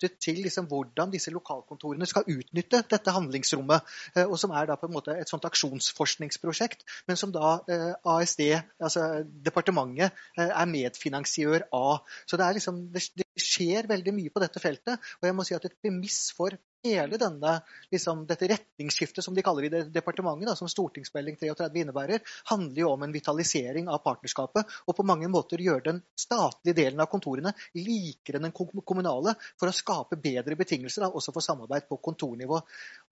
[0.00, 3.88] til liksom hvordan disse lokalkontorene skal utnytte dette handlingsrommet.
[4.16, 7.92] Eh, og som er da på en måte et sånt aksjonsforskningsprosjekt, men som da eh,
[8.14, 8.44] ASD,
[8.80, 12.02] altså departementet, eh, er medfinansiør av.
[12.26, 13.04] Så det, er liksom, det
[13.38, 15.00] skjer veldig mye på dette feltet.
[15.20, 17.52] Og jeg må si at et premiss for hele denne,
[17.90, 22.80] liksom, dette retningsskiftet som de kaller det i departementet, da, som stortingsmelding 33 innebærer, handler
[22.82, 24.70] jo om en vitalisering av partnerskapet.
[24.90, 29.70] Og på mange måter gjøre den statlige delen av kontorene likere enn den kommunale, for
[29.70, 32.58] å skape bedre betingelser, da, også for samarbeid på kontornivå.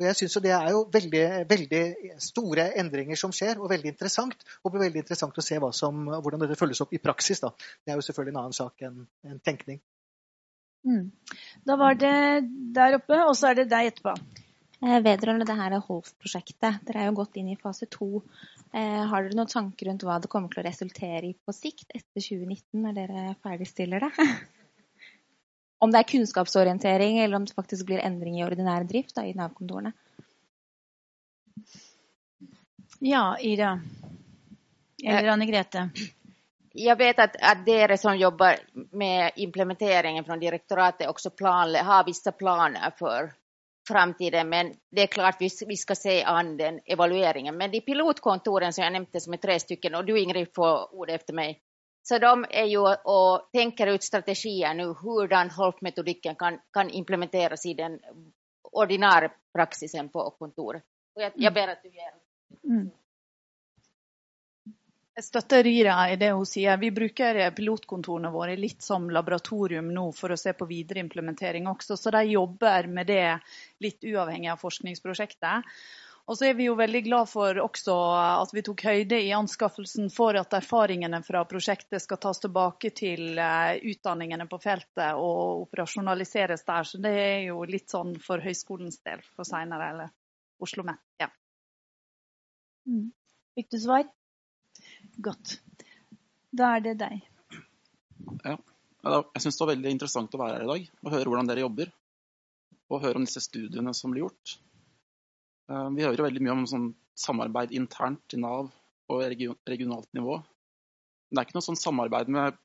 [0.00, 1.82] Og jeg synes Det er jo veldig, veldig,
[2.22, 4.44] store endringer som skjer, og veldig interessant.
[4.64, 7.40] Og blir veldig interessant å se som, hvordan dette følges opp i praksis.
[7.44, 7.52] Da.
[7.84, 9.80] Det er jo selvfølgelig en annen sak enn en tenkning.
[10.86, 11.10] Mm.
[11.64, 12.14] Da var det
[12.74, 14.14] der oppe, og så er det deg etterpå.
[14.80, 18.22] Eh, vedrørende det her HOLF-prosjektet, dere er jo gått inn i fase to.
[18.72, 21.90] Eh, har dere noen tanker rundt hva det kommer til å resultere i på sikt
[21.92, 24.28] etter 2019, når dere ferdigstiller det?
[25.84, 29.36] om det er kunnskapsorientering, eller om det faktisk blir endring i ordinær drift da, i
[29.36, 29.92] Nav-kontorene?
[33.04, 33.74] Ja, Ira.
[35.00, 35.88] Eller Anne Grete
[36.72, 38.56] jag vet att, att dere som jobbar
[38.92, 43.32] med implementeringen från direktoratet också plan, har vissa planer för
[43.88, 47.56] framtiden, men det är klart vi, vi ska se an den evalueringen.
[47.56, 51.14] Men de pilotkontoren som jag nämnde som är tre stycken, och du Ingrid får ordet
[51.20, 51.60] efter mig,
[52.02, 57.74] så de är ju och tänker ut strategier nu hurdan HOLF-metodiken kan, kan implementeras i
[57.74, 58.00] den
[58.62, 60.82] ordinarie praxisen på kontoret.
[61.14, 62.14] Och jag, jag ber att du ger.
[62.64, 62.90] Mm.
[65.20, 66.78] Jeg støtter Rira i det hun sier.
[66.80, 71.98] Vi bruker pilotkontorene våre litt som laboratorium nå for å se på videre implementering også,
[72.00, 73.26] så de jobber med det
[73.84, 75.66] litt uavhengig av forskningsprosjektet.
[76.24, 80.08] Og så er vi jo veldig glad for også at vi tok høyde i anskaffelsen
[80.14, 86.64] for at erfaringene fra prosjektet skal tas tilbake til eh, utdanningene på feltet og operasjonaliseres
[86.64, 86.88] der.
[86.88, 90.08] Så det er jo litt sånn for høyskolens del for seinere, eller
[90.64, 91.04] Oslo OsloMet.
[91.20, 91.28] Ja.
[92.88, 93.10] Mm.
[93.60, 94.08] Fikk du svar?
[95.20, 95.58] Godt.
[96.50, 97.20] Da er det deg.
[98.44, 98.56] Ja.
[99.00, 101.64] Jeg syns det var veldig interessant å være her i dag og høre hvordan dere
[101.64, 101.92] jobber.
[102.90, 104.56] Og høre om disse studiene som blir gjort.
[105.70, 106.88] Eh, vi hører veldig mye om sånn
[107.20, 108.70] samarbeid internt i Nav
[109.10, 109.22] og
[109.68, 110.40] regionalt nivå.
[110.40, 112.58] Men det er ikke noe sånn samarbeid med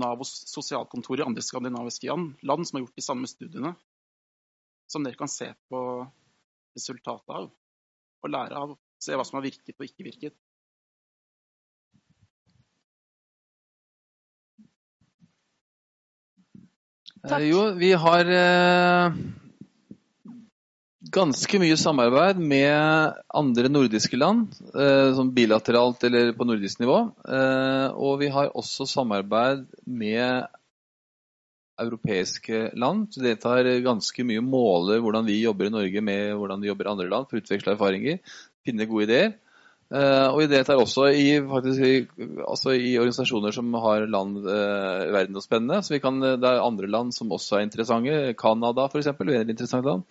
[0.00, 2.16] Nav og sosialkontor i andre skandinaviske
[2.46, 3.74] land som har gjort de samme studiene.
[4.90, 5.80] Som dere kan se på
[6.76, 7.50] resultatet av
[8.20, 8.76] og lære av.
[9.00, 10.36] Se hva som har virket og ikke virket.
[17.20, 17.42] Takk.
[17.44, 19.16] Jo, vi har eh,
[21.12, 27.02] ganske mye samarbeid med andre nordiske land, eh, sånn bilateralt eller på nordisk nivå.
[27.28, 30.48] Eh, og vi har også samarbeid med
[31.80, 33.10] europeiske land.
[33.12, 36.72] Så det tar ganske mye å måle hvordan vi jobber i Norge med hvordan de
[36.72, 38.20] jobber i andre land, for å utveksle erfaringer,
[38.64, 39.36] finne gode ideer.
[39.90, 45.08] Uh, og vi deltar også i, faktisk, i, altså i, organisasjoner som har land uh,
[45.10, 45.80] verden og spennende.
[45.82, 48.20] Så kan, det er andre land som også er interessante.
[48.38, 49.10] Canada f.eks.
[49.10, 50.06] er et interessant land.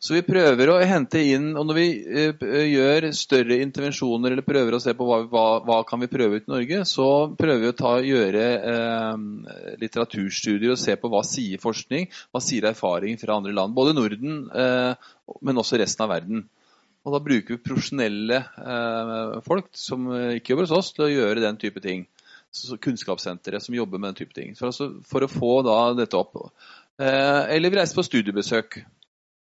[0.00, 1.84] Så vi prøver å hente inn og Når vi
[2.32, 6.40] uh, gjør større intervensjoner eller prøver å se på hva, hva, hva kan vi prøve
[6.40, 8.48] ut i Norge, så prøver vi å ta, gjøre
[9.84, 13.76] litteraturstudier og se på hva sier forskning, hva sier erfaring fra andre land.
[13.76, 16.46] Både Norden, men også resten av verden.
[17.04, 20.08] Og da bruker vi profesjonelle eh, folk som
[20.38, 22.06] ikke jobber hos oss, til å gjøre den type ting.
[22.54, 24.54] Så, kunnskapssenteret som jobber med den type ting.
[24.54, 26.38] For, altså, for å få da, dette opp.
[27.02, 28.78] Eh, eller vi reiser på studiebesøk.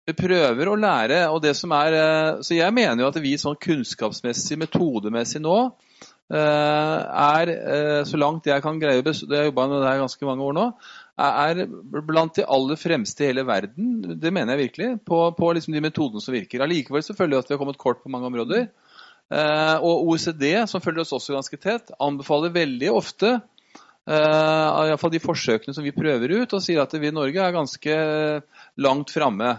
[0.07, 1.27] Vi prøver å lære.
[1.29, 5.73] og det som er, eh, Så jeg mener jo at vi sånn kunnskapsmessig, metodemessig nå,
[6.31, 6.99] eh,
[7.39, 10.43] er eh, så langt jeg kan greie Jeg har jobba med det her ganske mange
[10.43, 10.73] år nå
[11.21, 11.65] er
[12.07, 15.83] blant de aller fremste i hele verden, det mener jeg virkelig, på, på liksom de
[15.85, 16.63] metodene som virker.
[16.65, 18.69] Allikevel selvfølgelig at vi har kommet kort på mange områder.
[19.33, 23.39] Eh, og OECD, som følger oss også ganske tett, anbefaler veldig ofte
[24.03, 27.53] Uh, Iallfall de forsøkene som vi prøver ut, og sier at vi i Norge er
[27.55, 27.93] ganske
[28.83, 29.53] langt framme.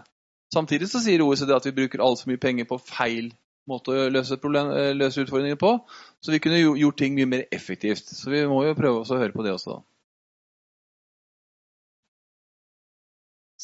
[0.53, 3.31] Samtidig så sier OECD at vi bruker altfor mye penger på feil
[3.71, 5.73] måte å løse, problem, eh, løse, utfordringer på.
[6.21, 8.13] Så vi kunne gjort ting mye mer effektivt.
[8.13, 9.94] Så vi må jo prøve å høre på det også, da.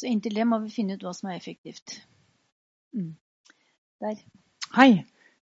[0.00, 1.98] Så inntil det må vi finne ut hva som er effektivt.
[2.96, 3.12] Mm.
[4.00, 4.20] Der.
[4.72, 4.92] Hei.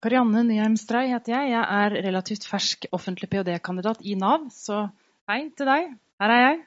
[0.02, 1.52] Karianne Nyheim Strei heter jeg.
[1.52, 4.88] Jeg er relativt fersk offentlig ph.d.-kandidat i Nav, så
[5.30, 5.92] hei til deg.
[6.20, 6.62] Her er jeg.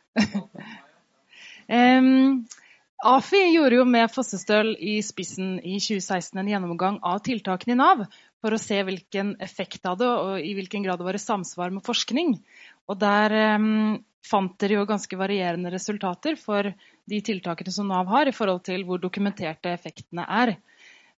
[1.79, 2.45] um,
[3.09, 8.05] AFI gjorde jo med Fossestøl i spissen i 2016 en gjennomgang av tiltakene i Nav
[8.39, 11.73] for å se hvilken effekt det hadde, og i hvilken grad det var i samsvar
[11.73, 12.37] med forskning.
[12.87, 16.71] Og Der um, fant dere jo ganske varierende resultater for
[17.09, 20.55] de tiltakene som Nav har, i forhold til hvor dokumenterte effektene er.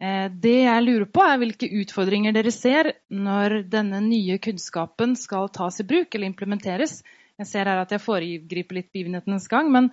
[0.03, 5.51] Eh, det jeg lurer på, er hvilke utfordringer dere ser når denne nye kunnskapen skal
[5.53, 7.01] tas i bruk eller implementeres.
[7.41, 9.89] Jeg ser her at jeg foregriper litt begivenhetenes gang, men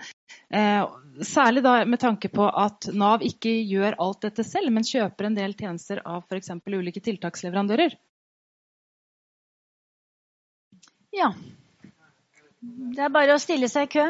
[0.52, 0.82] eh,
[1.24, 5.38] særlig da med tanke på at Nav ikke gjør alt dette selv, men kjøper en
[5.38, 6.52] del tjenester av f.eks.
[6.68, 7.96] ulike tiltaksleverandører.
[11.16, 11.32] Ja,
[12.60, 14.04] det er bare å stille seg i kø.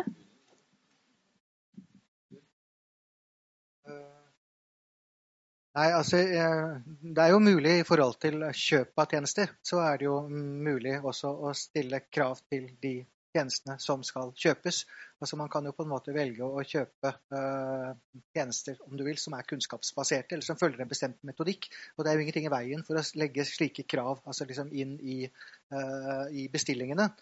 [5.78, 9.52] Nei, altså Det er jo mulig i forhold til kjøp av tjenester.
[9.62, 12.94] Så er det jo mulig også å stille krav til de
[13.30, 14.80] tjenestene som skal kjøpes.
[15.22, 17.92] Altså Man kan jo på en måte velge å kjøpe uh,
[18.34, 21.70] tjenester om du vil, som er kunnskapsbaserte, eller som følger en bestemt metodikk.
[21.94, 24.96] Og det er jo ingenting i veien for å legge slike krav altså liksom inn
[24.98, 25.20] i,
[25.70, 27.12] uh, i bestillingene.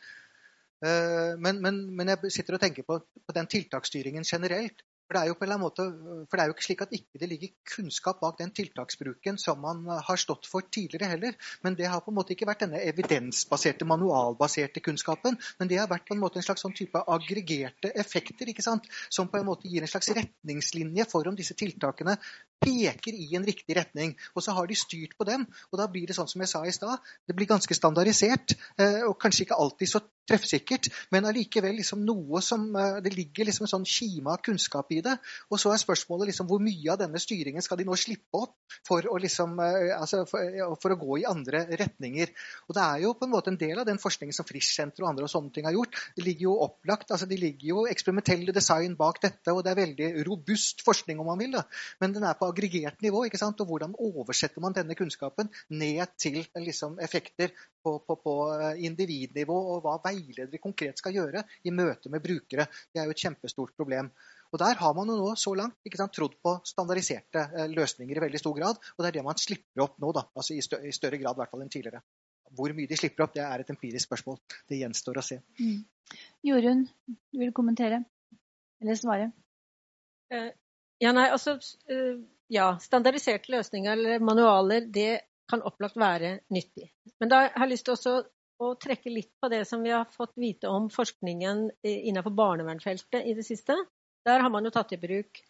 [0.78, 4.84] Eh, men, men, men, jeg sitter og tenker på, på den tiltaksstyringen generelt.
[5.08, 5.84] For det, er jo på en eller annen måte,
[6.28, 9.62] for det er jo ikke slik at ikke det ligger kunnskap bak den tiltaksbruken som
[9.64, 11.38] man har stått for tidligere heller.
[11.64, 15.38] Men det har på en måte ikke vært denne evidensbaserte, manualbaserte kunnskapen.
[15.56, 18.84] Men det har vært på en måte en slags sånn type aggregerte effekter ikke sant?
[19.08, 22.18] som på en måte gir en slags retningslinje for om disse tiltakene
[22.62, 24.14] peker i en riktig retning.
[24.34, 25.46] Og så har de styrt på dem.
[25.72, 28.56] Og da blir det sånn som jeg sa i stad, det blir ganske standardisert.
[28.78, 33.48] Eh, og kanskje ikke alltid så treffsikkert, men allikevel liksom noe som eh, Det ligger
[33.48, 35.14] liksom en sånn kime av kunnskap i det.
[35.48, 38.78] Og så er spørsmålet liksom hvor mye av denne styringen skal de nå slippe opp
[38.86, 42.32] for å, liksom, eh, altså for, for å gå i andre retninger.
[42.68, 45.10] Og det er jo på en måte en del av den forskningen som Frischsenteret og
[45.12, 45.96] andre og sånne ting har gjort.
[46.16, 49.82] Det ligger jo opplagt, altså det ligger jo eksperimentelle design bak dette, og det er
[49.82, 51.56] veldig robust forskning om man vil.
[51.56, 51.64] da.
[52.02, 53.24] Men den er på aggregert nivå.
[53.26, 53.60] ikke sant?
[53.60, 57.52] Og hvordan oversetter man denne kunnskapen ned til liksom, effekter
[57.82, 62.68] på, på, på, eh, individnivå, og hva veiledere konkret skal gjøre i møte med brukere.
[62.92, 64.10] Det er jo et kjempestort problem.
[64.52, 68.16] Og Der har man jo nå så langt ikke sant, trodd på standardiserte eh, løsninger
[68.16, 68.80] i veldig stor grad.
[68.96, 71.36] Og det er det man slipper opp nå, da, altså i, større, i større grad
[71.36, 72.02] i hvert fall enn tidligere.
[72.56, 74.38] Hvor mye de slipper opp, det er et empirisk spørsmål.
[74.70, 75.42] Det gjenstår å se.
[75.60, 75.82] Mm.
[76.48, 78.00] Jorunn, du vil kommentere?
[78.80, 79.28] Eller svare?
[80.32, 80.48] Uh,
[81.02, 82.16] ja, nei, altså uh,
[82.52, 86.90] ja, standardiserte løsninger eller manualer, det kan opplagt være nyttig.
[87.20, 88.14] Men da har jeg lyst til også
[88.58, 93.36] å trekke litt på det som vi har fått vite om forskningen innenfor barnevernsfeltet i
[93.38, 93.76] det siste.
[94.26, 95.40] Der har man jo tatt i bruk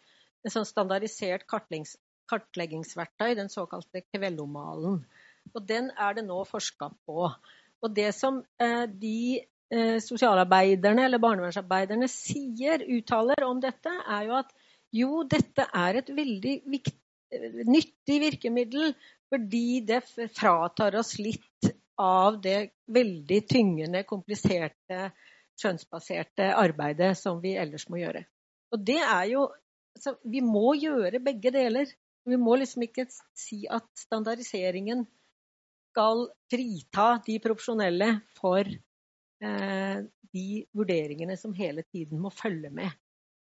[0.45, 5.01] en sånn standardisert kartleggingsverktøy, den såkalte Kvellomalen.
[5.55, 7.27] Og den er det nå forska på.
[7.79, 9.41] Og det som eh, de
[9.73, 14.53] eh, sosialarbeiderne eller barnevernsarbeiderne sier, uttaler om dette, er jo at
[14.95, 16.97] jo, dette er et veldig viktig,
[17.69, 18.93] nyttig virkemiddel
[19.29, 20.01] fordi det
[20.33, 25.11] fratar oss litt av det veldig tyngende, kompliserte,
[25.59, 28.23] skjønnsbaserte arbeidet som vi ellers må gjøre.
[28.73, 29.47] Og det er jo
[29.97, 31.89] altså, Vi må gjøre begge deler.
[32.25, 33.05] Vi må liksom ikke
[33.37, 35.03] si at standardiseringen
[35.91, 40.01] skal frita de profesjonelle for eh,
[40.33, 40.47] de
[40.77, 42.93] vurderingene som hele tiden må følge med.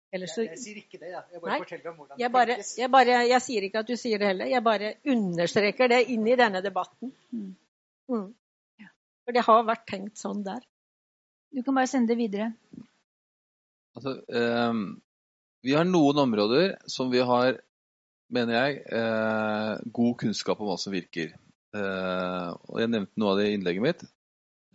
[0.07, 1.23] Så, jeg, jeg, sier ikke det, jeg.
[1.33, 2.69] Jeg bare nei, forteller om hvordan det tenkes.
[2.79, 4.47] jeg, bare, jeg sier ikke at du sier det heller.
[4.47, 7.11] Jeg bare understreker det inn i denne debatten.
[7.35, 7.49] Mm.
[8.13, 8.27] Mm.
[9.27, 10.61] For det har vært tenkt sånn der.
[11.51, 12.53] Du kan bare sende det videre.
[13.99, 14.79] Altså, eh,
[15.67, 17.59] vi har noen områder som vi har,
[18.31, 21.35] mener jeg, eh, god kunnskap om hva som virker.
[21.75, 24.07] Eh, og jeg nevnte noe av det i innlegget mitt.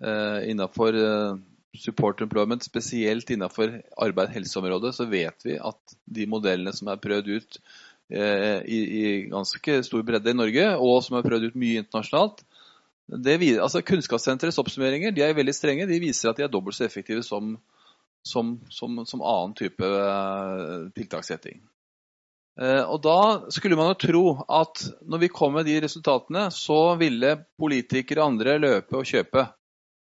[0.03, 1.41] Eh, Innafor eh,
[1.79, 7.61] support employment, spesielt innenfor arbeid-helseområdet, så vet vi at de modellene som er prøvd ut
[8.13, 12.45] eh, i, i, ganske stor bredde i Norge, og som er prøvd ut mye internasjonalt
[13.11, 15.87] altså Kunnskapssenterets oppsummeringer de er veldig strenge.
[15.87, 17.59] De viser at de er dobbelt så effektive som,
[18.25, 21.61] som, som, som annen type eh, tiltakssetting.
[22.61, 26.97] Eh, og Da skulle man jo tro at når vi kom med de resultatene, så
[26.97, 29.47] ville politikere og andre løpe og kjøpe.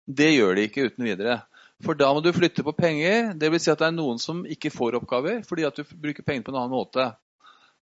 [0.07, 1.41] Det gjør de ikke uten videre.
[1.85, 3.33] For da må du flytte på penger.
[3.39, 3.65] Dvs.
[3.65, 6.53] Si at det er noen som ikke får oppgaver fordi at du bruker penger på
[6.53, 7.07] en annen måte.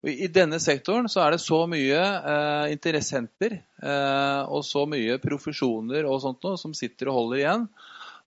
[0.05, 5.17] Og I denne sektoren så er det så mye eh, interessenter eh, og så mye
[5.23, 7.65] profesjoner og sånt noe som sitter og holder igjen,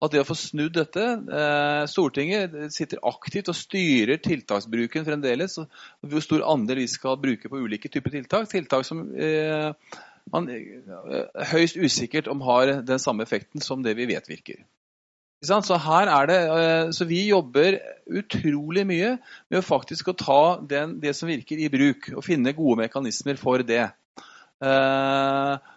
[0.01, 5.59] at det å få snudd dette eh, Stortinget sitter aktivt og styrer tiltaksbruken fremdeles.
[6.03, 8.49] Hvor stor andel vi skal bruke på ulike typer tiltak.
[8.51, 9.71] Tiltak som eh,
[10.33, 14.65] man er høyst usikkert om har den samme effekten som det vi vet virker.
[15.41, 15.57] Så,
[16.29, 17.79] det, eh, så vi jobber
[18.13, 19.15] utrolig mye
[19.49, 22.11] med å faktisk å ta den, det som virker, i bruk.
[22.13, 23.87] Og finne gode mekanismer for det.
[24.61, 25.71] Eh,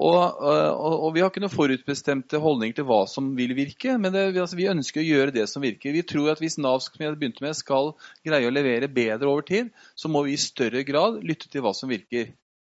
[0.00, 4.14] og, og, og, Vi har ikke noen forutbestemte holdninger til hva som vil virke, men
[4.14, 5.92] det, altså, vi ønsker å gjøre det som virker.
[5.92, 7.92] Vi tror at hvis Nav som jeg begynte med, skal
[8.24, 11.76] greie å levere bedre over tid, så må vi i større grad lytte til hva
[11.76, 12.32] som virker.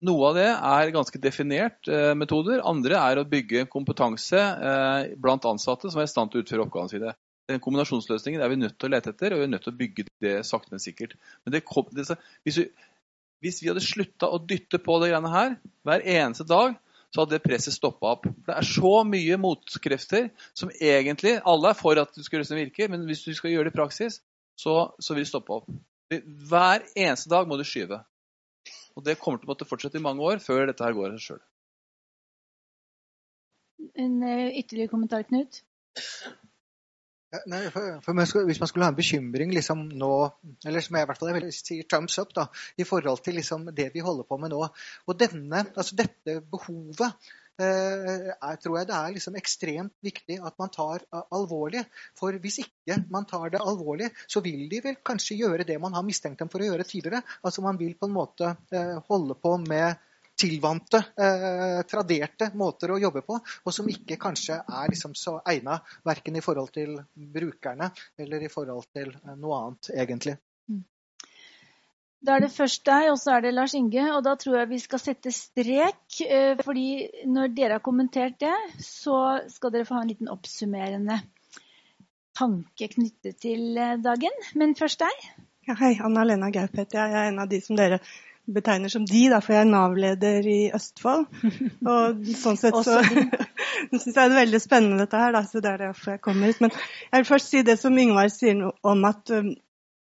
[0.08, 2.62] Noe av det er ganske definert eh, metoder.
[2.64, 6.64] Andre er å bygge kompetanse eh, blant ansatte som er i stand til å utføre
[6.64, 7.12] oppgavene sine.
[7.50, 9.80] Den kombinasjonsløsningen er vi nødt til å lete etter, og vi er nødt til å
[9.80, 11.16] bygge det sakte, men sikkert.
[11.44, 11.64] Men det,
[11.98, 12.16] det,
[12.46, 12.66] hvis, vi,
[13.44, 15.58] hvis, vi, hadde slutta å dytte på det greiene her
[15.88, 16.78] hver eneste dag,
[17.10, 18.28] så hadde det presset stoppa opp.
[18.46, 22.52] Det er så mye motkrefter som egentlig Alle er for at du skal gjøre det
[22.52, 24.20] som virker, men hvis du skal gjøre det i praksis,
[24.56, 25.68] så, så vil det stoppe opp.
[26.48, 28.00] Hver eneste dag må du skyve.
[28.96, 31.18] Og det kommer til å måtte fortsette i mange år før dette her går av
[31.18, 31.42] seg sjøl.
[34.00, 35.62] En uh, ytterligere kommentar, Knut?
[37.46, 40.10] Nei, for, for Hvis man skulle ha en bekymring liksom nå,
[40.66, 43.92] eller som jeg i hvert fall sier thumbs up, da, i forhold til liksom det
[43.94, 47.30] vi holder på med nå og denne, altså Dette behovet eh,
[47.66, 51.84] er, tror jeg det er liksom ekstremt viktig at man tar alvorlig.
[52.18, 55.96] For hvis ikke man tar det alvorlig, så vil de vel kanskje gjøre det man
[55.96, 57.22] har mistenkt dem for å gjøre tidligere.
[57.44, 59.98] Altså Man vil på en måte eh, holde på med
[60.40, 65.76] tilvante, eh, traderte måter å jobbe på, og som ikke kanskje er liksom så egna
[66.06, 70.38] verken i forhold til brukerne eller i forhold til eh, noe annet, egentlig.
[72.20, 74.04] Da er det først deg, og så er det Lars Inge.
[74.12, 76.00] Og da tror jeg vi skal sette strek.
[76.20, 76.88] Eh, fordi
[77.28, 81.20] når dere har kommentert det, så skal dere få ha en liten oppsummerende
[82.36, 84.42] tanke knyttet til eh, dagen.
[84.60, 85.30] Men først deg.
[85.68, 87.14] Ja, hei, Anna Lena Gaup heter jeg.
[87.14, 88.00] Jeg er en av de som dere
[88.50, 91.26] betegner som de, da, for jeg er Nav-leder i Østfold.
[91.92, 93.00] Og sånn sett så
[93.90, 96.50] syns jeg det er veldig spennende dette her, da, så det er derfor jeg kommer
[96.50, 96.60] hit.
[96.64, 99.52] Men jeg vil først si det som Yngvar sier om at um,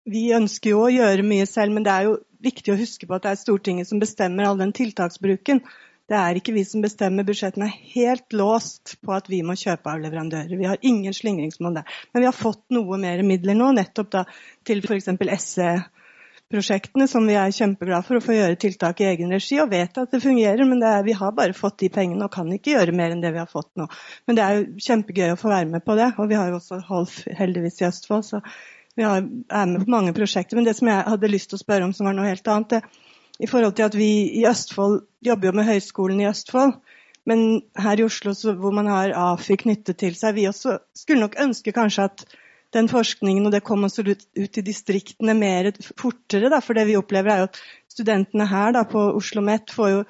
[0.08, 3.18] vi ønsker jo å gjøre mye selv, men det er jo viktig å huske på
[3.18, 5.62] at det er Stortinget som bestemmer all den tiltaksbruken.
[6.08, 7.28] Det er ikke vi som bestemmer.
[7.28, 10.56] Budsjettene er helt låst på at vi må kjøpe av leverandører.
[10.56, 11.98] Vi har ingen slingringsmonn der.
[12.14, 14.24] Men vi har fått noe mer midler nå, nettopp da
[14.68, 15.12] til f.eks.
[15.44, 15.72] SE
[16.48, 20.00] prosjektene som vi er kjempeglade for å få gjøre tiltak i egen regi, og vet
[20.00, 20.64] at det fungerer.
[20.70, 23.26] Men det er, vi har bare fått de pengene og kan ikke gjøre mer enn
[23.26, 23.90] det vi har fått nå.
[24.30, 26.14] Men det er jo kjempegøy å få være med på det.
[26.16, 28.44] Og vi har jo også Holf heldigvis i Østfold, så
[28.98, 30.58] vi har, er med på mange prosjekter.
[30.58, 32.78] Men det som jeg hadde lyst til å spørre om som var noe helt annet,
[32.78, 33.06] det,
[33.38, 34.10] i forhold til at vi
[34.40, 36.80] i Østfold jobber jo med Høgskolen i Østfold.
[37.28, 41.38] Men her i Oslo hvor man har AFI knyttet til seg, vi også skulle nok
[41.44, 42.24] ønske kanskje at
[42.76, 45.70] den forskningen og det kom også ut, ut i distriktene mer
[46.00, 46.50] fortere.
[46.52, 47.60] Da, for det vi opplever er jo at
[47.92, 50.02] studentene her da, på Oslo OsloMet får jo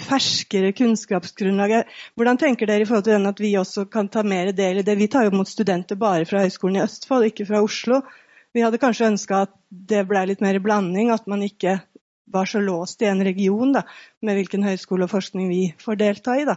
[0.00, 1.84] ferskere kunnskapsgrunnlag.
[2.16, 4.86] Hvordan tenker dere i forhold til den at vi også kan ta mer del i
[4.86, 4.96] det?
[4.98, 8.00] Vi tar jo mot studenter bare fra Høgskolen i Østfold, ikke fra Oslo.
[8.56, 11.78] Vi hadde kanskje ønska at det ble litt mer blanding, at man ikke
[12.32, 13.84] var så låst i en region da,
[14.24, 16.46] med hvilken høyskole og forskning vi får delta i.
[16.48, 16.56] Da.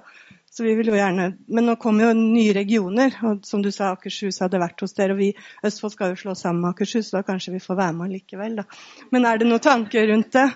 [0.51, 3.93] Så vi vil jo gjerne, Men nå kommer jo nye regioner, og som du sa,
[3.95, 5.15] Akershus hadde vært hos dere.
[5.15, 5.29] Og vi
[5.67, 8.59] Østfold skal jo slå sammen med Akershus, så da kanskje vi får være med likevel.
[8.59, 8.67] Da.
[9.11, 10.49] Men er det noen tanker rundt det?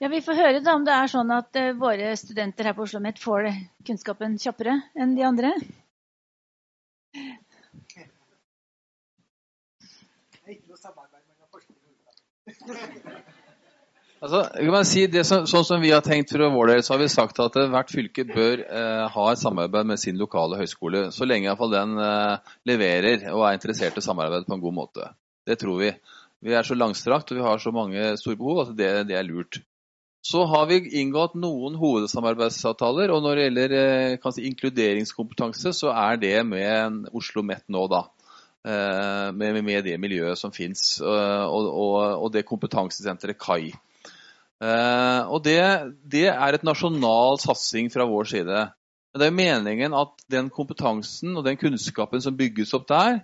[0.00, 2.86] Ja, Vi får høre da om det er sånn at uh, våre studenter her på
[2.86, 3.50] Oslo OsloMet får
[3.84, 5.52] kunnskapen kjappere enn de andre.
[14.20, 17.00] Altså, kan man si som, sånn som vi har tenkt for vår del, så har
[17.00, 21.06] vi sagt at eh, hvert fylke bør eh, ha et samarbeid med sin lokale høyskole,
[21.14, 25.08] så lenge iallfall den eh, leverer og er interessert i samarbeid på en god måte.
[25.48, 25.94] Det tror vi.
[26.44, 29.24] Vi er så langstrakt og vi har så mange store behov at det, det er
[29.24, 29.62] lurt.
[30.22, 36.20] Så har vi inngått noen hovedsamarbeidsavtaler, og når det gjelder eh, si, inkluderingskompetanse, så er
[36.20, 38.04] det med Oslo Met nå, da.
[38.60, 41.94] Eh, med, med, det miljøet som fins, og, og,
[42.26, 43.72] og det kompetansesenteret KAI.
[44.60, 45.60] Eh, og det,
[46.04, 48.66] det, er et nasjonal satsing fra vår side.
[49.10, 53.16] Men det er meningen at den kompetansen og den kunnskapen som bygges opp der,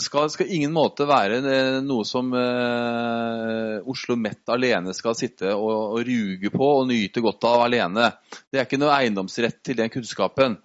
[0.00, 5.98] skal, skal ingen måte være eh, noe som eh, Oslo Met alene skal sitte og,
[5.98, 8.08] og, ruge på og nyte godt av alene.
[8.48, 10.56] Det er ikke noe eiendomsrett til den kunnskapen.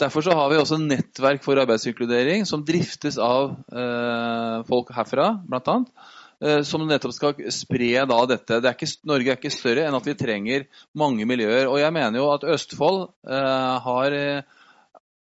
[0.00, 5.70] Derfor så har vi også nettverk for arbeidsinkludering som driftes av eh, folk herfra, blant
[5.70, 6.10] annet.
[6.40, 8.60] Eh, som nettopp skal spre da dette.
[8.62, 10.64] Er ikke, Norge er ikke større enn at vi trenger
[10.96, 11.68] mange miljøer.
[11.68, 14.16] Og jeg mener jo at Østfold eh, har,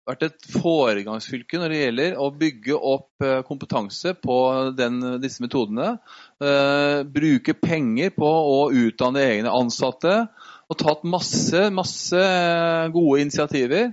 [0.05, 4.37] vært et foregangsfylke når det gjelder å bygge opp eh, kompetanse på
[4.77, 5.95] den, disse metodene.
[6.41, 10.23] Eh, bruke penger på å utdanne egne ansatte.
[10.65, 12.21] Og tatt masse, masse
[12.93, 13.91] gode initiativer.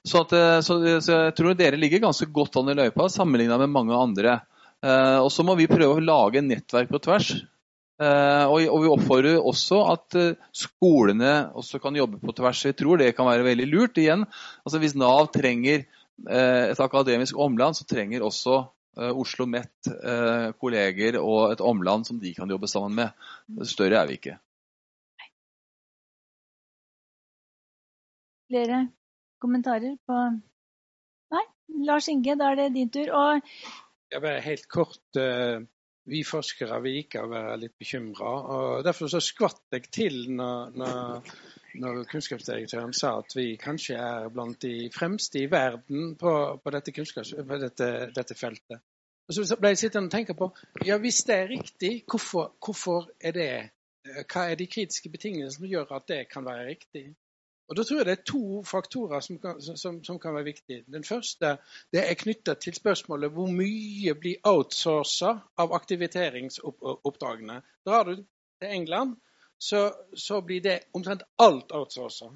[0.00, 0.32] Så, at,
[0.64, 4.38] så, så, jeg tror dere ligger ganske godt an i løypa sammenligna med mange andre.
[4.78, 7.32] Uh, og så må vi prøve å lage nettverk på tvers.
[7.98, 12.62] Uh, og, vi oppfordrer også at uh, skolene også kan jobbe på tvers.
[12.68, 13.98] Jeg tror det kan være veldig lurt.
[13.98, 14.22] Igjen,
[14.62, 15.86] altså Hvis Nav trenger
[16.18, 18.56] et akademisk omland, så trenger også
[19.22, 19.86] Oslo Met
[20.58, 23.28] kolleger og et omland som de kan jobbe sammen med.
[23.62, 24.34] Større er vi ikke.
[28.50, 28.80] Flere
[29.38, 30.18] kommentarer på
[31.30, 31.44] Nei?
[31.86, 33.14] Lars Inge, da er det din tur.
[33.14, 33.54] Og...
[34.08, 35.18] Jeg bare helt kort
[36.08, 38.32] vi forskere vi gikk av å være litt bekymra.
[38.86, 41.32] Derfor så skvatt jeg til når, når,
[41.82, 46.94] når, kunnskapsdirektøren sa at vi kanskje er blant de fremste i verden på, på, dette,
[46.94, 48.84] på dette, dette, feltet.
[49.28, 50.48] Og så ble jeg sittende og tenke på
[50.88, 53.50] ja, hvis det er riktig, hvorfor, hvorfor er det
[54.32, 57.10] Hva er de kritiske betingelsene som gjør at det kan være riktig?
[57.68, 60.84] Og Da tror jeg det er to faktorer som kan, som, som kan være viktige.
[60.88, 61.56] Den første
[61.92, 67.60] det er knytta til spørsmålet hvor mye blir outsourca av aktiviseringsoppdragene.
[67.86, 69.16] Drar du til England,
[69.60, 72.30] så, så blir det omtrent alt outsourca.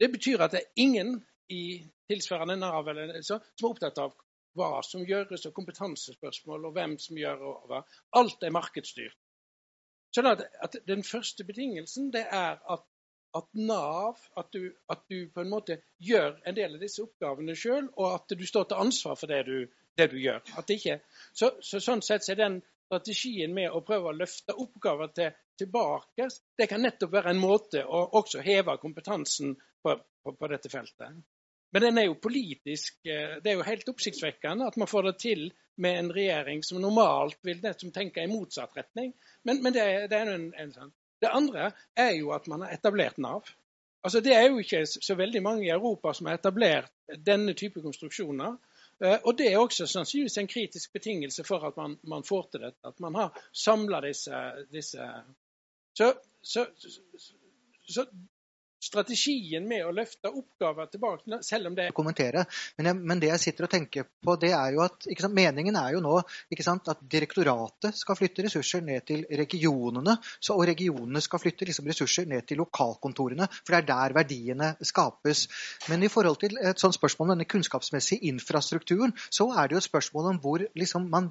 [0.00, 1.16] Det betyr at det er ingen
[1.48, 4.14] i tilsvarende Nav eller, så, som er opptatt av
[4.58, 7.82] hva som gjøres, og kompetansespørsmål, og hvem som gjør og hva.
[8.18, 9.18] Alt er markedsstyrt.
[10.14, 12.86] Så at, at Den første betingelsen det er at
[13.36, 17.54] at Nav at du, at du, på en måte gjør en del av disse oppgavene
[17.58, 19.56] sjøl, og at du står til ansvar for det du,
[19.98, 20.42] det du gjør.
[20.66, 21.00] Ikke,
[21.32, 26.26] så, så, Sånn sett er den strategien med å prøve å løfte oppgaver til, tilbake,
[26.58, 29.94] det kan nettopp være en måte å også heve kompetansen på,
[30.24, 31.20] på, på dette feltet.
[31.70, 35.18] Men den er jo politisk eh, Det er jo helt oppsiktsvekkende at man får det
[35.22, 35.44] til
[35.80, 39.12] med en regjering som normalt vil tenke i motsatt retning.
[39.46, 40.90] Men, men det, det, er en, en sånn
[41.20, 43.48] det andre er jo at man har etablert Nav.
[44.04, 46.90] Altså Det er jo ikke så veldig mange i Europa som har etablert
[47.26, 48.56] denne type konstruksjoner.
[49.04, 52.60] Eh, og Det er også sannsynligvis en kritisk betingelse for at man, man får til
[52.60, 52.80] dette.
[52.84, 54.42] At man har samla disse,
[54.72, 55.10] disse.
[55.94, 56.66] Så, så,
[57.88, 58.06] så,
[58.80, 62.44] strategien med å løfte oppgaver tilbake, selv om det er kommentere.
[62.78, 65.76] Men, jeg, men, det jeg sitter og tenker på, det er jo at sant, meningen
[65.76, 66.16] er jo nå
[66.60, 71.88] sant, at direktoratet skal flytte ressurser ned til regionene, så, og regionene skal flytte liksom,
[71.90, 73.48] ressurser ned til lokalkontorene.
[73.60, 75.46] For det er der verdiene skapes.
[75.90, 79.82] Men i forhold til et sånt spørsmål om denne kunnskapsmessige infrastrukturen, så er det jo
[79.82, 81.30] et spørsmål om hvor, liksom, man,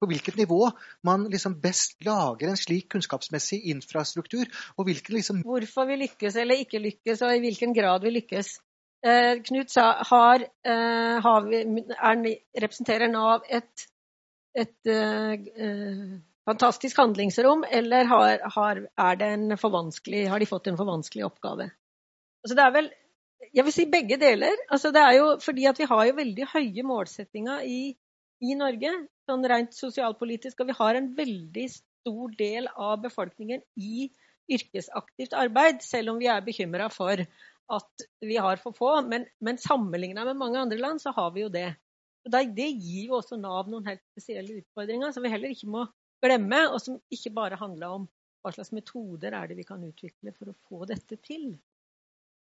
[0.00, 0.70] på hvilket nivå
[1.06, 4.46] man liksom, best lager en slik kunnskapsmessig infrastruktur.
[4.76, 8.12] og hvilken liksom Hvorfor vi lykkes eller ikke ikke lykkes, og i hvilken grad vi
[8.14, 8.56] lykkes.
[9.06, 11.62] Eh, Knut sa har, eh, har vi,
[11.94, 12.22] er,
[12.62, 13.86] representerer Nav et,
[14.56, 16.16] et eh,
[16.48, 21.70] fantastisk handlingsrom, eller har, har, har, de fått en for vanskelig oppgave?
[22.44, 22.94] Altså det er vel
[23.54, 24.56] Jeg vil si begge deler.
[24.72, 27.94] Altså det er jo fordi at vi har jo veldig høye målsettinger i,
[28.42, 28.90] i Norge,
[29.28, 35.34] sånn rent sosialpolitisk, og vi har en veldig stor del av befolkningen i Norge yrkesaktivt
[35.36, 37.22] arbeid, selv om vi er bekymra for
[37.76, 38.92] at vi har for få.
[39.10, 41.68] Men, men sammenligna med mange andre land, så har vi jo det.
[42.26, 45.84] Det gir jo også Nav noen helt spesielle utfordringer som vi heller ikke må
[46.24, 48.08] glemme, og som ikke bare handler om
[48.42, 51.52] hva slags metoder er det vi kan utvikle for å få dette til.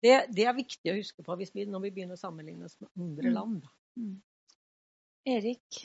[0.03, 2.91] Det, det er viktig å huske på vi, når vi begynner å sammenligne oss med
[2.95, 3.35] andre mm.
[3.35, 3.69] land.
[3.99, 4.17] Mm.
[5.37, 5.81] Erik?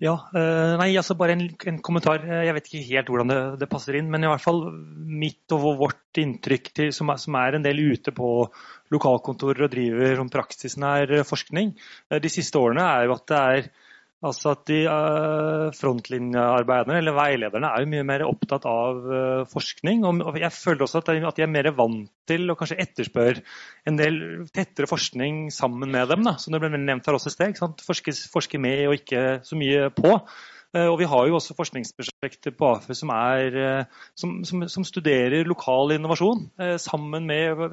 [0.00, 2.22] Ja, eh, nei, altså Bare en, en, kommentar.
[2.24, 4.08] Eh, jeg vet ikke helt hvordan det, det, passer inn.
[4.12, 4.62] Men i hvert fall
[4.96, 8.30] mitt og vårt inntrykk, til, som, er, som, er, en del ute på
[8.94, 13.70] lokalkontorer og driver som praksisnær forskning eh, de siste årene, er jo at det er
[14.20, 20.04] Altså at de uh, Frontlinjearbeiderne eller veilederne er jo mye mer opptatt av uh, forskning.
[20.04, 23.40] Og jeg føler også at de, er mer vant til å kanskje etterspørre
[23.88, 24.20] en del
[24.52, 26.26] tettere forskning sammen med dem.
[26.28, 26.36] Da.
[26.36, 27.62] Som det ble nevnt her også i sted.
[27.86, 30.12] Forske, med og ikke så mye på.
[30.76, 33.14] Uh, og vi har jo også forskningsprosjekter på AFU som,
[34.20, 36.44] som, som, som studerer lokal innovasjon
[36.82, 37.64] sammen med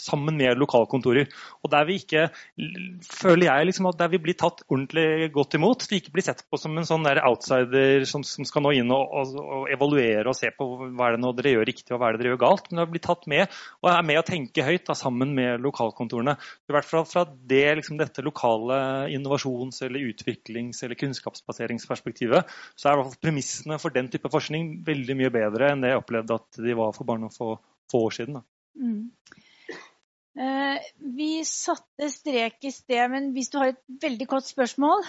[0.00, 1.28] sammen med lokalkontorer.
[1.62, 2.28] Og Der vi ikke,
[3.04, 5.86] føler jeg liksom at der vi blir tatt ordentlig godt imot.
[5.90, 8.92] Vi ikke blir sett på som en sånn der outsider som, som skal nå inn
[8.94, 12.00] og, og, og, evaluere og se på hva er det nå dere gjør riktig og
[12.02, 12.70] hva er det dere gjør galt.
[12.70, 16.36] Men vi blir tatt med og er med å tenke høyt da, sammen med lokalkontorene.
[16.68, 18.80] I hvert fall fra det, liksom, dette lokale
[19.14, 24.76] innovasjons- eller utviklings- eller kunnskapsbaseringsperspektivet, så er i hvert fall premissene for den type forskning
[24.86, 27.54] veldig mye bedre enn det jeg opplevde at de var for bare noen få,
[27.90, 28.42] få år siden.
[28.74, 29.10] Mm.
[30.34, 35.04] Eh, vi satte strek i sted, men hvis du har et veldig kort spørsmål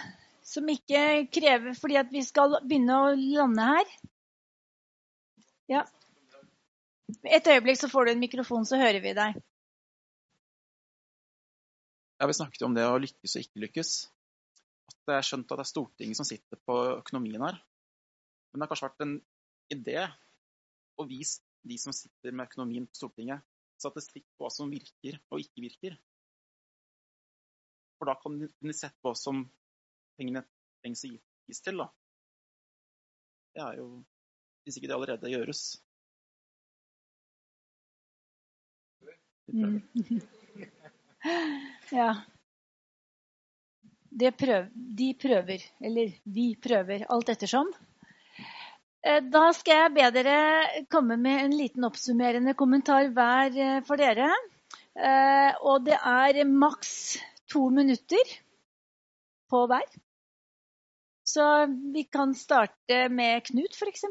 [0.46, 3.96] som ikke krever fordi at vi skal begynne å lande her
[5.72, 5.82] Ja.
[7.26, 9.40] Et øyeblikk, så får du en mikrofon, så hører vi deg.
[12.20, 13.92] Ja, Vi snakket om det å lykkes og ikke lykkes.
[14.94, 17.58] At jeg har skjønt at det er Stortinget som sitter på økonomien her.
[18.54, 19.18] Men det har kanskje vært en
[19.74, 19.98] idé
[21.02, 23.42] å vise de som sitter med økonomien på Stortinget,
[23.86, 25.96] statistikk på hva som virker og ikke virker.
[28.00, 29.46] For da kan de sett på hva som
[30.20, 30.44] pengene
[30.82, 31.80] trengs å gis til.
[31.80, 31.90] Da.
[33.56, 33.90] Det er jo
[34.66, 35.60] Hvis ikke det allerede gjøres.
[39.54, 39.76] Mm.
[42.00, 42.08] ja.
[44.40, 47.70] Prøv, de prøver, eller vi prøver, alt ettersom.
[49.06, 50.38] Eh, da skal jeg be dere
[50.90, 54.32] komme med en liten oppsummerende kommentar hver eh, for dere.
[54.98, 56.96] Eh, og det er maks
[57.52, 58.34] to minutter
[59.52, 59.86] på hver.
[61.26, 61.46] Så
[61.94, 64.06] vi kan starte med Knut, f.eks.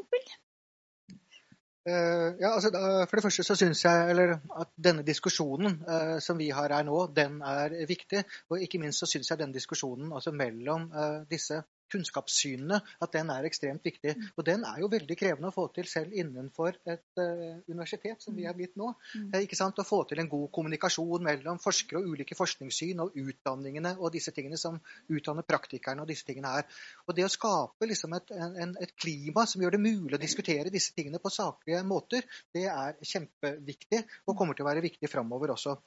[1.85, 6.73] Ja, altså, for det første så syns jeg at denne diskusjonen uh, som vi har
[6.73, 8.23] her nå, den er viktig.
[8.49, 13.31] Og ikke minst så syns jeg den diskusjonen altså, mellom uh, disse kunnskapssynene, at den
[13.33, 14.15] er ekstremt viktig.
[14.15, 14.27] Mm.
[14.35, 18.35] Og den er jo veldig krevende å få til selv innenfor et uh, universitet, som
[18.37, 18.91] vi er blitt nå.
[19.15, 19.29] Mm.
[19.31, 19.79] Eh, ikke sant?
[19.81, 24.33] Å få til en god kommunikasjon mellom forskere og ulike forskningssyn og utdanningene og disse
[24.35, 24.79] tingene som
[25.11, 26.67] utdanner praktikerne og disse tingene her.
[27.05, 30.73] Og det å skape liksom et, en, et klima som gjør det mulig å diskutere
[30.73, 32.25] disse tingene på saklige måter,
[32.55, 35.77] det er kjempeviktig og kommer til å være viktig framover også.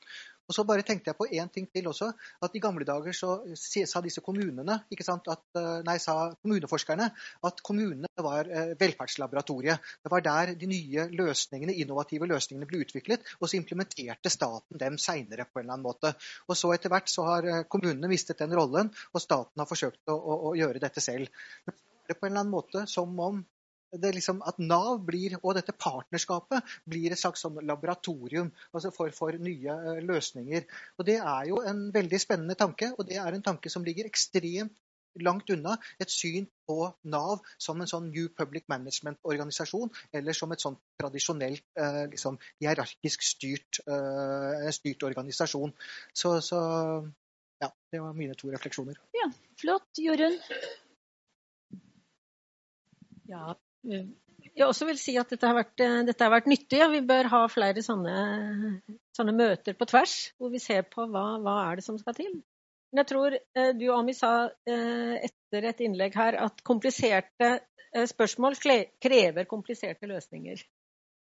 [0.48, 2.08] Og så bare tenkte jeg på én ting til også.
[2.44, 7.08] At i gamle dager så sa disse kommunene, ikke sant, at, eh, nei, sa kommuneforskerne
[7.48, 9.90] at kommunene var eh, velferdslaboratoriet.
[10.04, 13.28] Det var der de nye løsningene, innovative løsningene ble utviklet.
[13.40, 16.14] Og så implementerte staten dem seinere på en eller annen måte.
[16.48, 20.08] Og så etter hvert så har eh, kommunene mistet den rollen, og staten har forsøkt
[20.08, 21.28] å, å, å gjøre dette selv.
[21.68, 21.76] Men
[22.08, 23.44] det på en eller annen måte som om
[23.92, 29.32] liksom at Nav blir, og dette partnerskapet blir et slags sånn laboratorium altså for, for,
[29.38, 30.66] nye eh, løsninger.
[30.98, 34.08] Og Det er jo en veldig spennende tanke, og det er en tanke som ligger
[34.08, 34.76] ekstremt
[35.18, 36.76] langt unna et syn på
[37.10, 43.24] Nav som en sånn New Public Management-organisasjon, eller som et sånn tradisjonelt eh, liksom, hierarkisk
[43.26, 45.72] styrt, eh, styrt organisasjon.
[46.12, 46.60] Så, så,
[47.64, 49.00] ja, det var mine to refleksjoner.
[49.16, 49.88] Ja, Flott.
[49.98, 50.38] Jorunn?
[53.28, 53.56] Ja,
[54.58, 56.80] jeg også vil si at dette har vært, eh, dette har vært nyttig.
[56.84, 58.14] og Vi bør ha flere sånne,
[59.16, 62.32] sånne, møter på tvers, hvor vi ser på hva, hva er det som skal til.
[62.90, 68.58] Men jeg tror eh, du, Ami, sa eh, etter et innlegg her at kompliserte spørsmål
[69.00, 70.60] krever kompliserte løsninger.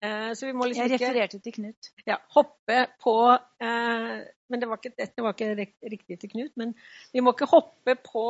[0.04, 1.92] Eh, så vi må liksom Jeg refererte til Knut.
[2.04, 4.18] Ja, hoppe på eh,
[4.52, 6.52] Men det var ikke, dette var ikke riktig til Knut.
[6.60, 6.74] Men
[7.14, 8.26] vi må ikke hoppe på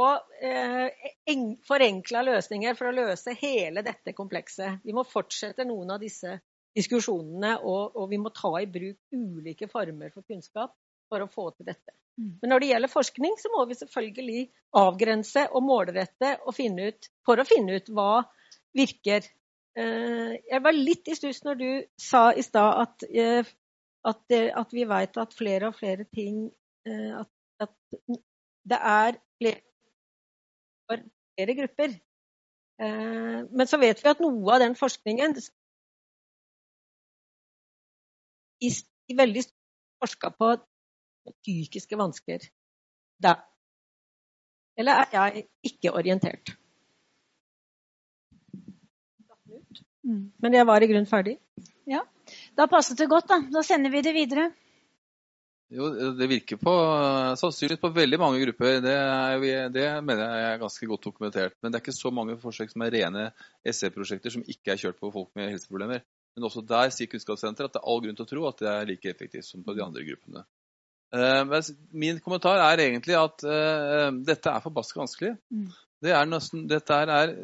[0.46, 4.84] eh, forenkla løsninger for å løse hele dette komplekset.
[4.86, 6.38] Vi må fortsette noen av disse
[6.78, 10.74] diskusjonene, og, og vi må ta i bruk ulike former for kunnskap
[11.10, 11.94] for å få til dette.
[12.18, 12.34] Mm.
[12.42, 14.42] Men når det gjelder forskning, så må vi selvfølgelig
[14.82, 18.24] avgrense og målrette og finne ut, for å finne ut hva
[18.78, 19.26] virker
[19.76, 23.48] jeg var litt i stuss når du sa i stad at, eh,
[24.06, 26.46] at, at, vi vet at flere og flere ting
[26.86, 27.32] eh, at,
[27.66, 27.74] at
[28.70, 29.62] det er flere
[31.34, 31.94] flere grupper.
[32.84, 35.36] Men så vet vi at noe av den forskningen
[38.62, 38.70] i,
[39.18, 39.64] veldig stor
[40.04, 40.50] forska på
[41.42, 42.48] psykiske vansker.
[43.24, 43.36] Da.
[44.78, 46.56] Eller er jeg ikke orientert?
[49.46, 49.84] Mm.
[50.04, 51.38] Men jeg var i grunnen ferdig.
[51.90, 52.04] Ja,
[52.58, 53.42] Da passet det godt, da.
[53.52, 54.52] Da sender vi det videre.
[55.74, 56.74] Jo, Det virker på
[57.40, 58.80] sannsynligvis på veldig mange grupper.
[58.84, 61.56] Det, er, det, mener jeg er ganske godt dokumentert.
[61.62, 63.30] Men det er ikke så mange forsøk som er rene
[63.66, 66.04] SE-prosjekter som ikke er kjørt på folk med helseproblemer.
[66.36, 68.70] Men også der sier Kunnskapssenteret at det er all grunn til å tro at det
[68.70, 70.46] er like effektivt som på de andre gruppene.
[71.14, 75.36] Eh, min kommentar er egentlig at uh, dette er forbaska vanskelig.
[75.54, 75.68] Mm.
[76.04, 77.36] Det er nesten, dette er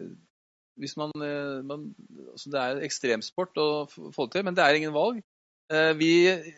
[0.80, 1.92] hvis man, eh, man
[2.32, 5.22] altså Det er ekstremsport å få til, men det er ingen valg.
[5.70, 6.14] Eh, vi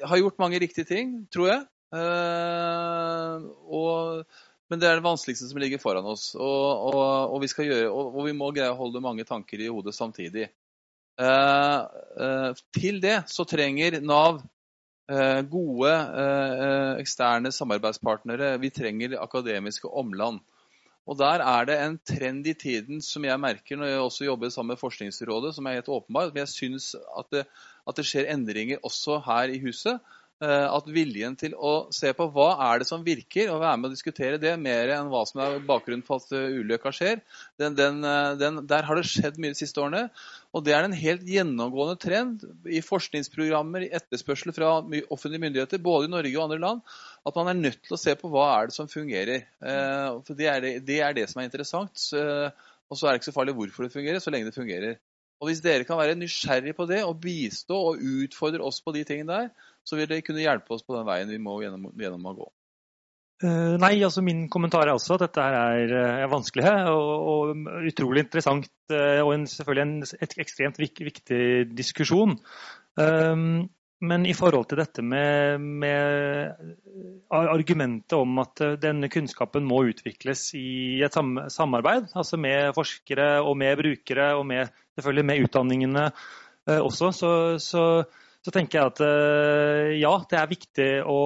[0.08, 1.66] har gjort mange riktige ting, tror jeg.
[1.98, 4.24] Eh, og,
[4.72, 6.32] men det er det vanskeligste som ligger foran oss.
[6.36, 9.98] Og, og, og vi, gjøre, og, vi må greie å holde mange tanker i hodet
[9.98, 10.48] samtidig.
[11.22, 14.40] Til det så trenger Nav
[15.52, 15.92] gode
[17.04, 18.56] eksterne samarbeidspartnere.
[18.64, 20.40] Vi trenger akademiske omland.
[21.10, 24.50] Og Der er det en trend i tiden som jeg merker når jeg også jobber
[24.50, 26.30] sammen med Forskningsrådet, som er helt åpenbar.
[26.30, 27.46] Men jeg syns at,
[27.88, 30.00] at, det skjer endringer også her i huset.
[30.42, 33.92] Eh, at viljen til å se på hva er det som virker, og være med
[33.92, 37.22] å diskutere det mer enn hva som er bakgrunnen for at eh, ulykka skjer,
[37.62, 40.08] den, den, eh, den, der har det skjedd mye de siste årene.
[40.58, 46.10] Og det er en helt gjennomgående trend i forskningsprogrammer, i etterspørsel fra offentlige myndigheter, både
[46.10, 46.82] i Norge og andre land,
[47.28, 49.44] at man er nødt til å se på hva er det som fungerer.
[49.62, 52.08] For det er det, det, er det som er interessant.
[52.92, 54.96] Og så er det ikke så farlig hvorfor det fungerer, så lenge det fungerer.
[55.42, 59.02] Og Hvis dere kan være nysgjerrig på det og bistå og utfordre oss på de
[59.08, 62.28] tingene der, så vil dere kunne hjelpe oss på den veien vi må gjennom, gjennom
[62.30, 62.50] å gå.
[63.42, 68.28] Uh, nei, altså Min kommentar er også at dette er, er vanskelig og, og, utrolig
[68.28, 68.70] interessant.
[68.94, 71.42] Og en, selvfølgelig en et ekstremt vik, viktig
[71.74, 72.38] diskusjon.
[73.02, 73.72] Um,
[74.02, 76.72] men i forhold til dette med, med,
[77.32, 81.18] argumentet om at denne kunnskapen må utvikles i et
[81.54, 87.32] samarbeid, altså med forskere og med brukere og med, selvfølgelig med utdanningene uh, også, så,
[87.62, 87.86] så
[88.42, 91.18] så tenker jeg at eh, ja, det er viktig å,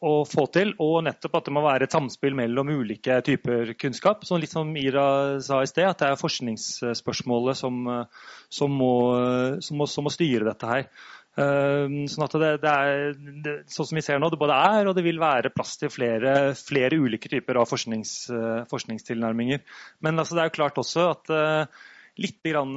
[0.00, 0.70] å, få til.
[0.80, 4.24] Og nettopp at det må være et samspill mellom ulike typer kunnskap.
[4.24, 7.82] Så litt som Ira sa i sted, at det er forskningsspørsmålet som,
[8.48, 8.94] som, må,
[9.60, 10.88] som, må, som må, styre dette her.
[11.34, 14.94] Eh, sånn at det, det er, sånn som vi ser nå, det både er og
[14.98, 18.14] det vil være plass til flere, flere ulike typer av forsknings,
[18.70, 19.64] forskningstilnærminger.
[20.06, 21.34] Men altså, det er jo klart også at
[22.20, 22.76] litt grann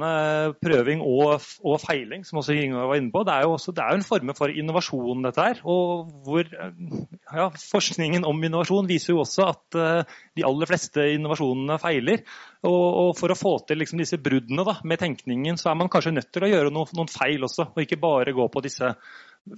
[0.58, 3.22] prøving og, og, feiling, som også Ingar var inne på.
[3.26, 5.60] Det er jo, også, det er en form for innovasjon, dette her.
[5.68, 11.78] Og hvor ja, forskningen om innovasjon viser jo også at uh, de aller fleste innovasjonene
[11.82, 12.24] feiler.
[12.66, 15.92] Og, og for å få til liksom, disse bruddene da, med tenkningen, så er man
[15.92, 18.94] kanskje nødt til å gjøre noen, noen feil også, og ikke bare gå på disse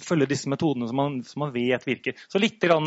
[0.04, 2.20] følge disse metodene som man, som man vet virker.
[2.30, 2.86] Så litt, grann,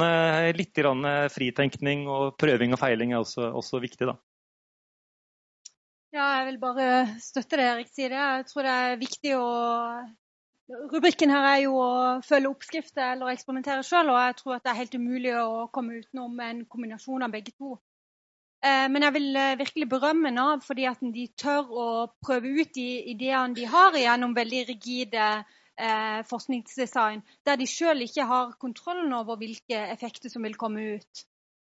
[0.56, 1.03] litt grann
[1.34, 4.07] fritenkning og prøving og feiling er også, også viktig.
[4.07, 4.15] da.
[6.14, 8.14] Ja, jeg vil bare støtte det Erik sier.
[8.14, 9.48] Jeg tror det er viktig å
[10.91, 11.88] Rubrikken her er jo å
[12.23, 15.98] følge oppskrifter eller eksperimentere sjøl, og jeg tror at det er helt umulig å komme
[15.99, 17.73] utenom en kombinasjon av begge to.
[18.64, 21.88] Eh, men jeg vil eh, virkelig berømme Nav fordi at de tør å
[22.23, 28.30] prøve ut de ideene de har gjennom veldig rigide eh, forskningsdesign, der de sjøl ikke
[28.30, 31.26] har kontrollen over hvilke effekter som vil komme ut.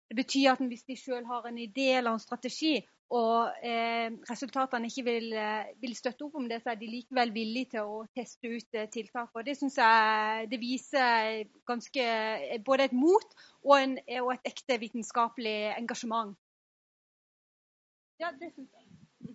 [0.08, 2.76] Det betyr at hvis de sjøl har en idé eller en strategi,
[3.12, 7.34] og eh, resultatene ikke vil, eh, vil, støtte opp om det, så er de likevel
[7.34, 9.28] villige til å teste ut eh, tiltak.
[9.34, 12.06] Og Det syns jeg det viser ganske,
[12.48, 16.34] eh, både et mot og, en, og, et ekte vitenskapelig engasjement.
[18.22, 19.34] Ja, det synes jeg.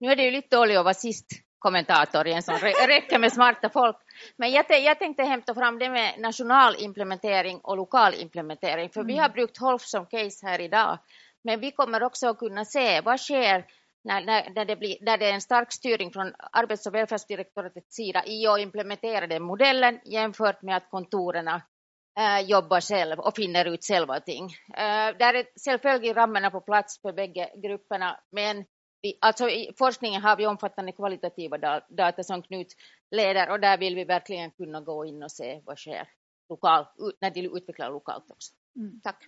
[0.00, 3.32] Nå er det jo litt dårlig å være sist kommentator i en sånn rekke med
[3.34, 3.98] smarte folk.
[4.40, 8.88] Men jeg, jeg tenkte hente fram det med nasjonal implementering og lokal implementering.
[8.94, 9.20] For vi mm.
[9.20, 11.04] har brukt Holf som case her i dag.
[11.44, 13.66] Men vi kommer också att kunna se vad sker
[14.04, 17.94] när, när, när, det, blir, när det är en stark styrning från Arbets och välfärdsdirektoratets
[17.94, 23.64] sida i att implementera den modellen jämfört med att kontoren äh, jobbar själv och finner
[23.64, 24.44] ut själva ting.
[24.76, 28.64] Äh, där är självföljd ramarna på plats för bägge grupperna, men
[29.02, 31.58] vi, alltså i forskningen har vi omfattande kvalitativa
[31.88, 32.74] data som Knut
[33.10, 36.08] leder och där vill vi verkligen kunna gå in och se vad sker
[36.48, 36.88] lokalt,
[37.20, 38.52] när de utvecklar lokalt också.
[38.76, 39.00] Mm.
[39.02, 39.24] Tack.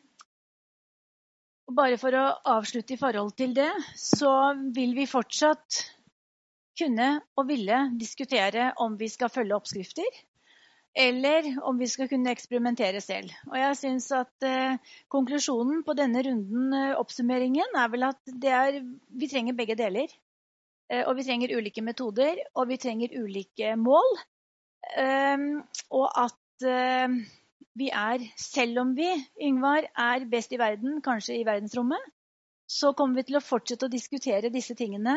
[1.73, 2.23] Og bare for å
[2.53, 5.78] avslutte i forhold til det, så vil vi fortsatt
[6.77, 7.07] kunne
[7.40, 10.19] og ville diskutere om vi skal følge oppskrifter,
[10.93, 13.32] eller om vi skal kunne eksperimentere selv.
[13.49, 18.82] Og jeg syns at eh, konklusjonen på denne runden, eh, oppsummeringen, er vel at er,
[19.09, 20.12] vi trenger begge deler.
[20.93, 24.19] Eh, og vi trenger ulike metoder, og vi trenger ulike mål.
[24.93, 25.49] Eh,
[25.89, 27.23] og at eh,
[27.78, 29.09] vi er, selv om vi,
[29.43, 32.02] Yngvar, er best i verden, kanskje i verdensrommet,
[32.68, 35.16] så kommer vi til å fortsette å diskutere disse tingene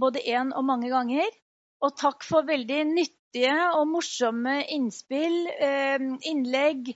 [0.00, 1.28] både én og mange ganger.
[1.80, 6.90] Og takk for veldig nyttige og morsomme innspill, eh, innlegg,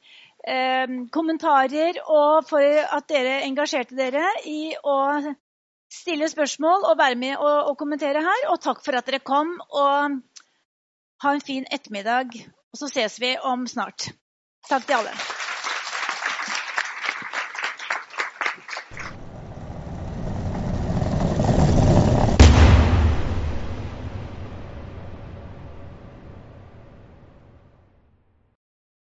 [0.46, 2.60] eh, kommentarer, og for
[2.98, 4.98] at dere engasjerte dere i å
[5.88, 8.50] stille spørsmål og være med og, og kommentere her.
[8.52, 10.20] Og takk for at dere kom, og
[11.24, 12.36] ha en fin ettermiddag.
[12.74, 14.10] Og så ses vi om snart.
[14.68, 15.33] Takk til alle.